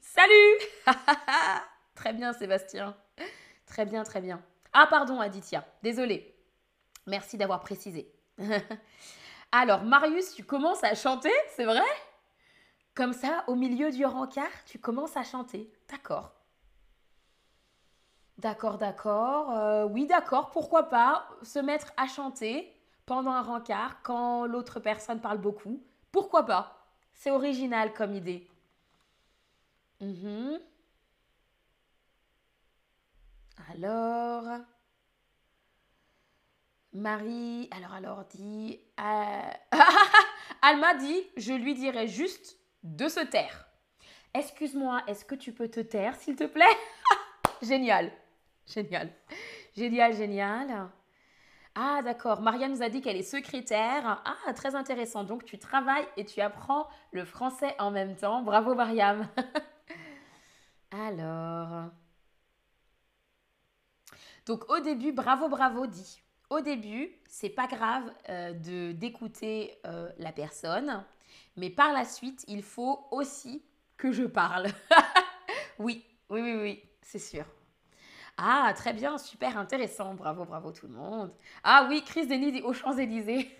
Salut. 0.00 0.58
très 1.94 2.12
bien, 2.12 2.32
Sébastien. 2.32 2.96
Très 3.66 3.84
bien, 3.84 4.02
très 4.02 4.20
bien. 4.20 4.42
Ah, 4.72 4.86
pardon, 4.88 5.20
Aditya. 5.20 5.66
Désolé. 5.82 6.34
Merci 7.06 7.36
d'avoir 7.36 7.60
précisé. 7.60 8.12
Alors, 9.52 9.82
Marius, 9.82 10.34
tu 10.34 10.44
commences 10.44 10.84
à 10.84 10.94
chanter, 10.94 11.32
c'est 11.56 11.64
vrai? 11.64 11.80
Comme 12.94 13.12
ça, 13.12 13.44
au 13.46 13.54
milieu 13.54 13.90
du 13.90 14.04
rencard, 14.04 14.50
tu 14.66 14.78
commences 14.78 15.16
à 15.16 15.22
chanter. 15.22 15.72
D'accord. 15.88 16.32
D'accord, 18.36 18.78
d'accord. 18.78 19.50
Euh, 19.52 19.84
oui, 19.84 20.06
d'accord, 20.06 20.50
pourquoi 20.50 20.84
pas 20.88 21.28
se 21.42 21.58
mettre 21.58 21.92
à 21.96 22.06
chanter 22.06 22.72
pendant 23.08 23.32
un 23.32 23.40
rencard 23.40 24.02
quand 24.02 24.44
l'autre 24.44 24.80
personne 24.80 25.18
parle 25.18 25.38
beaucoup. 25.38 25.82
Pourquoi 26.12 26.44
pas? 26.44 26.86
C'est 27.14 27.30
original 27.30 27.94
comme 27.94 28.14
idée. 28.14 28.46
Mhm. 30.02 30.60
Alors, 33.72 34.44
Marie, 36.92 37.70
alors 37.70 37.94
alors 37.94 38.24
dit, 38.26 38.78
euh... 39.00 39.50
Alma 40.62 40.94
dit, 40.94 41.22
je 41.38 41.54
lui 41.54 41.74
dirais 41.74 42.08
juste 42.08 42.58
de 42.82 43.08
se 43.08 43.20
taire. 43.20 43.68
Excuse-moi, 44.34 45.02
est-ce 45.06 45.24
que 45.24 45.34
tu 45.34 45.52
peux 45.52 45.68
te 45.68 45.80
taire, 45.80 46.14
s'il 46.14 46.36
te 46.36 46.44
plaît? 46.44 46.76
Génial, 47.62 48.12
génial, 48.66 49.10
génial, 49.74 50.14
génial. 50.14 50.90
Ah, 51.80 52.02
d'accord. 52.02 52.40
Maria 52.40 52.66
nous 52.66 52.82
a 52.82 52.88
dit 52.88 53.00
qu'elle 53.00 53.16
est 53.16 53.22
secrétaire. 53.22 54.20
Ah, 54.24 54.52
très 54.52 54.74
intéressant. 54.74 55.22
Donc, 55.22 55.44
tu 55.44 55.58
travailles 55.60 56.06
et 56.16 56.24
tu 56.24 56.40
apprends 56.40 56.88
le 57.12 57.24
français 57.24 57.76
en 57.78 57.92
même 57.92 58.16
temps. 58.16 58.42
Bravo, 58.42 58.74
Mariam. 58.74 59.28
Alors. 60.90 61.90
Donc, 64.44 64.68
au 64.68 64.80
début, 64.80 65.12
bravo, 65.12 65.48
bravo, 65.48 65.86
dit. 65.86 66.20
Au 66.50 66.60
début, 66.60 67.12
c'est 67.28 67.48
pas 67.48 67.68
grave 67.68 68.12
euh, 68.28 68.54
de 68.54 68.90
d'écouter 68.90 69.78
euh, 69.86 70.10
la 70.18 70.32
personne, 70.32 71.04
mais 71.56 71.70
par 71.70 71.92
la 71.92 72.04
suite, 72.04 72.44
il 72.48 72.64
faut 72.64 73.06
aussi 73.12 73.62
que 73.96 74.10
je 74.10 74.24
parle. 74.24 74.66
oui, 75.78 76.04
oui, 76.28 76.40
oui, 76.40 76.56
oui, 76.56 76.82
c'est 77.02 77.20
sûr. 77.20 77.44
Ah, 78.38 78.72
très 78.76 78.92
bien, 78.92 79.18
super 79.18 79.58
intéressant. 79.58 80.14
Bravo, 80.14 80.44
bravo 80.44 80.70
tout 80.70 80.86
le 80.86 80.94
monde. 80.94 81.34
Ah 81.64 81.86
oui, 81.88 82.04
Chris 82.04 82.26
Denis 82.26 82.52
dit 82.52 82.62
aux 82.62 82.72
Champs-Élysées. 82.72 83.50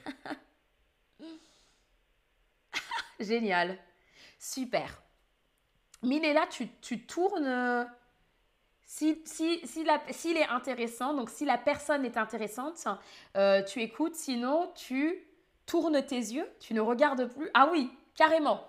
Génial. 3.21 3.77
Super. 4.39 5.03
Minella, 6.03 6.47
tu, 6.47 6.69
tu 6.81 7.07
tournes. 7.07 7.91
Si, 8.83 9.21
si, 9.27 9.61
si 9.67 9.85
s'il 10.11 10.37
est 10.37 10.49
intéressant, 10.49 11.13
donc 11.13 11.29
si 11.29 11.45
la 11.45 11.59
personne 11.59 12.05
est 12.05 12.17
intéressante, 12.17 12.87
euh, 13.37 13.63
tu 13.65 13.83
écoutes, 13.83 14.15
sinon 14.15 14.73
tu 14.77 15.27
tournes 15.67 16.01
tes 16.07 16.17
yeux, 16.17 16.49
tu 16.61 16.73
ne 16.73 16.81
regardes 16.81 17.27
plus. 17.27 17.51
Ah 17.53 17.69
oui, 17.73 17.91
carrément. 18.15 18.65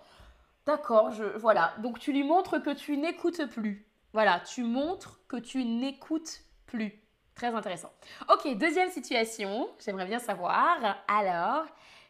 D'accord, 0.66 1.12
je, 1.12 1.24
voilà. 1.38 1.74
Donc 1.80 2.00
tu 2.00 2.12
lui 2.12 2.24
montres 2.24 2.62
que 2.62 2.72
tu 2.72 2.98
n'écoutes 2.98 3.46
plus. 3.46 3.89
Voilà, 4.14 4.40
tu 4.40 4.64
montres 4.64 5.22
que 5.28 5.38
tu 5.38 5.64
n'écoutes 5.64 6.42
plus. 6.66 7.02
Très 7.36 7.54
intéressant. 7.54 7.92
Ok, 8.30 8.58
deuxième 8.58 8.92
situation, 8.92 9.70
j'aimerais 9.84 10.06
bien 10.06 10.20
savoir, 10.20 11.04
alors, 11.08 11.66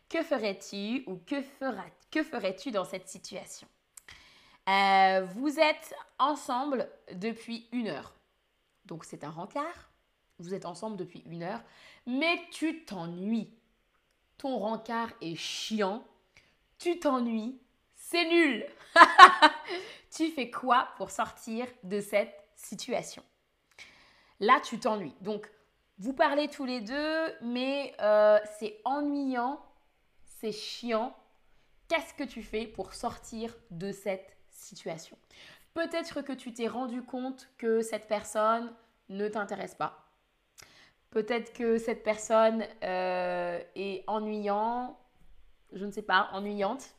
que 0.10 0.24
ferais-tu 0.24 1.04
ou 1.08 1.18
que, 1.18 1.36
que 2.10 2.24
ferais-tu 2.24 2.72
dans 2.72 2.86
cette 2.86 3.08
situation? 3.08 3.68
Euh, 4.68 5.26
Vous 5.36 5.60
êtes 5.60 5.94
ensemble 6.18 6.90
depuis 7.14 7.68
une 7.72 7.88
heure. 7.88 8.14
Donc 8.86 9.06
c'est 9.06 9.24
un 9.24 9.30
rencard. 9.30 9.92
Vous 10.40 10.54
êtes 10.54 10.66
ensemble 10.66 10.96
depuis 10.98 11.22
une 11.26 11.44
heure, 11.44 11.62
mais 12.08 12.42
tu 12.52 12.86
t'ennuies. 12.86 13.54
Ton 14.38 14.58
rencard 14.58 15.10
est 15.22 15.36
chiant. 15.36 16.04
Tu 16.78 16.98
t'ennuies. 16.98 17.60
C'est 18.12 18.26
nul. 18.26 18.66
tu 20.12 20.32
fais 20.32 20.50
quoi 20.50 20.88
pour 20.98 21.12
sortir 21.12 21.68
de 21.84 22.02
cette 22.02 22.34
situation? 22.56 23.22
Là, 24.40 24.60
tu 24.64 24.80
t'ennuies. 24.80 25.14
Donc, 25.22 25.48
vous 26.00 26.14
parlez 26.14 26.48
tous 26.48 26.66
les 26.66 26.82
deux, 26.82 27.36
mais 27.44 27.94
euh, 28.02 28.40
c'est 28.58 28.82
ennuyant, 28.84 29.64
c'est 30.24 30.52
chiant. 30.52 31.16
Qu'est-ce 31.88 32.16
que 32.16 32.24
tu 32.24 32.42
fais 32.42 32.66
pour 32.66 32.96
sortir 32.96 33.56
de 33.70 33.92
cette 33.92 34.36
situation? 34.50 35.16
Peut-être 35.76 36.24
que 36.24 36.34
tu 36.34 36.52
t'es 36.52 36.68
rendu 36.68 37.04
compte 37.04 37.48
que 37.60 37.82
cette 37.82 38.08
personne 38.08 38.74
ne 39.10 39.28
t'intéresse 39.28 39.76
pas. 39.76 40.10
Peut-être 41.12 41.54
que 41.54 41.78
cette 41.78 42.02
personne 42.02 42.66
euh, 42.84 43.62
est 43.76 44.04
ennuyant, 44.08 45.00
je 45.74 45.86
ne 45.86 45.92
sais 45.92 46.02
pas, 46.02 46.30
ennuyante. 46.32 46.96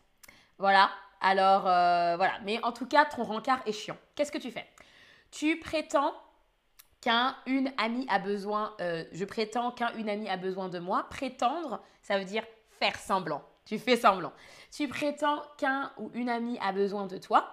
Voilà, 0.61 0.91
Alors, 1.23 1.67
euh, 1.67 2.17
voilà. 2.17 2.35
Mais 2.45 2.63
en 2.63 2.73
tout 2.73 2.85
cas, 2.87 3.07
ton 3.07 3.25
rencard 3.25 3.63
est 3.65 3.73
chiant. 3.73 3.97
Qu'est-ce 4.15 4.31
que 4.31 4.39
tu 4.39 4.51
fais? 4.51 4.67
Tu 5.31 5.59
prétends 5.59 6.15
qu'un 7.01 7.35
une 7.47 7.73
amie 7.79 8.07
a 8.11 8.19
besoin, 8.19 8.75
euh, 8.83 9.05
je 9.11 9.25
prétends 9.25 9.71
qu'un 9.71 9.91
une 9.97 10.11
amie 10.11 10.29
a 10.29 10.37
besoin 10.37 10.69
de 10.69 10.79
moi. 10.79 11.07
Prétendre, 11.09 11.83
ça 12.03 12.19
veut 12.19 12.27
dire 12.27 12.45
faire 12.79 12.95
semblant. 12.97 13.43
Tu 13.65 13.79
fais 13.79 13.97
semblant. 13.97 14.35
Tu 14.71 14.87
prétends 14.87 15.43
qu'un 15.57 15.93
ou 15.97 16.11
une 16.13 16.29
amie 16.29 16.59
a 16.61 16.73
besoin 16.73 17.07
de 17.07 17.17
toi. 17.17 17.49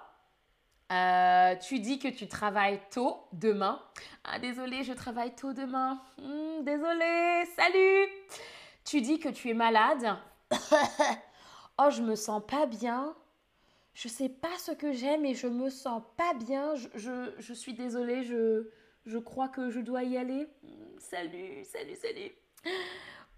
Euh, 0.91 1.55
tu 1.55 1.80
dis 1.80 1.99
que 1.99 2.10
tu 2.10 2.28
travailles 2.28 2.82
tôt 2.91 3.26
demain. 3.32 3.82
Ah, 4.26 4.38
désolé, 4.39 4.84
je 4.84 4.91
travaille 4.91 5.34
tôt 5.34 5.53
demain. 5.53 6.01
Hmm, 6.22 6.62
désolé, 6.64 7.45
salut. 7.55 8.08
Tu 8.84 8.99
dis 8.99 9.18
que 9.18 9.30
tu 9.30 9.49
es 9.49 9.53
malade. 9.53 10.18
oh, 11.80 11.89
je 11.89 12.01
me 12.01 12.15
sens 12.15 12.41
pas 12.45 12.65
bien. 12.65 13.15
Je 13.93 14.07
sais 14.07 14.30
pas 14.30 14.55
ce 14.59 14.71
que 14.71 14.91
j'aime 14.91 15.25
et 15.25 15.34
je 15.34 15.47
me 15.47 15.69
sens 15.69 16.03
pas 16.17 16.34
bien. 16.34 16.75
Je, 16.93 17.53
suis 17.53 17.73
désolée, 17.73 18.23
je, 18.23 19.17
crois 19.17 19.47
que 19.47 19.69
je 19.69 19.80
dois 19.80 20.03
y 20.03 20.17
aller. 20.17 20.47
Hmm, 20.63 20.99
salut, 20.99 21.63
salut, 21.63 21.95
salut. 21.95 22.32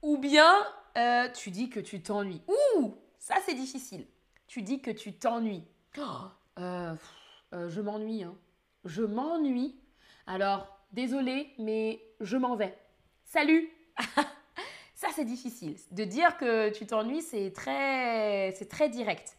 Ou 0.02 0.18
bien, 0.18 0.54
euh, 0.98 1.30
tu 1.30 1.52
dis 1.52 1.70
que 1.70 1.80
tu 1.80 2.02
t'ennuies. 2.02 2.42
Ouh, 2.48 2.96
ça 3.18 3.36
c'est 3.46 3.54
difficile. 3.54 4.06
Tu 4.48 4.62
dis 4.62 4.82
que 4.82 4.92
tu 4.92 5.14
t'ennuies. 5.14 5.64
Oh, 5.98 6.02
euh, 6.60 6.96
euh, 7.54 7.70
je 7.70 7.82
m'ennuie. 7.82 8.24
Hein. 8.24 8.36
Je 8.84 9.04
m'ennuie. 9.04 9.80
Alors, 10.28 10.68
désolé, 10.92 11.54
mais 11.58 12.02
je 12.20 12.38
m'en 12.38 12.56
vais. 12.56 12.78
Salut 13.24 13.70
Ça, 15.00 15.08
c'est 15.16 15.24
difficile. 15.24 15.78
De 15.92 16.04
dire 16.04 16.36
que 16.36 16.72
tu 16.72 16.86
t'ennuies, 16.86 17.22
c'est 17.22 17.54
très, 17.54 18.54
c'est 18.58 18.68
très 18.68 18.90
direct. 18.90 19.38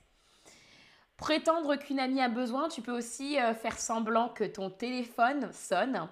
Prétendre 1.18 1.76
qu'une 1.76 2.00
amie 2.00 2.22
a 2.22 2.30
besoin, 2.30 2.70
tu 2.70 2.80
peux 2.80 2.96
aussi 2.96 3.38
euh, 3.38 3.52
faire 3.52 3.78
semblant 3.78 4.30
que 4.30 4.44
ton 4.44 4.70
téléphone 4.70 5.52
sonne. 5.52 6.08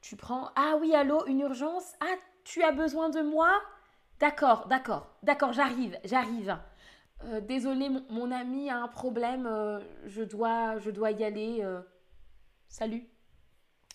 Tu 0.00 0.16
prends 0.16 0.50
Ah 0.56 0.78
oui, 0.80 0.94
allô, 0.94 1.26
une 1.26 1.40
urgence? 1.40 1.92
Ah, 2.00 2.14
tu 2.42 2.62
as 2.62 2.72
besoin 2.72 3.10
de 3.10 3.20
moi? 3.20 3.50
D'accord, 4.18 4.66
d'accord, 4.66 5.14
d'accord, 5.22 5.52
j'arrive, 5.52 5.98
j'arrive. 6.02 6.56
Euh, 7.24 7.42
désolé, 7.42 7.90
mon, 8.08 8.30
ami 8.30 8.70
a 8.70 8.78
un 8.78 8.88
problème, 8.88 9.46
euh, 9.46 9.78
je, 10.06 10.22
dois, 10.22 10.78
je 10.78 10.90
dois 10.90 11.10
y 11.10 11.22
aller. 11.22 11.58
Euh. 11.60 11.82
Salut. 12.70 13.06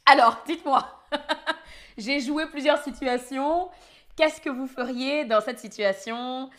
Alors, 0.05 0.43
dites-moi, 0.45 0.85
j'ai 1.97 2.19
joué 2.19 2.45
plusieurs 2.45 2.83
situations. 2.83 3.71
Qu'est-ce 4.19 4.41
que 4.41 4.49
vous 4.49 4.67
feriez 4.67 5.23
dans 5.23 5.39
cette 5.39 5.59
situation? 5.59 6.49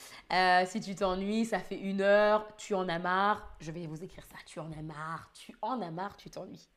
Si 0.65 0.81
tu 0.81 0.95
t'ennuies, 0.95 1.45
ça 1.45 1.59
fait 1.59 1.79
une 1.79 2.01
heure, 2.01 2.57
tu 2.57 2.75
en 2.75 2.89
as 2.89 2.99
marre. 2.99 3.55
Je 3.61 3.71
vais 3.71 3.87
vous 3.87 4.03
écrire 4.03 4.25
ça, 4.25 4.39
tu 4.47 4.61
en 4.61 4.73
as 4.73 4.81
marre, 4.81 5.31
tu 5.35 5.55
en 5.61 5.83
as 5.83 5.91
marre, 5.91 6.17
tu 6.17 6.31
t'ennuies. 6.31 6.71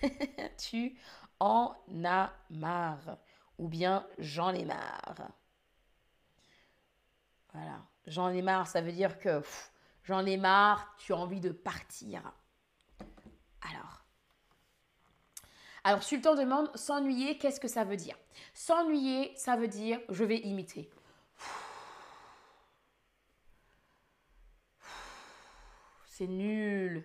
tu 0.58 0.96
en 1.40 1.74
as 2.04 2.32
marre. 2.50 3.18
Ou 3.58 3.66
bien 3.66 4.06
j'en 4.16 4.54
ai 4.54 4.64
marre. 4.64 5.32
Voilà. 7.52 7.84
J'en 8.06 8.28
ai 8.28 8.42
marre, 8.42 8.68
ça 8.68 8.80
veut 8.80 8.92
dire 8.92 9.18
que 9.18 9.42
j'en 10.04 10.24
ai 10.24 10.36
marre, 10.36 10.94
tu 10.98 11.12
as 11.12 11.16
envie 11.16 11.40
de 11.40 11.50
partir. 11.50 12.22
Alors. 13.60 14.01
Alors, 15.84 16.02
Sultan 16.02 16.34
demande 16.34 16.74
s'ennuyer, 16.76 17.38
qu'est-ce 17.38 17.58
que 17.58 17.68
ça 17.68 17.84
veut 17.84 17.96
dire? 17.96 18.16
S'ennuyer, 18.54 19.32
ça 19.36 19.56
veut 19.56 19.68
dire 19.68 20.00
je 20.08 20.24
vais 20.24 20.38
imiter. 20.38 20.88
C'est 26.06 26.28
nul. 26.28 27.04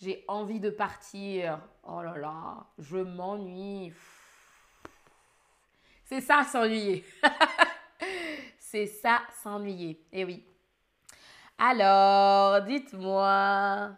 J'ai 0.00 0.24
envie 0.28 0.60
de 0.60 0.70
partir. 0.70 1.60
Oh 1.82 2.02
là 2.02 2.16
là, 2.18 2.66
je 2.78 2.98
m'ennuie. 2.98 3.92
C'est 6.04 6.20
ça, 6.20 6.44
s'ennuyer. 6.44 7.04
C'est 8.58 8.86
ça, 8.86 9.22
s'ennuyer. 9.42 10.04
Eh 10.12 10.24
oui. 10.24 10.44
Alors, 11.56 12.62
dites-moi. 12.62 13.96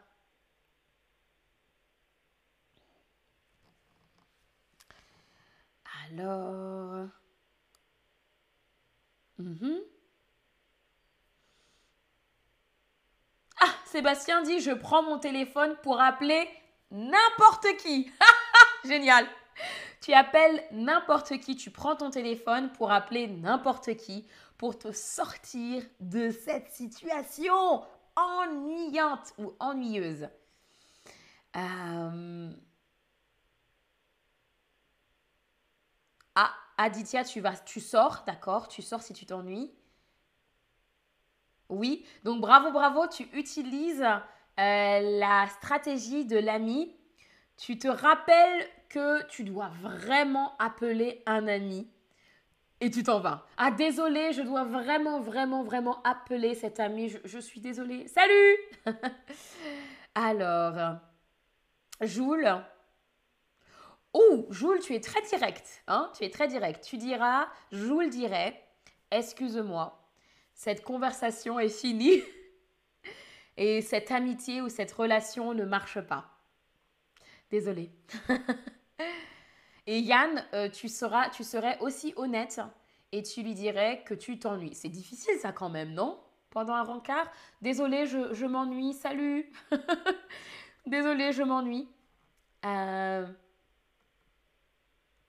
Alors. 6.11 7.09
Mhm. 9.39 9.81
Ah, 13.61 13.67
Sébastien 13.85 14.43
dit, 14.43 14.61
je 14.61 14.73
prends 14.73 15.03
mon 15.03 15.19
téléphone 15.19 15.77
pour 15.83 16.01
appeler 16.01 16.49
n'importe 16.91 17.67
qui. 17.79 18.11
Génial. 18.85 19.27
Tu 20.01 20.13
appelles 20.15 20.65
n'importe 20.73 21.39
qui, 21.41 21.57
tu 21.57 21.71
prends 21.71 21.95
ton 21.95 22.11
téléphone 22.11 22.73
pour 22.73 22.91
appeler 22.91 23.29
n'importe 23.29 23.97
qui, 23.97 24.27
pour 24.57 24.79
te 24.79 24.93
sortir 24.93 25.83
de 26.01 26.31
cette 26.31 26.71
situation 26.71 27.83
ennuyante 28.17 29.33
ou 29.39 29.55
ennuyeuse. 29.61 30.29
Euh, 31.57 32.51
ah, 36.35 36.55
Aditya, 36.79 37.25
tu 37.25 37.41
vas, 37.41 37.57
tu 37.57 37.81
sors, 37.81 38.25
d'accord, 38.27 38.69
tu 38.69 38.83
sors 38.83 39.03
si 39.03 39.13
tu 39.13 39.27
t'ennuies. 39.27 39.71
Oui, 41.69 42.05
donc 42.25 42.41
bravo, 42.41 42.73
bravo, 42.73 43.07
tu 43.07 43.25
utilises 43.33 44.03
euh, 44.03 45.19
la 45.19 45.47
stratégie 45.49 46.25
de 46.25 46.39
l'ami. 46.39 46.97
Tu 47.57 47.79
te 47.79 47.89
rappelles 47.89 48.67
que 48.89 49.25
tu 49.29 49.45
dois 49.45 49.71
vraiment 49.81 50.57
appeler 50.59 51.23
un 51.27 51.47
ami 51.47 51.89
et 52.81 52.91
tu 52.91 53.03
t'en 53.03 53.21
vas. 53.21 53.47
Ah, 53.59 53.71
désolé, 53.71 54.33
je 54.33 54.43
dois 54.43 54.65
vraiment, 54.65 55.21
vraiment, 55.21 55.63
vraiment 55.63 56.03
appeler 56.03 56.55
cet 56.55 56.81
ami. 56.81 57.13
Je, 57.25 57.39
suis 57.39 57.61
désolée. 57.61 58.09
Salut 58.09 58.57
Alors, 60.15 60.97
Joule. 62.01 62.65
Oh, 64.13 64.47
Joule, 64.51 64.81
tu 64.81 64.95
es 64.95 65.01
très 65.01 65.23
direct. 65.23 65.83
Hein 65.87 66.11
tu 66.17 66.25
es 66.25 66.31
très 66.31 66.49
direct. 66.49 66.85
Tu 66.85 66.97
diras, 66.97 67.49
Joule 67.71 68.11
dirait, 68.11 68.63
excuse-moi, 69.11 70.01
cette 70.55 70.83
conversation 70.83 71.59
est 71.59 71.69
finie 71.69 72.23
et 73.57 73.83
cette 73.83 74.11
amitié 74.11 74.63
ou 74.63 74.69
cette 74.69 74.93
relation 74.93 75.55
ne 75.55 75.65
marche 75.65 76.01
pas. 76.01 76.31
Désolée. 77.51 77.91
Et 79.87 79.99
Yann, 79.99 80.45
euh, 80.53 80.69
tu, 80.69 80.89
seras, 80.89 81.31
tu 81.31 81.43
serais 81.43 81.77
aussi 81.81 82.13
honnête 82.17 82.61
et 83.11 83.23
tu 83.23 83.43
lui 83.43 83.55
dirais 83.55 84.05
que 84.07 84.15
tu 84.15 84.39
t'ennuies. 84.39 84.75
C'est 84.75 84.89
difficile 84.89 85.35
ça 85.41 85.51
quand 85.51 85.69
même, 85.69 85.95
non? 85.95 86.21
Pendant 86.51 86.75
un 86.75 86.85
rencard? 86.85 87.31
Désolé, 87.61 88.07
je, 88.07 88.47
m'ennuie, 88.47 88.93
salut 88.93 89.51
Désolé, 90.87 91.33
je 91.33 91.43
m'ennuie. 91.43 91.89
Euh, 92.65 93.27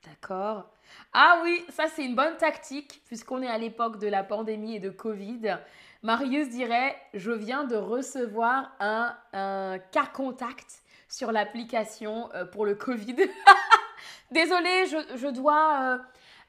d'accord. 0.06 0.70
Ah 1.14 1.40
oui, 1.44 1.64
ça 1.70 1.86
c'est 1.88 2.06
une 2.06 2.16
bonne 2.16 2.38
tactique 2.38 3.02
puisqu'on 3.06 3.42
est 3.42 3.48
à 3.48 3.58
l'époque 3.58 4.00
de 4.00 4.08
la 4.08 4.24
pandémie 4.24 4.76
et 4.76 4.80
de 4.80 4.90
Covid. 4.90 5.58
Marius 6.04 6.50
dirait, 6.50 6.96
je 7.14 7.32
viens 7.32 7.64
de 7.64 7.76
recevoir 7.76 8.72
un, 8.80 9.16
un 9.34 9.78
cas 9.92 10.08
contact 10.08 10.82
sur 11.12 11.32
l'application 11.32 12.30
euh, 12.34 12.46
pour 12.46 12.66
le 12.66 12.74
Covid. 12.74 13.16
Désolée, 14.32 14.88
je, 14.88 15.28
dois, 15.28 15.80
euh, 15.82 15.98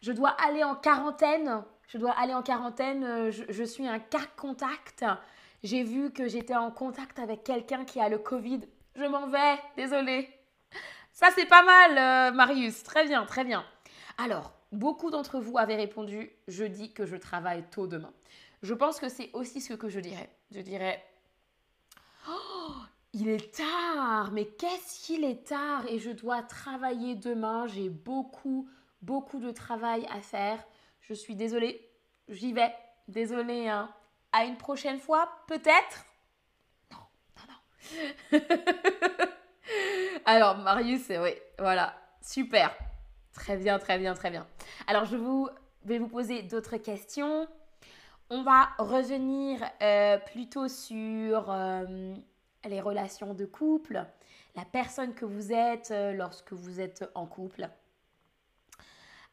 je 0.01 0.13
dois 0.13 0.31
aller 0.31 0.65
en 0.65 0.77
quarantaine. 0.77 1.63
Je 1.89 1.99
dois 1.99 2.13
aller 2.13 2.33
en 2.33 2.43
quarantaine. 2.43 3.05
Euh, 3.05 3.31
je, 3.31 3.65
suis 3.65 3.87
un 3.87 3.99
cas 3.99 4.27
contact. 4.37 5.05
J'ai 5.65 5.83
vu 5.83 6.13
que 6.13 6.29
j'étais 6.29 6.55
en 6.55 6.71
contact 6.71 7.19
avec 7.19 7.43
quelqu'un 7.43 7.85
qui 7.85 8.01
a 8.01 8.09
le 8.09 8.19
Covid. 8.19 8.61
Je 8.95 9.05
m'en 9.05 9.27
vais. 9.27 9.59
Désolée. 9.77 10.31
Ça, 11.13 11.29
c'est 11.35 11.47
pas 11.47 11.63
mal, 11.63 11.99
euh, 11.99 12.35
Marius. 12.35 12.83
Très 12.83 13.07
bien, 13.07 13.25
très 13.27 13.45
bien. 13.45 13.65
Alors, 14.19 14.53
beaucoup 14.73 15.11
d'entre 15.11 15.39
vous 15.41 15.59
avaient 15.59 15.77
répondu 15.77 16.31
Je 16.49 16.65
dis 16.65 16.93
que 16.93 17.07
je 17.07 17.17
travaille 17.17 17.65
tôt 17.71 17.87
demain. 17.87 18.13
Je 18.63 18.75
pense 18.75 18.99
que 18.99 19.09
c'est 19.09 19.31
aussi 19.35 19.61
ce 19.61 19.75
que 19.75 19.89
je 19.89 20.01
dirais. 20.01 20.31
Je 20.51 20.61
dirais 20.61 21.05
oh, 22.29 22.75
il 23.13 23.29
est 23.29 23.55
tard, 23.55 24.31
mais 24.33 24.47
qu'est-ce 24.47 25.05
qu'il 25.05 25.25
est 25.25 25.47
tard? 25.47 25.85
Et 25.89 25.99
je 25.99 26.11
dois 26.11 26.43
travailler 26.43 27.15
demain. 27.15 27.67
J'ai 27.67 27.91
beaucoup, 27.91 28.69
beaucoup 29.03 29.39
de 29.39 29.51
travail 29.51 30.07
à 30.11 30.21
faire. 30.23 30.65
Je 31.01 31.13
suis 31.13 31.37
désolée, 31.37 31.91
j'y 32.29 32.53
vais. 32.53 32.75
Désolée, 33.09 33.69
hein. 33.69 33.93
À 34.33 34.45
une 34.45 34.57
prochaine 34.57 34.99
fois, 34.99 35.29
peut-être? 35.47 36.07
Non, 36.91 36.99
non, 37.37 38.39
non. 38.39 38.39
Alors, 40.25 40.57
Marius, 40.59 41.09
oui, 41.09 41.35
voilà, 41.59 41.95
super. 42.20 42.75
Très 43.33 43.57
bien, 43.57 43.79
très 43.79 43.99
bien, 43.99 44.14
très 44.14 44.31
bien. 44.31 44.47
Alors, 44.87 45.05
je 45.05 45.16
vais 45.85 45.99
vous 45.99 46.09
poser 46.09 46.43
d'autres 46.43 46.77
questions. 46.77 47.47
On 48.31 48.43
va 48.43 48.68
revenir 48.79 49.61
euh, 49.83 50.18
plutôt 50.18 50.68
sur... 50.68 51.51
Euh, 51.51 52.14
les 52.68 52.81
relations 52.81 53.35
de 53.35 53.45
couple, 53.45 54.05
la 54.55 54.64
personne 54.64 55.14
que 55.14 55.25
vous 55.25 55.53
êtes 55.53 55.91
euh, 55.91 56.12
lorsque 56.12 56.53
vous 56.53 56.81
êtes 56.81 57.05
en 57.14 57.27
couple. 57.27 57.68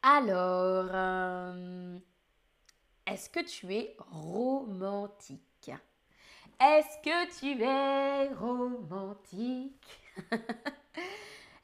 Alors, 0.02 0.86
est-ce 3.06 3.28
que 3.28 3.40
tu 3.40 3.72
es 3.74 3.96
romantique? 3.98 5.70
Est-ce 6.58 6.98
que 7.02 7.38
tu 7.38 7.62
es 7.62 8.32
romantique? 8.34 10.00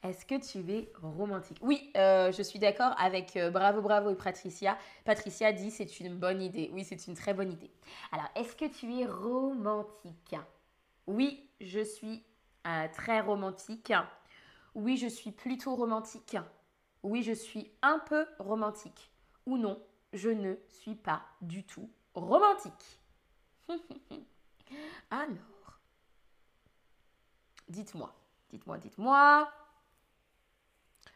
Est-ce 0.03 0.25
que 0.25 0.35
tu 0.35 0.71
es 0.71 0.91
romantique? 1.01 1.57
Oui, 1.61 1.91
euh, 1.97 2.31
je 2.31 2.41
suis 2.43 2.59
d'accord 2.59 2.93
avec 2.99 3.35
euh, 3.35 3.49
Bravo 3.49 3.81
Bravo 3.81 4.09
et 4.11 4.15
Patricia. 4.15 4.77
Patricia 5.03 5.51
dit 5.51 5.71
c'est 5.71 5.99
une 5.99 6.15
bonne 6.15 6.41
idée. 6.41 6.69
Oui, 6.71 6.85
c'est 6.85 7.07
une 7.07 7.15
très 7.15 7.33
bonne 7.33 7.51
idée. 7.51 7.71
Alors, 8.11 8.27
est-ce 8.35 8.55
que 8.55 8.65
tu 8.65 8.93
es 8.99 9.05
romantique? 9.05 10.35
Oui, 11.07 11.49
je 11.59 11.79
suis 11.79 12.23
euh, 12.67 12.87
très 12.93 13.21
romantique. 13.21 13.91
Oui, 14.75 14.97
je 14.97 15.07
suis 15.07 15.31
plutôt 15.31 15.75
romantique. 15.75 16.37
Oui, 17.01 17.23
je 17.23 17.33
suis 17.33 17.71
un 17.81 17.99
peu 17.99 18.25
romantique. 18.37 19.11
Ou 19.45 19.57
non, 19.57 19.81
je 20.13 20.29
ne 20.29 20.55
suis 20.67 20.95
pas 20.95 21.23
du 21.41 21.63
tout 21.65 21.89
romantique. 22.13 22.99
Alors, 25.09 25.79
dites-moi, 27.67 28.13
dites-moi, 28.49 28.77
dites-moi. 28.77 29.51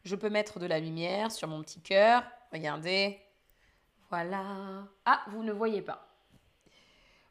Je 0.03 0.15
peux 0.15 0.29
mettre 0.29 0.59
de 0.59 0.65
la 0.65 0.79
lumière 0.79 1.31
sur 1.31 1.47
mon 1.47 1.61
petit 1.61 1.81
cœur. 1.81 2.23
Regardez. 2.51 3.19
Voilà. 4.09 4.87
Ah, 5.05 5.23
vous 5.27 5.43
ne 5.43 5.51
voyez 5.51 5.81
pas. 5.81 6.07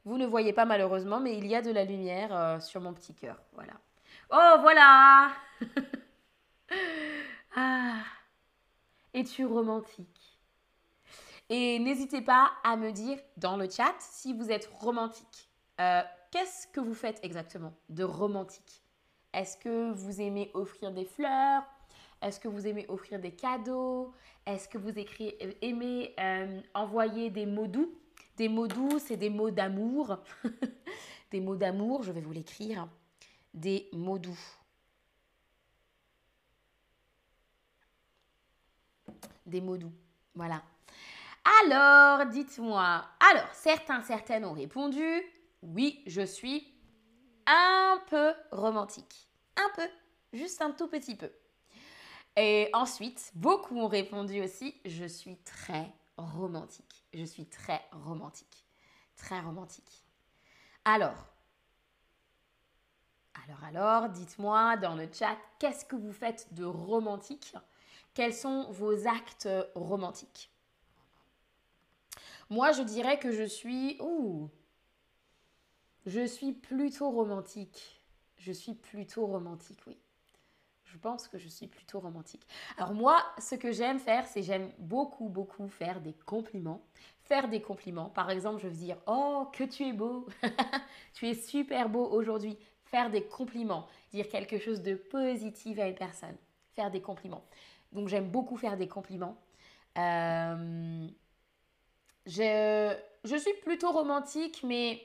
Vous 0.05 0.16
ne 0.16 0.26
voyez 0.26 0.53
pas 0.53 0.64
malheureusement, 0.64 1.20
mais 1.20 1.36
il 1.36 1.46
y 1.46 1.55
a 1.55 1.62
de 1.62 1.70
la 1.70 1.84
lumière 1.84 2.34
euh, 2.34 2.61
sur 2.61 2.80
mon 2.80 2.94
petit 2.94 3.14
cœur. 3.14 3.36
Voilà. 3.53 3.74
Oh, 4.30 4.61
voilà 4.61 5.30
Ah 7.57 8.03
Es-tu 9.12 9.44
romantique? 9.44 10.38
Et 11.48 11.80
n'hésitez 11.80 12.22
pas 12.22 12.53
à 12.62 12.76
me 12.76 12.92
dire 12.92 13.18
dans 13.36 13.57
le 13.57 13.68
chat 13.68 13.94
si 13.98 14.32
vous 14.32 14.51
êtes 14.53 14.70
romantique. 14.72 15.51
Euh, 15.80 16.03
Qu'est-ce 16.30 16.68
que 16.68 16.78
vous 16.78 16.94
faites 16.94 17.18
exactement 17.24 17.74
de 17.88 18.05
romantique? 18.05 18.84
Est-ce 19.33 19.57
que 19.57 19.93
vous 19.93 20.20
aimez 20.20 20.51
offrir 20.55 20.93
des 20.93 21.05
fleurs? 21.05 21.62
Est-ce 22.22 22.39
que 22.39 22.49
vous 22.49 22.66
aimez 22.66 22.85
offrir 22.89 23.18
des 23.18 23.33
cadeaux? 23.33 24.12
Est-ce 24.45 24.68
que 24.68 24.78
vous 24.78 24.91
euh, 24.91 25.53
aimez 25.62 26.14
euh, 26.18 26.61
envoyer 26.74 27.31
des 27.31 27.47
mots 27.47 27.66
doux? 27.66 27.95
Des 28.37 28.49
mots 28.49 28.66
doux, 28.66 28.99
c'est 28.99 29.16
des 29.16 29.31
mots 29.31 29.51
d'amour. 29.51 30.18
des 31.31 31.41
mots 31.41 31.57
d'amour, 31.57 32.03
je 32.03 32.12
vais 32.12 32.20
vous 32.20 32.33
l'écrire. 32.33 32.89
Des 33.55 33.89
mots 33.93 34.18
doux. 34.18 34.39
Des 39.47 39.61
mots 39.61 39.76
doux. 39.76 39.93
Voilà. 40.35 40.62
Alors, 41.64 42.26
dites-moi. 42.26 43.05
Alors, 43.31 43.49
certains, 43.53 44.03
certaines 44.03 44.45
ont 44.45 44.53
répondu. 44.53 45.22
Oui, 45.62 46.03
je 46.07 46.22
suis 46.22 46.66
un 47.51 48.01
peu 48.09 48.32
romantique. 48.53 49.28
Un 49.57 49.68
peu. 49.74 49.88
Juste 50.32 50.62
un 50.62 50.70
tout 50.70 50.88
petit 50.88 51.16
peu. 51.16 51.30
Et 52.36 52.70
ensuite, 52.72 53.32
beaucoup 53.34 53.76
ont 53.78 53.88
répondu 53.88 54.40
aussi, 54.40 54.80
je 54.84 55.05
suis 55.05 55.36
très 55.38 55.92
romantique. 56.16 57.05
Je 57.12 57.24
suis 57.24 57.46
très 57.46 57.80
romantique. 57.92 58.64
Très 59.16 59.40
romantique. 59.40 60.05
Alors, 60.84 61.26
alors, 63.44 63.64
alors, 63.64 64.09
dites-moi 64.11 64.76
dans 64.76 64.94
le 64.94 65.09
chat, 65.12 65.36
qu'est-ce 65.59 65.84
que 65.84 65.96
vous 65.96 66.12
faites 66.12 66.53
de 66.55 66.64
romantique? 66.64 67.55
Quels 68.14 68.34
sont 68.34 68.70
vos 68.70 69.07
actes 69.07 69.48
romantiques? 69.74 70.51
Moi, 72.48 72.72
je 72.72 72.82
dirais 72.82 73.18
que 73.18 73.32
je 73.32 73.44
suis... 73.44 73.98
je 76.07 76.26
suis 76.26 76.53
plutôt 76.53 77.11
romantique. 77.11 78.01
Je 78.38 78.53
suis 78.53 78.74
plutôt 78.74 79.26
romantique, 79.26 79.80
oui. 79.86 79.98
Je 80.84 80.98
pense 80.98 81.28
que 81.28 81.38
je 81.38 81.48
suis 81.48 81.68
plutôt 81.68 82.01
romantique. 82.01 82.46
Alors 82.76 82.94
moi, 82.94 83.22
ce 83.38 83.55
que 83.55 83.70
j'aime 83.70 84.01
faire, 84.01 84.26
c'est 84.26 84.42
j'aime 84.42 84.72
beaucoup, 84.78 85.28
beaucoup 85.28 85.68
faire 85.68 86.01
des 86.01 86.14
compliments. 86.26 86.82
Faire 87.22 87.48
des 87.48 87.62
compliments. 87.62 88.09
Par 88.09 88.30
exemple, 88.30 88.61
je 88.61 88.66
veux 88.66 88.74
dire, 88.74 88.96
oh, 89.07 89.46
que 89.53 89.62
tu 89.62 89.84
es 89.84 89.92
beau. 89.92 90.26
tu 91.14 91.28
es 91.28 91.34
super 91.34 91.88
beau 91.88 92.07
aujourd'hui. 92.07 92.59
Faire 92.84 93.09
des 93.11 93.22
compliments. 93.22 93.86
Dire 94.12 94.28
quelque 94.28 94.59
chose 94.59 94.82
de 94.82 94.94
positif 94.94 95.78
à 95.78 95.86
une 95.86 95.94
personne. 95.94 96.36
Faire 96.72 96.90
des 96.90 97.01
compliments. 97.01 97.44
Donc 97.92 98.09
j'aime 98.09 98.28
beaucoup 98.28 98.57
faire 98.57 98.76
des 98.76 98.88
compliments. 98.88 99.36
Euh, 99.96 101.07
je, 102.26 102.96
je 103.24 103.36
suis 103.36 103.55
plutôt 103.62 103.92
romantique, 103.92 104.62
mais... 104.64 105.01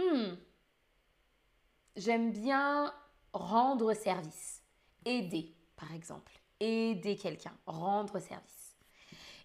Hmm, 0.00 0.36
j'aime 1.94 2.32
bien 2.32 2.90
rendre 3.34 3.92
service, 3.92 4.62
aider 5.04 5.54
par 5.76 5.92
exemple, 5.94 6.32
aider 6.58 7.16
quelqu'un, 7.16 7.52
rendre 7.66 8.18
service. 8.18 8.76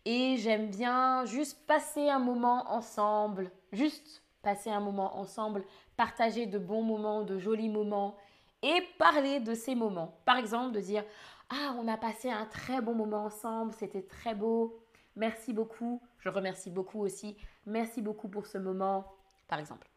Et 0.05 0.37
j'aime 0.37 0.69
bien 0.69 1.25
juste 1.25 1.65
passer 1.65 2.09
un 2.09 2.19
moment 2.19 2.71
ensemble, 2.71 3.51
juste 3.73 4.23
passer 4.41 4.69
un 4.69 4.79
moment 4.79 5.17
ensemble, 5.17 5.65
partager 5.97 6.45
de 6.45 6.59
bons 6.59 6.83
moments, 6.83 7.23
de 7.23 7.37
jolis 7.37 7.69
moments 7.69 8.15
et 8.61 8.81
parler 8.97 9.39
de 9.41 9.53
ces 9.53 9.75
moments. 9.75 10.19
Par 10.25 10.37
exemple, 10.37 10.73
de 10.73 10.79
dire 10.79 11.03
Ah, 11.49 11.75
on 11.77 11.87
a 11.87 11.97
passé 11.97 12.29
un 12.29 12.45
très 12.45 12.81
bon 12.81 12.93
moment 12.93 13.25
ensemble, 13.25 13.73
c'était 13.73 14.03
très 14.03 14.35
beau, 14.35 14.79
merci 15.17 15.51
beaucoup. 15.51 16.01
Je 16.19 16.29
remercie 16.29 16.69
beaucoup 16.71 17.01
aussi, 17.01 17.35
merci 17.65 18.01
beaucoup 18.01 18.29
pour 18.29 18.47
ce 18.47 18.57
moment, 18.57 19.05
par 19.47 19.59
exemple. 19.59 19.94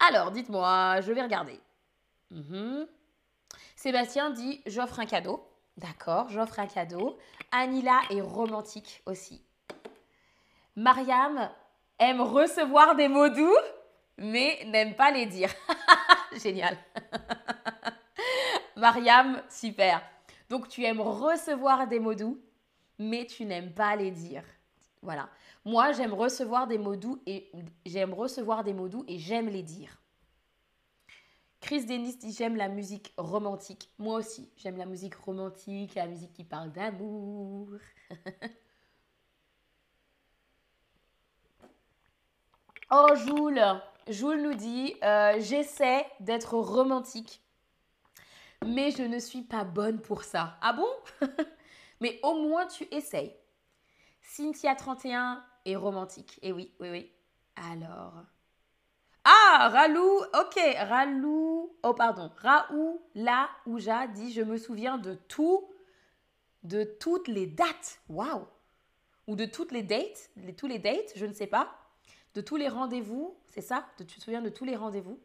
Alors, 0.00 0.30
dites-moi, 0.30 1.00
je 1.02 1.12
vais 1.12 1.22
regarder. 1.22 1.60
Mhm. 2.30 2.86
Sébastien 3.76 4.30
dit 4.30 4.62
J'offre 4.66 5.00
un 5.00 5.06
cadeau. 5.06 5.46
D'accord, 5.76 6.28
j'offre 6.30 6.58
un 6.58 6.66
cadeau. 6.66 7.18
Anila 7.52 8.00
est 8.10 8.20
romantique 8.20 9.02
aussi. 9.06 9.42
Mariam 10.76 11.50
aime 11.98 12.20
recevoir 12.20 12.96
des 12.96 13.08
mots 13.08 13.28
doux, 13.28 13.56
mais 14.18 14.62
n'aime 14.66 14.94
pas 14.94 15.10
les 15.10 15.26
dire. 15.26 15.50
Génial. 16.32 16.76
Mariam, 18.76 19.42
super. 19.48 20.02
Donc 20.48 20.68
tu 20.68 20.84
aimes 20.84 21.00
recevoir 21.00 21.86
des 21.86 22.00
mots 22.00 22.14
doux, 22.14 22.40
mais 22.98 23.26
tu 23.26 23.44
n'aimes 23.44 23.72
pas 23.72 23.96
les 23.96 24.10
dire. 24.10 24.44
Voilà. 25.02 25.28
Moi, 25.64 25.92
j'aime 25.92 26.14
recevoir 26.14 26.66
des 26.66 26.78
mots 26.78 26.96
doux 26.96 27.22
et 27.26 27.52
j'aime 27.84 28.14
recevoir 28.14 28.64
des 28.64 28.72
mots 28.72 28.88
doux 28.88 29.04
et 29.08 29.18
j'aime 29.18 29.48
les 29.48 29.62
dire. 29.62 30.00
Chris 31.60 31.84
Dennis 31.84 32.16
dit 32.16 32.32
j'aime 32.32 32.56
la 32.56 32.68
musique 32.68 33.12
romantique. 33.18 33.90
Moi 33.98 34.18
aussi, 34.18 34.50
j'aime 34.56 34.78
la 34.78 34.86
musique 34.86 35.14
romantique, 35.14 35.94
la 35.94 36.06
musique 36.06 36.32
qui 36.32 36.44
parle 36.44 36.72
d'amour. 36.72 37.68
oh, 42.90 43.14
Joule, 43.14 43.60
Joule 44.08 44.40
nous 44.40 44.54
dit 44.54 44.94
euh, 45.04 45.38
j'essaie 45.38 46.06
d'être 46.20 46.54
romantique, 46.54 47.42
mais 48.64 48.90
je 48.90 49.02
ne 49.02 49.18
suis 49.18 49.42
pas 49.42 49.64
bonne 49.64 50.00
pour 50.00 50.24
ça. 50.24 50.56
Ah 50.62 50.72
bon? 50.72 50.88
Mais 52.00 52.18
au 52.22 52.48
moins 52.48 52.66
tu 52.66 52.84
essayes. 52.90 53.36
Cynthia31 54.24 55.42
romantique. 55.76 56.38
Et 56.42 56.48
eh 56.48 56.52
oui, 56.52 56.72
oui, 56.80 56.90
oui. 56.90 57.12
Alors. 57.56 58.14
Ah, 59.24 59.68
Ralou, 59.70 60.22
ok, 60.34 60.58
Ralou, 60.88 61.76
oh 61.82 61.94
pardon, 61.94 62.30
Raoult, 62.36 63.02
La 63.14 63.50
Ouja 63.66 64.06
dit 64.06 64.32
Je 64.32 64.40
me 64.40 64.56
souviens 64.56 64.96
de 64.96 65.14
tout, 65.14 65.68
de 66.62 66.84
toutes 66.84 67.28
les 67.28 67.46
dates, 67.46 68.00
waouh, 68.08 68.46
ou 69.26 69.36
de 69.36 69.44
toutes 69.44 69.72
les 69.72 69.82
dates, 69.82 70.30
les, 70.36 70.54
tous 70.54 70.66
les 70.66 70.78
dates, 70.78 71.12
je 71.16 71.26
ne 71.26 71.34
sais 71.34 71.46
pas, 71.46 71.76
de 72.34 72.40
tous 72.40 72.56
les 72.56 72.68
rendez-vous, 72.68 73.36
c'est 73.48 73.60
ça? 73.60 73.86
Tu 73.98 74.06
te 74.06 74.20
souviens 74.20 74.40
de 74.40 74.48
tous 74.48 74.64
les 74.64 74.76
rendez-vous? 74.76 75.20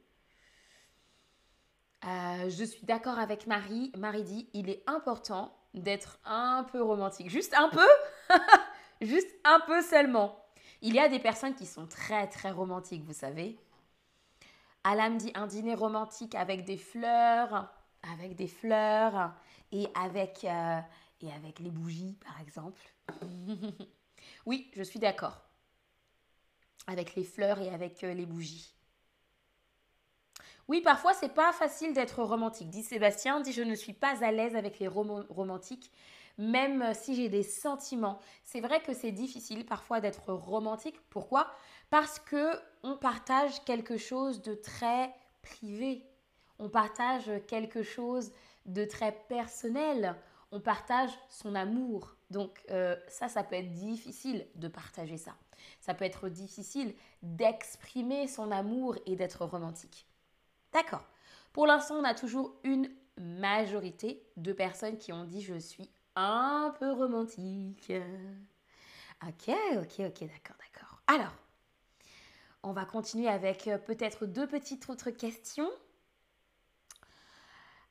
Euh, 2.05 2.49
Je 2.49 2.63
suis 2.63 2.85
d'accord 2.85 3.19
avec 3.19 3.47
Marie. 3.47 3.91
Marie 3.97 4.23
dit 4.23 4.49
Il 4.53 4.69
est 4.69 4.83
important 4.87 5.55
d'être 5.73 6.19
un 6.25 6.65
peu 6.71 6.81
romantique. 6.81 7.29
Juste 7.29 7.53
un 7.53 7.69
peu? 7.69 7.87
Juste 9.01 9.29
un 9.43 9.59
peu 9.61 9.81
seulement. 9.81 10.39
Il 10.81 10.93
y 10.93 10.99
a 10.99 11.09
des 11.09 11.19
personnes 11.19 11.55
qui 11.55 11.65
sont 11.65 11.87
très 11.87 12.27
très 12.27 12.51
romantiques, 12.51 13.03
vous 13.03 13.13
savez. 13.13 13.57
Alam 14.83 15.17
dit 15.17 15.31
un 15.35 15.47
dîner 15.47 15.73
romantique 15.73 16.35
avec 16.35 16.63
des 16.63 16.77
fleurs, 16.77 17.73
avec 18.13 18.35
des 18.35 18.47
fleurs 18.47 19.33
et 19.71 19.87
avec, 19.95 20.43
euh, 20.43 20.79
les 21.59 21.71
bougies, 21.71 22.17
par 22.23 22.39
exemple. 22.39 22.79
oui, 24.45 24.69
je 24.75 24.83
suis 24.83 24.99
d'accord. 24.99 25.41
Avec 26.87 27.15
les 27.15 27.23
fleurs 27.23 27.59
et 27.61 27.69
avec 27.69 28.03
euh, 28.03 28.13
les 28.13 28.27
bougies. 28.27 28.75
Oui, 30.67 30.81
parfois 30.81 31.13
c'est 31.13 31.33
pas 31.33 31.51
facile 31.51 31.93
d'être 31.93 32.23
romantique. 32.23 32.69
Dit 32.69 32.83
Sébastien, 32.83 33.39
dit 33.39 33.53
je 33.53 33.61
ne 33.61 33.75
suis 33.75 33.93
pas 33.93 34.23
à 34.23 34.31
l'aise 34.31 34.55
avec 34.55 34.79
les 34.79 34.87
romantiques, 34.87 35.91
même 36.37 36.93
si 36.93 37.15
j'ai 37.15 37.29
des 37.29 37.43
sentiments. 37.43 38.19
C'est 38.43 38.61
vrai 38.61 38.81
que 38.81 38.93
c'est 38.93 39.11
difficile 39.11 39.65
parfois 39.65 40.01
d'être 40.01 40.33
romantique. 40.33 40.99
Pourquoi? 41.09 41.51
Parce 41.89 42.19
que 42.19 42.51
on 42.83 42.97
partage 42.97 43.63
quelque 43.63 43.97
chose 43.97 44.41
de 44.41 44.53
très 44.53 45.13
privé. 45.41 46.03
On 46.59 46.69
partage 46.69 47.31
quelque 47.47 47.83
chose 47.83 48.31
de 48.65 48.85
très 48.85 49.11
personnel. 49.27 50.15
On 50.51 50.59
partage 50.59 51.11
son 51.29 51.55
amour. 51.55 52.15
Donc 52.31 52.63
euh, 52.71 52.95
ça, 53.07 53.27
ça 53.27 53.43
peut 53.43 53.55
être 53.55 53.71
difficile 53.71 54.47
de 54.55 54.67
partager 54.67 55.17
ça. 55.17 55.35
Ça 55.79 55.93
peut 55.93 56.05
être 56.05 56.29
difficile 56.29 56.93
d'exprimer 57.21 58.27
son 58.27 58.51
amour 58.51 58.97
et 59.05 59.15
d'être 59.15 59.45
romantique. 59.45 60.07
D'accord. 60.73 61.05
Pour 61.53 61.67
l'instant, 61.67 61.95
on 61.95 62.03
a 62.03 62.13
toujours 62.13 62.55
une 62.63 62.89
majorité 63.17 64.21
de 64.35 64.51
personnes 64.51 64.97
qui 64.97 65.13
ont 65.13 65.23
dit 65.23 65.41
je 65.41 65.57
suis 65.57 65.89
un 66.15 66.73
peu 66.79 66.91
romantique. 66.91 67.91
Ok, 69.23 69.49
ok, 69.77 69.99
ok, 69.99 70.19
d'accord, 70.19 70.57
d'accord. 70.59 71.01
Alors, 71.07 71.33
on 72.63 72.73
va 72.73 72.85
continuer 72.85 73.27
avec 73.27 73.67
euh, 73.67 73.77
peut-être 73.77 74.25
deux 74.25 74.47
petites 74.47 74.89
autres 74.89 75.11
questions. 75.11 75.69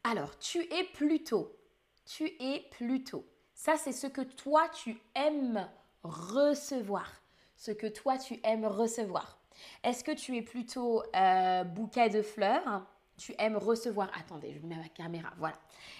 Alors, 0.02 0.38
tu 0.38 0.58
es 0.72 0.84
plutôt, 0.84 1.56
tu 2.04 2.24
es 2.40 2.68
plutôt. 2.70 3.24
Ça, 3.54 3.76
c'est 3.76 3.92
ce 3.92 4.06
que 4.06 4.20
toi, 4.20 4.68
tu 4.68 5.00
aimes 5.14 5.68
recevoir. 6.02 7.10
Ce 7.56 7.70
que 7.70 7.86
toi, 7.86 8.18
tu 8.18 8.40
aimes 8.42 8.66
recevoir. 8.66 9.38
Est-ce 9.82 10.04
que 10.04 10.10
tu 10.10 10.36
es 10.36 10.42
plutôt 10.42 11.02
euh, 11.14 11.64
bouquet 11.64 12.10
de 12.10 12.20
fleurs? 12.20 12.84
Tu 13.16 13.32
aimes 13.38 13.56
recevoir. 13.56 14.10
Attendez, 14.18 14.52
je 14.52 14.66
mets 14.66 14.76
ma 14.76 14.88
caméra. 14.88 15.32
Voilà. 15.38 15.56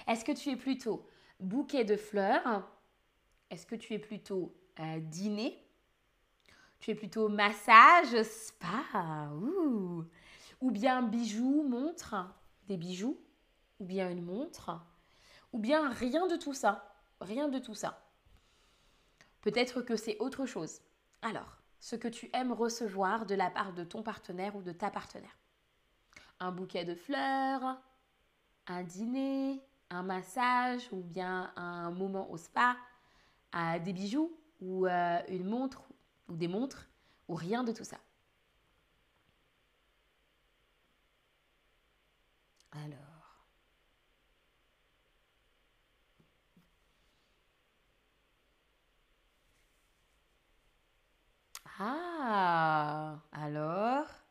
Est-ce 0.09 0.25
que 0.25 0.33
tu 0.33 0.51
es 0.51 0.57
plutôt 0.57 1.07
bouquet 1.41 1.85
de 1.85 1.97
fleurs. 1.97 2.69
Est-ce 3.51 3.67
que 3.67 3.75
tu 3.75 3.95
es 3.95 3.99
plutôt 3.99 4.57
euh, 4.81 5.01
dîner? 5.01 5.61
Tu 6.81 6.91
es 6.91 6.95
plutôt 6.95 7.29
massage, 7.29 8.23
spa? 8.23 9.31
Ou 10.61 10.71
bien 10.71 11.03
bijoux, 11.03 11.63
montre? 11.63 12.15
Des 12.67 12.77
bijoux? 12.77 13.19
Ou 13.81 13.85
bien 13.85 14.11
une 14.11 14.25
montre? 14.25 14.81
Ou 15.53 15.59
bien 15.59 15.91
rien 15.91 16.27
de 16.27 16.37
tout 16.37 16.55
ça? 16.55 16.97
Rien 17.21 17.49
de 17.49 17.59
tout 17.59 17.75
ça. 17.75 18.01
Peut-être 19.41 19.83
que 19.83 19.97
c'est 19.97 20.19
autre 20.19 20.47
chose. 20.47 20.81
Alors, 21.23 21.59
ce 21.81 21.97
que 21.97 22.09
tu 22.09 22.31
aimes 22.33 22.53
recevoir 22.53 23.27
de 23.27 23.35
la 23.35 23.51
part 23.51 23.73
de 23.73 23.85
ton 23.85 24.03
partenaire 24.03 24.57
ou 24.57 24.63
de 24.63 24.73
ta 24.73 24.91
partenaire? 24.91 25.39
Un 26.41 26.51
bouquet 26.51 26.85
de 26.85 26.95
fleurs, 26.95 27.81
un 28.67 28.83
dîner, 28.83 29.61
un 29.91 30.03
massage 30.03 30.89
ou 30.93 31.03
bien 31.03 31.53
un 31.57 31.91
moment 31.91 32.31
au 32.31 32.37
spa, 32.37 32.77
des 33.85 33.93
bijoux 33.93 34.33
ou 34.61 34.87
euh, 34.87 35.19
une 35.29 35.47
montre 35.49 35.83
ou 36.29 36.37
des 36.37 36.49
montres 36.49 36.89
ou 37.29 37.35
rien 37.35 37.65
de 37.65 37.73
tout 37.73 37.85
ça. 37.85 37.99
Alors. 42.73 43.47
Ah, 51.79 53.21
alors? 53.33 54.24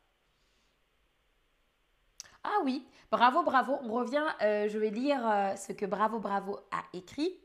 Ah 2.44 2.58
oui, 2.62 2.86
bravo, 3.10 3.42
bravo. 3.42 3.78
On 3.82 3.92
revient, 3.92 4.24
euh, 4.42 4.68
je 4.68 4.78
vais 4.78 4.90
lire 4.90 5.26
euh, 5.26 5.56
ce 5.56 5.72
que 5.72 5.86
Bravo, 5.86 6.18
bravo 6.18 6.58
a 6.70 6.84
écrit 6.92 7.40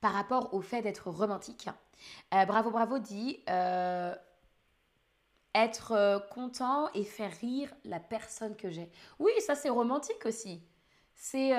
par 0.00 0.12
rapport 0.12 0.52
au 0.54 0.60
fait 0.60 0.82
d'être 0.82 1.08
romantique. 1.10 1.68
Euh, 2.34 2.44
bravo, 2.46 2.70
bravo 2.70 2.98
dit 2.98 3.42
être 5.52 6.28
content 6.30 6.88
et 6.94 7.04
faire 7.04 7.32
rire 7.40 7.74
la 7.84 8.00
personne 8.00 8.56
que 8.56 8.70
j'ai. 8.70 8.90
Oui, 9.18 9.32
ça 9.40 9.54
c'est 9.54 9.68
romantique 9.68 10.24
aussi. 10.24 10.62
C'est 11.14 11.52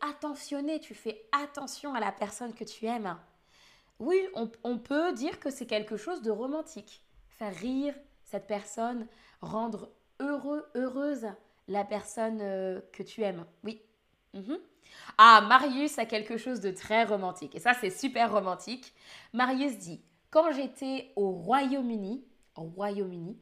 attentionné, 0.00 0.80
tu 0.80 0.94
fais 0.94 1.28
attention 1.32 1.94
à 1.94 2.00
la 2.00 2.12
personne 2.12 2.54
que 2.54 2.64
tu 2.64 2.86
aimes. 2.86 3.16
Oui, 3.98 4.20
on, 4.34 4.78
peut 4.78 5.12
dire 5.12 5.38
que 5.38 5.50
c'est 5.50 5.66
quelque 5.66 5.96
chose 5.96 6.22
de 6.22 6.30
romantique. 6.30 7.04
Faire 7.28 7.54
rire 7.54 7.94
cette 8.24 8.46
personne, 8.46 9.06
rendre 9.40 9.90
heureuse 10.22 11.26
la 11.68 11.84
personne 11.84 12.38
euh, 12.40 12.80
que 12.92 13.02
tu 13.02 13.22
aimes. 13.22 13.44
Oui. 13.64 13.80
Mhm. 14.34 14.58
Ah, 15.18 15.44
Marius 15.48 15.98
a 15.98 16.06
quelque 16.06 16.36
chose 16.36 16.60
de 16.60 16.70
très 16.70 17.04
romantique. 17.04 17.54
Et 17.54 17.60
ça, 17.60 17.74
c'est 17.74 17.90
super 17.90 18.32
romantique. 18.32 18.94
Marius 19.32 19.78
dit, 19.78 20.02
quand 20.30 20.52
j'étais 20.52 21.12
au 21.16 21.30
Royaume-Uni, 21.30 22.24
au 22.56 22.62
Royaume-Uni, 22.62 23.38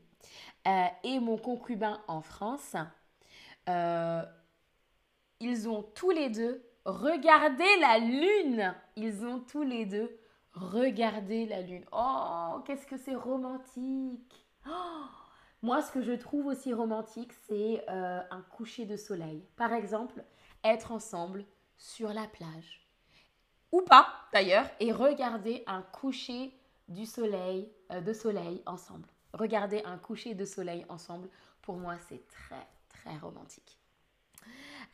euh, 0.68 0.84
et 1.04 1.18
mon 1.18 1.38
concubin 1.38 2.00
en 2.06 2.20
France, 2.20 2.76
euh, 3.68 4.22
ils 5.40 5.68
ont 5.68 5.82
tous 5.82 6.10
les 6.10 6.28
deux 6.28 6.62
regardé 6.84 7.64
la 7.80 7.98
lune. 7.98 8.74
Ils 8.96 9.24
ont 9.24 9.40
tous 9.40 9.62
les 9.62 9.86
deux 9.86 10.20
Regardez 10.52 11.46
la 11.46 11.60
lune. 11.62 11.84
Oh, 11.92 12.60
qu'est-ce 12.66 12.86
que 12.86 12.96
c'est 12.96 13.14
romantique. 13.14 14.46
Oh, 14.68 15.04
moi, 15.62 15.82
ce 15.82 15.92
que 15.92 16.00
je 16.02 16.12
trouve 16.12 16.46
aussi 16.46 16.72
romantique, 16.72 17.32
c'est 17.46 17.84
euh, 17.88 18.20
un 18.30 18.42
coucher 18.42 18.86
de 18.86 18.96
soleil. 18.96 19.44
Par 19.56 19.72
exemple, 19.72 20.24
être 20.64 20.92
ensemble 20.92 21.44
sur 21.76 22.12
la 22.12 22.26
plage. 22.26 22.86
Ou 23.72 23.82
pas, 23.82 24.08
d'ailleurs, 24.32 24.66
et 24.80 24.92
regarder 24.92 25.62
un 25.66 25.82
coucher 25.82 26.52
du 26.88 27.06
soleil, 27.06 27.70
euh, 27.92 28.00
de 28.00 28.12
soleil 28.12 28.62
ensemble. 28.66 29.08
Regarder 29.32 29.82
un 29.84 29.98
coucher 29.98 30.34
de 30.34 30.44
soleil 30.44 30.84
ensemble, 30.88 31.28
pour 31.62 31.76
moi, 31.76 31.96
c'est 32.08 32.26
très, 32.28 32.66
très 32.88 33.16
romantique. 33.18 33.78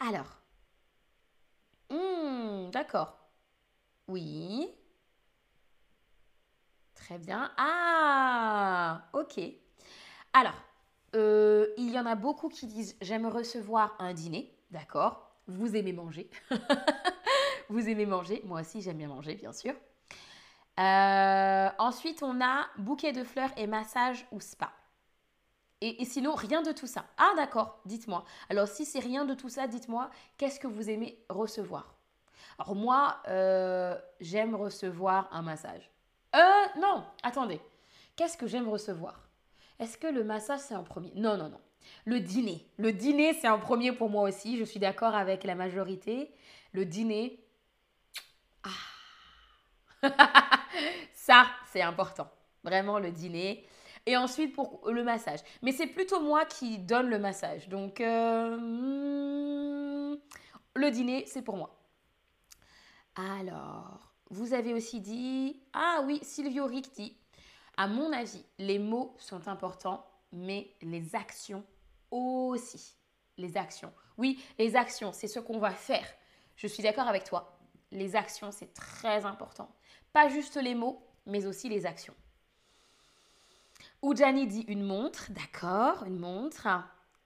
Alors, 0.00 0.38
hmm, 1.90 2.70
d'accord. 2.70 3.16
Oui, 4.08 4.68
Très 6.96 7.18
bien. 7.18 7.52
Ah, 7.56 9.08
ok. 9.12 9.38
Alors, 10.38 10.52
euh, 11.14 11.68
il 11.78 11.90
y 11.90 11.98
en 11.98 12.04
a 12.04 12.14
beaucoup 12.14 12.50
qui 12.50 12.66
disent 12.66 12.94
j'aime 13.00 13.24
recevoir 13.24 13.96
un 13.98 14.12
dîner. 14.12 14.54
D'accord. 14.70 15.30
Vous 15.46 15.74
aimez 15.74 15.94
manger. 15.94 16.28
Vous 17.70 17.88
aimez 17.88 18.04
manger. 18.04 18.42
Moi 18.44 18.60
aussi, 18.60 18.82
j'aime 18.82 18.98
bien 18.98 19.08
manger, 19.08 19.34
bien 19.34 19.54
sûr. 19.54 19.72
Euh, 20.78 21.70
ensuite, 21.78 22.22
on 22.22 22.42
a 22.42 22.66
bouquet 22.76 23.12
de 23.12 23.24
fleurs 23.24 23.48
et 23.56 23.66
massage 23.66 24.26
ou 24.30 24.40
spa. 24.40 24.72
Et, 25.80 26.04
sinon, 26.04 26.34
rien 26.34 26.60
de 26.60 26.72
tout 26.72 26.86
ça. 26.86 27.06
Ah, 27.16 27.32
d'accord, 27.36 27.80
dites-moi. 27.86 28.26
Alors, 28.50 28.68
si 28.68 28.84
c'est 28.84 28.98
rien 28.98 29.24
de 29.24 29.32
tout 29.32 29.48
ça, 29.48 29.66
dites-moi, 29.66 30.10
qu'est-ce 30.36 30.60
que 30.60 30.66
vous 30.66 30.90
aimez 30.90 31.18
recevoir? 31.30 31.94
Alors, 32.58 32.74
moi, 32.74 33.22
euh, 33.28 33.98
j'aime 34.20 34.54
recevoir 34.54 35.30
un 35.32 35.40
massage. 35.40 35.90
Euh, 36.34 36.78
non, 36.78 37.04
attendez. 37.22 37.58
Qu'est-ce 38.16 38.36
que 38.36 38.46
j'aime 38.46 38.68
recevoir? 38.68 39.25
Est-ce 39.78 39.98
que 39.98 40.06
le 40.06 40.24
massage, 40.24 40.60
c'est 40.60 40.74
en 40.74 40.84
premier? 40.84 41.12
Non, 41.14 41.36
non, 41.36 41.48
non. 41.48 41.60
Le 42.04 42.20
dîner. 42.20 42.66
Le 42.78 42.92
dîner, 42.92 43.32
c'est 43.34 43.48
en 43.48 43.58
premier 43.58 43.92
pour 43.92 44.10
moi 44.10 44.28
aussi. 44.28 44.56
Je 44.56 44.64
suis 44.64 44.80
d'accord 44.80 45.14
avec 45.14 45.44
la 45.44 45.54
majorité. 45.54 46.32
Le 46.72 46.84
dîner. 46.84 47.44
Ah 48.62 48.70
Ça, 51.14 51.46
c'est 51.72 51.82
important. 51.82 52.28
Vraiment, 52.64 52.98
le 52.98 53.10
dîner. 53.10 53.66
Et 54.06 54.16
ensuite, 54.16 54.54
pour 54.54 54.88
le 54.90 55.02
massage. 55.02 55.40
Mais 55.62 55.72
c'est 55.72 55.88
plutôt 55.88 56.20
moi 56.20 56.44
qui 56.44 56.78
donne 56.78 57.08
le 57.08 57.18
massage. 57.18 57.68
Donc, 57.68 58.00
euh, 58.00 58.56
hmm, 58.56 60.16
le 60.74 60.90
dîner, 60.90 61.24
c'est 61.26 61.42
pour 61.42 61.56
moi. 61.56 61.76
Alors, 63.16 64.12
vous 64.30 64.54
avez 64.54 64.74
aussi 64.74 65.00
dit, 65.00 65.60
ah 65.72 66.02
oui, 66.04 66.20
Silvio 66.22 66.66
Ricti, 66.66 67.16
à 67.76 67.86
mon 67.86 68.12
avis, 68.12 68.44
les 68.58 68.78
mots 68.78 69.14
sont 69.18 69.48
importants, 69.48 70.06
mais 70.32 70.70
les 70.82 71.14
actions 71.14 71.64
aussi. 72.10 72.96
Les 73.38 73.56
actions. 73.56 73.92
Oui, 74.16 74.42
les 74.58 74.76
actions, 74.76 75.12
c'est 75.12 75.28
ce 75.28 75.40
qu'on 75.40 75.58
va 75.58 75.70
faire. 75.70 76.06
Je 76.56 76.66
suis 76.66 76.82
d'accord 76.82 77.06
avec 77.06 77.24
toi. 77.24 77.58
Les 77.92 78.16
actions, 78.16 78.50
c'est 78.50 78.72
très 78.72 79.26
important. 79.26 79.68
Pas 80.12 80.28
juste 80.28 80.56
les 80.56 80.74
mots, 80.74 81.02
mais 81.26 81.46
aussi 81.46 81.68
les 81.68 81.84
actions. 81.84 82.14
Oudjani 84.00 84.46
dit 84.46 84.64
une 84.68 84.84
montre, 84.84 85.30
d'accord, 85.32 86.04
une 86.04 86.18
montre. 86.18 86.66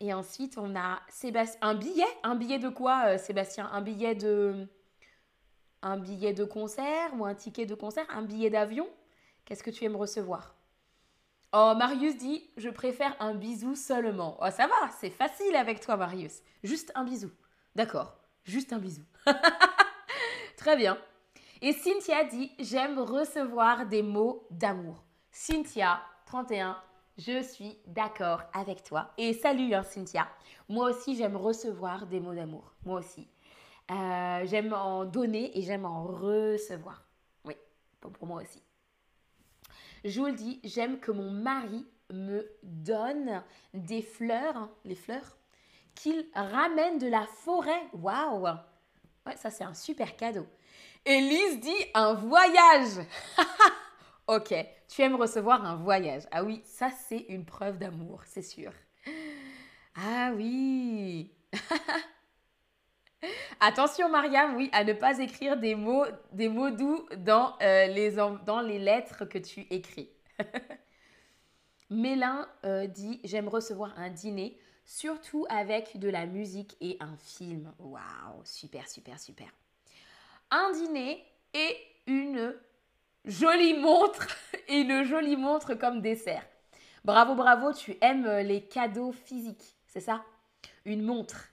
Et 0.00 0.12
ensuite, 0.12 0.58
on 0.58 0.74
a 0.74 1.00
Sébastien, 1.08 1.60
un 1.62 1.74
billet. 1.74 2.06
Un 2.22 2.34
billet 2.34 2.58
de 2.58 2.68
quoi, 2.68 3.04
euh, 3.06 3.18
Sébastien? 3.18 3.68
Un 3.72 3.82
billet 3.82 4.14
de 4.14 4.66
un 5.82 5.96
billet 5.96 6.34
de 6.34 6.44
concert 6.44 7.10
ou 7.18 7.24
un 7.24 7.34
ticket 7.34 7.66
de 7.66 7.74
concert, 7.74 8.04
un 8.10 8.22
billet 8.22 8.50
d'avion? 8.50 8.86
Qu'est-ce 9.50 9.64
que 9.64 9.70
tu 9.70 9.84
aimes 9.84 9.96
recevoir? 9.96 10.54
Oh, 11.52 11.74
Marius 11.76 12.16
dit 12.16 12.48
Je 12.56 12.68
préfère 12.68 13.16
un 13.18 13.34
bisou 13.34 13.74
seulement. 13.74 14.38
Oh, 14.40 14.48
ça 14.48 14.68
va, 14.68 14.90
c'est 15.00 15.10
facile 15.10 15.56
avec 15.56 15.80
toi, 15.80 15.96
Marius. 15.96 16.40
Juste 16.62 16.92
un 16.94 17.02
bisou. 17.02 17.32
D'accord, 17.74 18.16
juste 18.44 18.72
un 18.72 18.78
bisou. 18.78 19.02
Très 20.56 20.76
bien. 20.76 20.96
Et 21.62 21.72
Cynthia 21.72 22.22
dit 22.22 22.52
J'aime 22.60 23.00
recevoir 23.00 23.86
des 23.86 24.02
mots 24.02 24.46
d'amour. 24.52 25.02
Cynthia, 25.32 26.00
31, 26.26 26.80
je 27.18 27.42
suis 27.42 27.76
d'accord 27.88 28.42
avec 28.52 28.84
toi. 28.84 29.10
Et 29.18 29.32
salut 29.32 29.74
hein, 29.74 29.82
Cynthia. 29.82 30.28
Moi 30.68 30.90
aussi, 30.90 31.16
j'aime 31.16 31.36
recevoir 31.36 32.06
des 32.06 32.20
mots 32.20 32.36
d'amour. 32.36 32.72
Moi 32.84 33.00
aussi. 33.00 33.26
Euh, 33.90 34.42
j'aime 34.44 34.72
en 34.72 35.06
donner 35.06 35.58
et 35.58 35.62
j'aime 35.62 35.86
en 35.86 36.04
recevoir. 36.04 37.02
Oui, 37.44 37.56
pour 38.00 38.28
moi 38.28 38.42
aussi. 38.42 38.62
Jules 40.04 40.34
dit 40.34 40.60
J'aime 40.64 40.98
que 41.00 41.10
mon 41.10 41.30
mari 41.30 41.86
me 42.12 42.50
donne 42.62 43.42
des 43.74 44.02
fleurs, 44.02 44.56
hein, 44.56 44.70
les 44.84 44.94
fleurs, 44.94 45.36
qu'il 45.94 46.26
ramène 46.34 46.98
de 46.98 47.08
la 47.08 47.26
forêt. 47.26 47.82
Waouh 47.92 48.46
Ouais, 49.26 49.36
ça 49.36 49.50
c'est 49.50 49.64
un 49.64 49.74
super 49.74 50.16
cadeau. 50.16 50.46
Elise 51.04 51.60
dit 51.60 51.84
un 51.94 52.14
voyage. 52.14 53.06
ok, 54.26 54.54
tu 54.88 55.02
aimes 55.02 55.16
recevoir 55.16 55.64
un 55.64 55.76
voyage. 55.76 56.22
Ah 56.30 56.44
oui, 56.44 56.62
ça 56.64 56.90
c'est 56.90 57.26
une 57.28 57.44
preuve 57.44 57.78
d'amour, 57.78 58.22
c'est 58.26 58.42
sûr. 58.42 58.72
Ah 59.94 60.32
oui. 60.34 61.32
Attention 63.60 64.08
Mariam, 64.08 64.56
oui, 64.56 64.70
à 64.72 64.84
ne 64.84 64.92
pas 64.92 65.18
écrire 65.18 65.56
des 65.56 65.74
mots, 65.74 66.06
des 66.32 66.48
mots 66.48 66.70
doux 66.70 67.06
dans, 67.18 67.54
euh, 67.60 67.86
les, 67.86 68.12
dans 68.12 68.60
les 68.60 68.78
lettres 68.78 69.24
que 69.26 69.38
tu 69.38 69.66
écris. 69.70 70.08
Mélin 71.90 72.48
euh, 72.64 72.86
dit 72.86 73.20
J'aime 73.24 73.48
recevoir 73.48 73.98
un 73.98 74.08
dîner, 74.08 74.58
surtout 74.84 75.44
avec 75.50 75.98
de 75.98 76.08
la 76.08 76.24
musique 76.24 76.76
et 76.80 76.96
un 77.00 77.16
film. 77.18 77.72
Waouh, 77.78 78.40
super, 78.44 78.88
super, 78.88 79.18
super. 79.18 79.48
Un 80.50 80.72
dîner 80.72 81.24
et 81.52 81.76
une 82.06 82.54
jolie 83.26 83.78
montre, 83.78 84.26
et 84.68 84.80
une 84.80 85.04
jolie 85.04 85.36
montre 85.36 85.74
comme 85.74 86.00
dessert. 86.00 86.46
Bravo, 87.04 87.34
bravo, 87.34 87.72
tu 87.72 87.96
aimes 88.00 88.28
les 88.38 88.62
cadeaux 88.62 89.12
physiques, 89.12 89.76
c'est 89.86 90.00
ça? 90.00 90.24
Une 90.84 91.02
montre. 91.02 91.50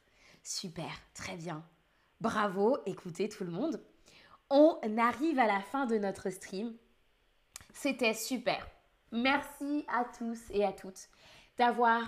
Super, 0.47 0.89
très 1.13 1.35
bien. 1.35 1.61
Bravo, 2.21 2.77
écoutez 2.85 3.27
tout 3.27 3.43
le 3.43 3.51
monde. 3.51 3.83
On 4.49 4.79
arrive 4.97 5.39
à 5.39 5.45
la 5.45 5.59
fin 5.59 5.85
de 5.85 5.97
notre 5.97 6.29
stream. 6.29 6.73
C'était 7.73 8.13
super. 8.13 8.65
Merci 9.11 9.83
à 9.89 10.05
tous 10.05 10.39
et 10.51 10.63
à 10.63 10.71
toutes 10.71 11.09
d'avoir 11.57 12.01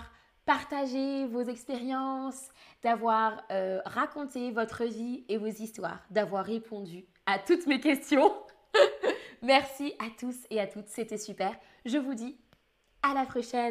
partagé 0.46 1.26
vos 1.26 1.42
expériences, 1.42 2.48
d'avoir 2.82 3.42
euh, 3.50 3.82
raconté 3.84 4.52
votre 4.52 4.84
vie 4.84 5.22
et 5.28 5.36
vos 5.36 5.46
histoires, 5.46 6.02
d'avoir 6.08 6.46
répondu 6.46 7.04
à 7.26 7.38
toutes 7.38 7.66
mes 7.66 7.78
questions. 7.78 8.32
Merci 9.42 9.92
à 9.98 10.06
tous 10.18 10.46
et 10.48 10.60
à 10.60 10.66
toutes, 10.66 10.88
c'était 10.88 11.18
super. 11.18 11.54
Je 11.84 11.98
vous 11.98 12.14
dis 12.14 12.38
à 13.02 13.12
la 13.12 13.26
prochaine. 13.26 13.68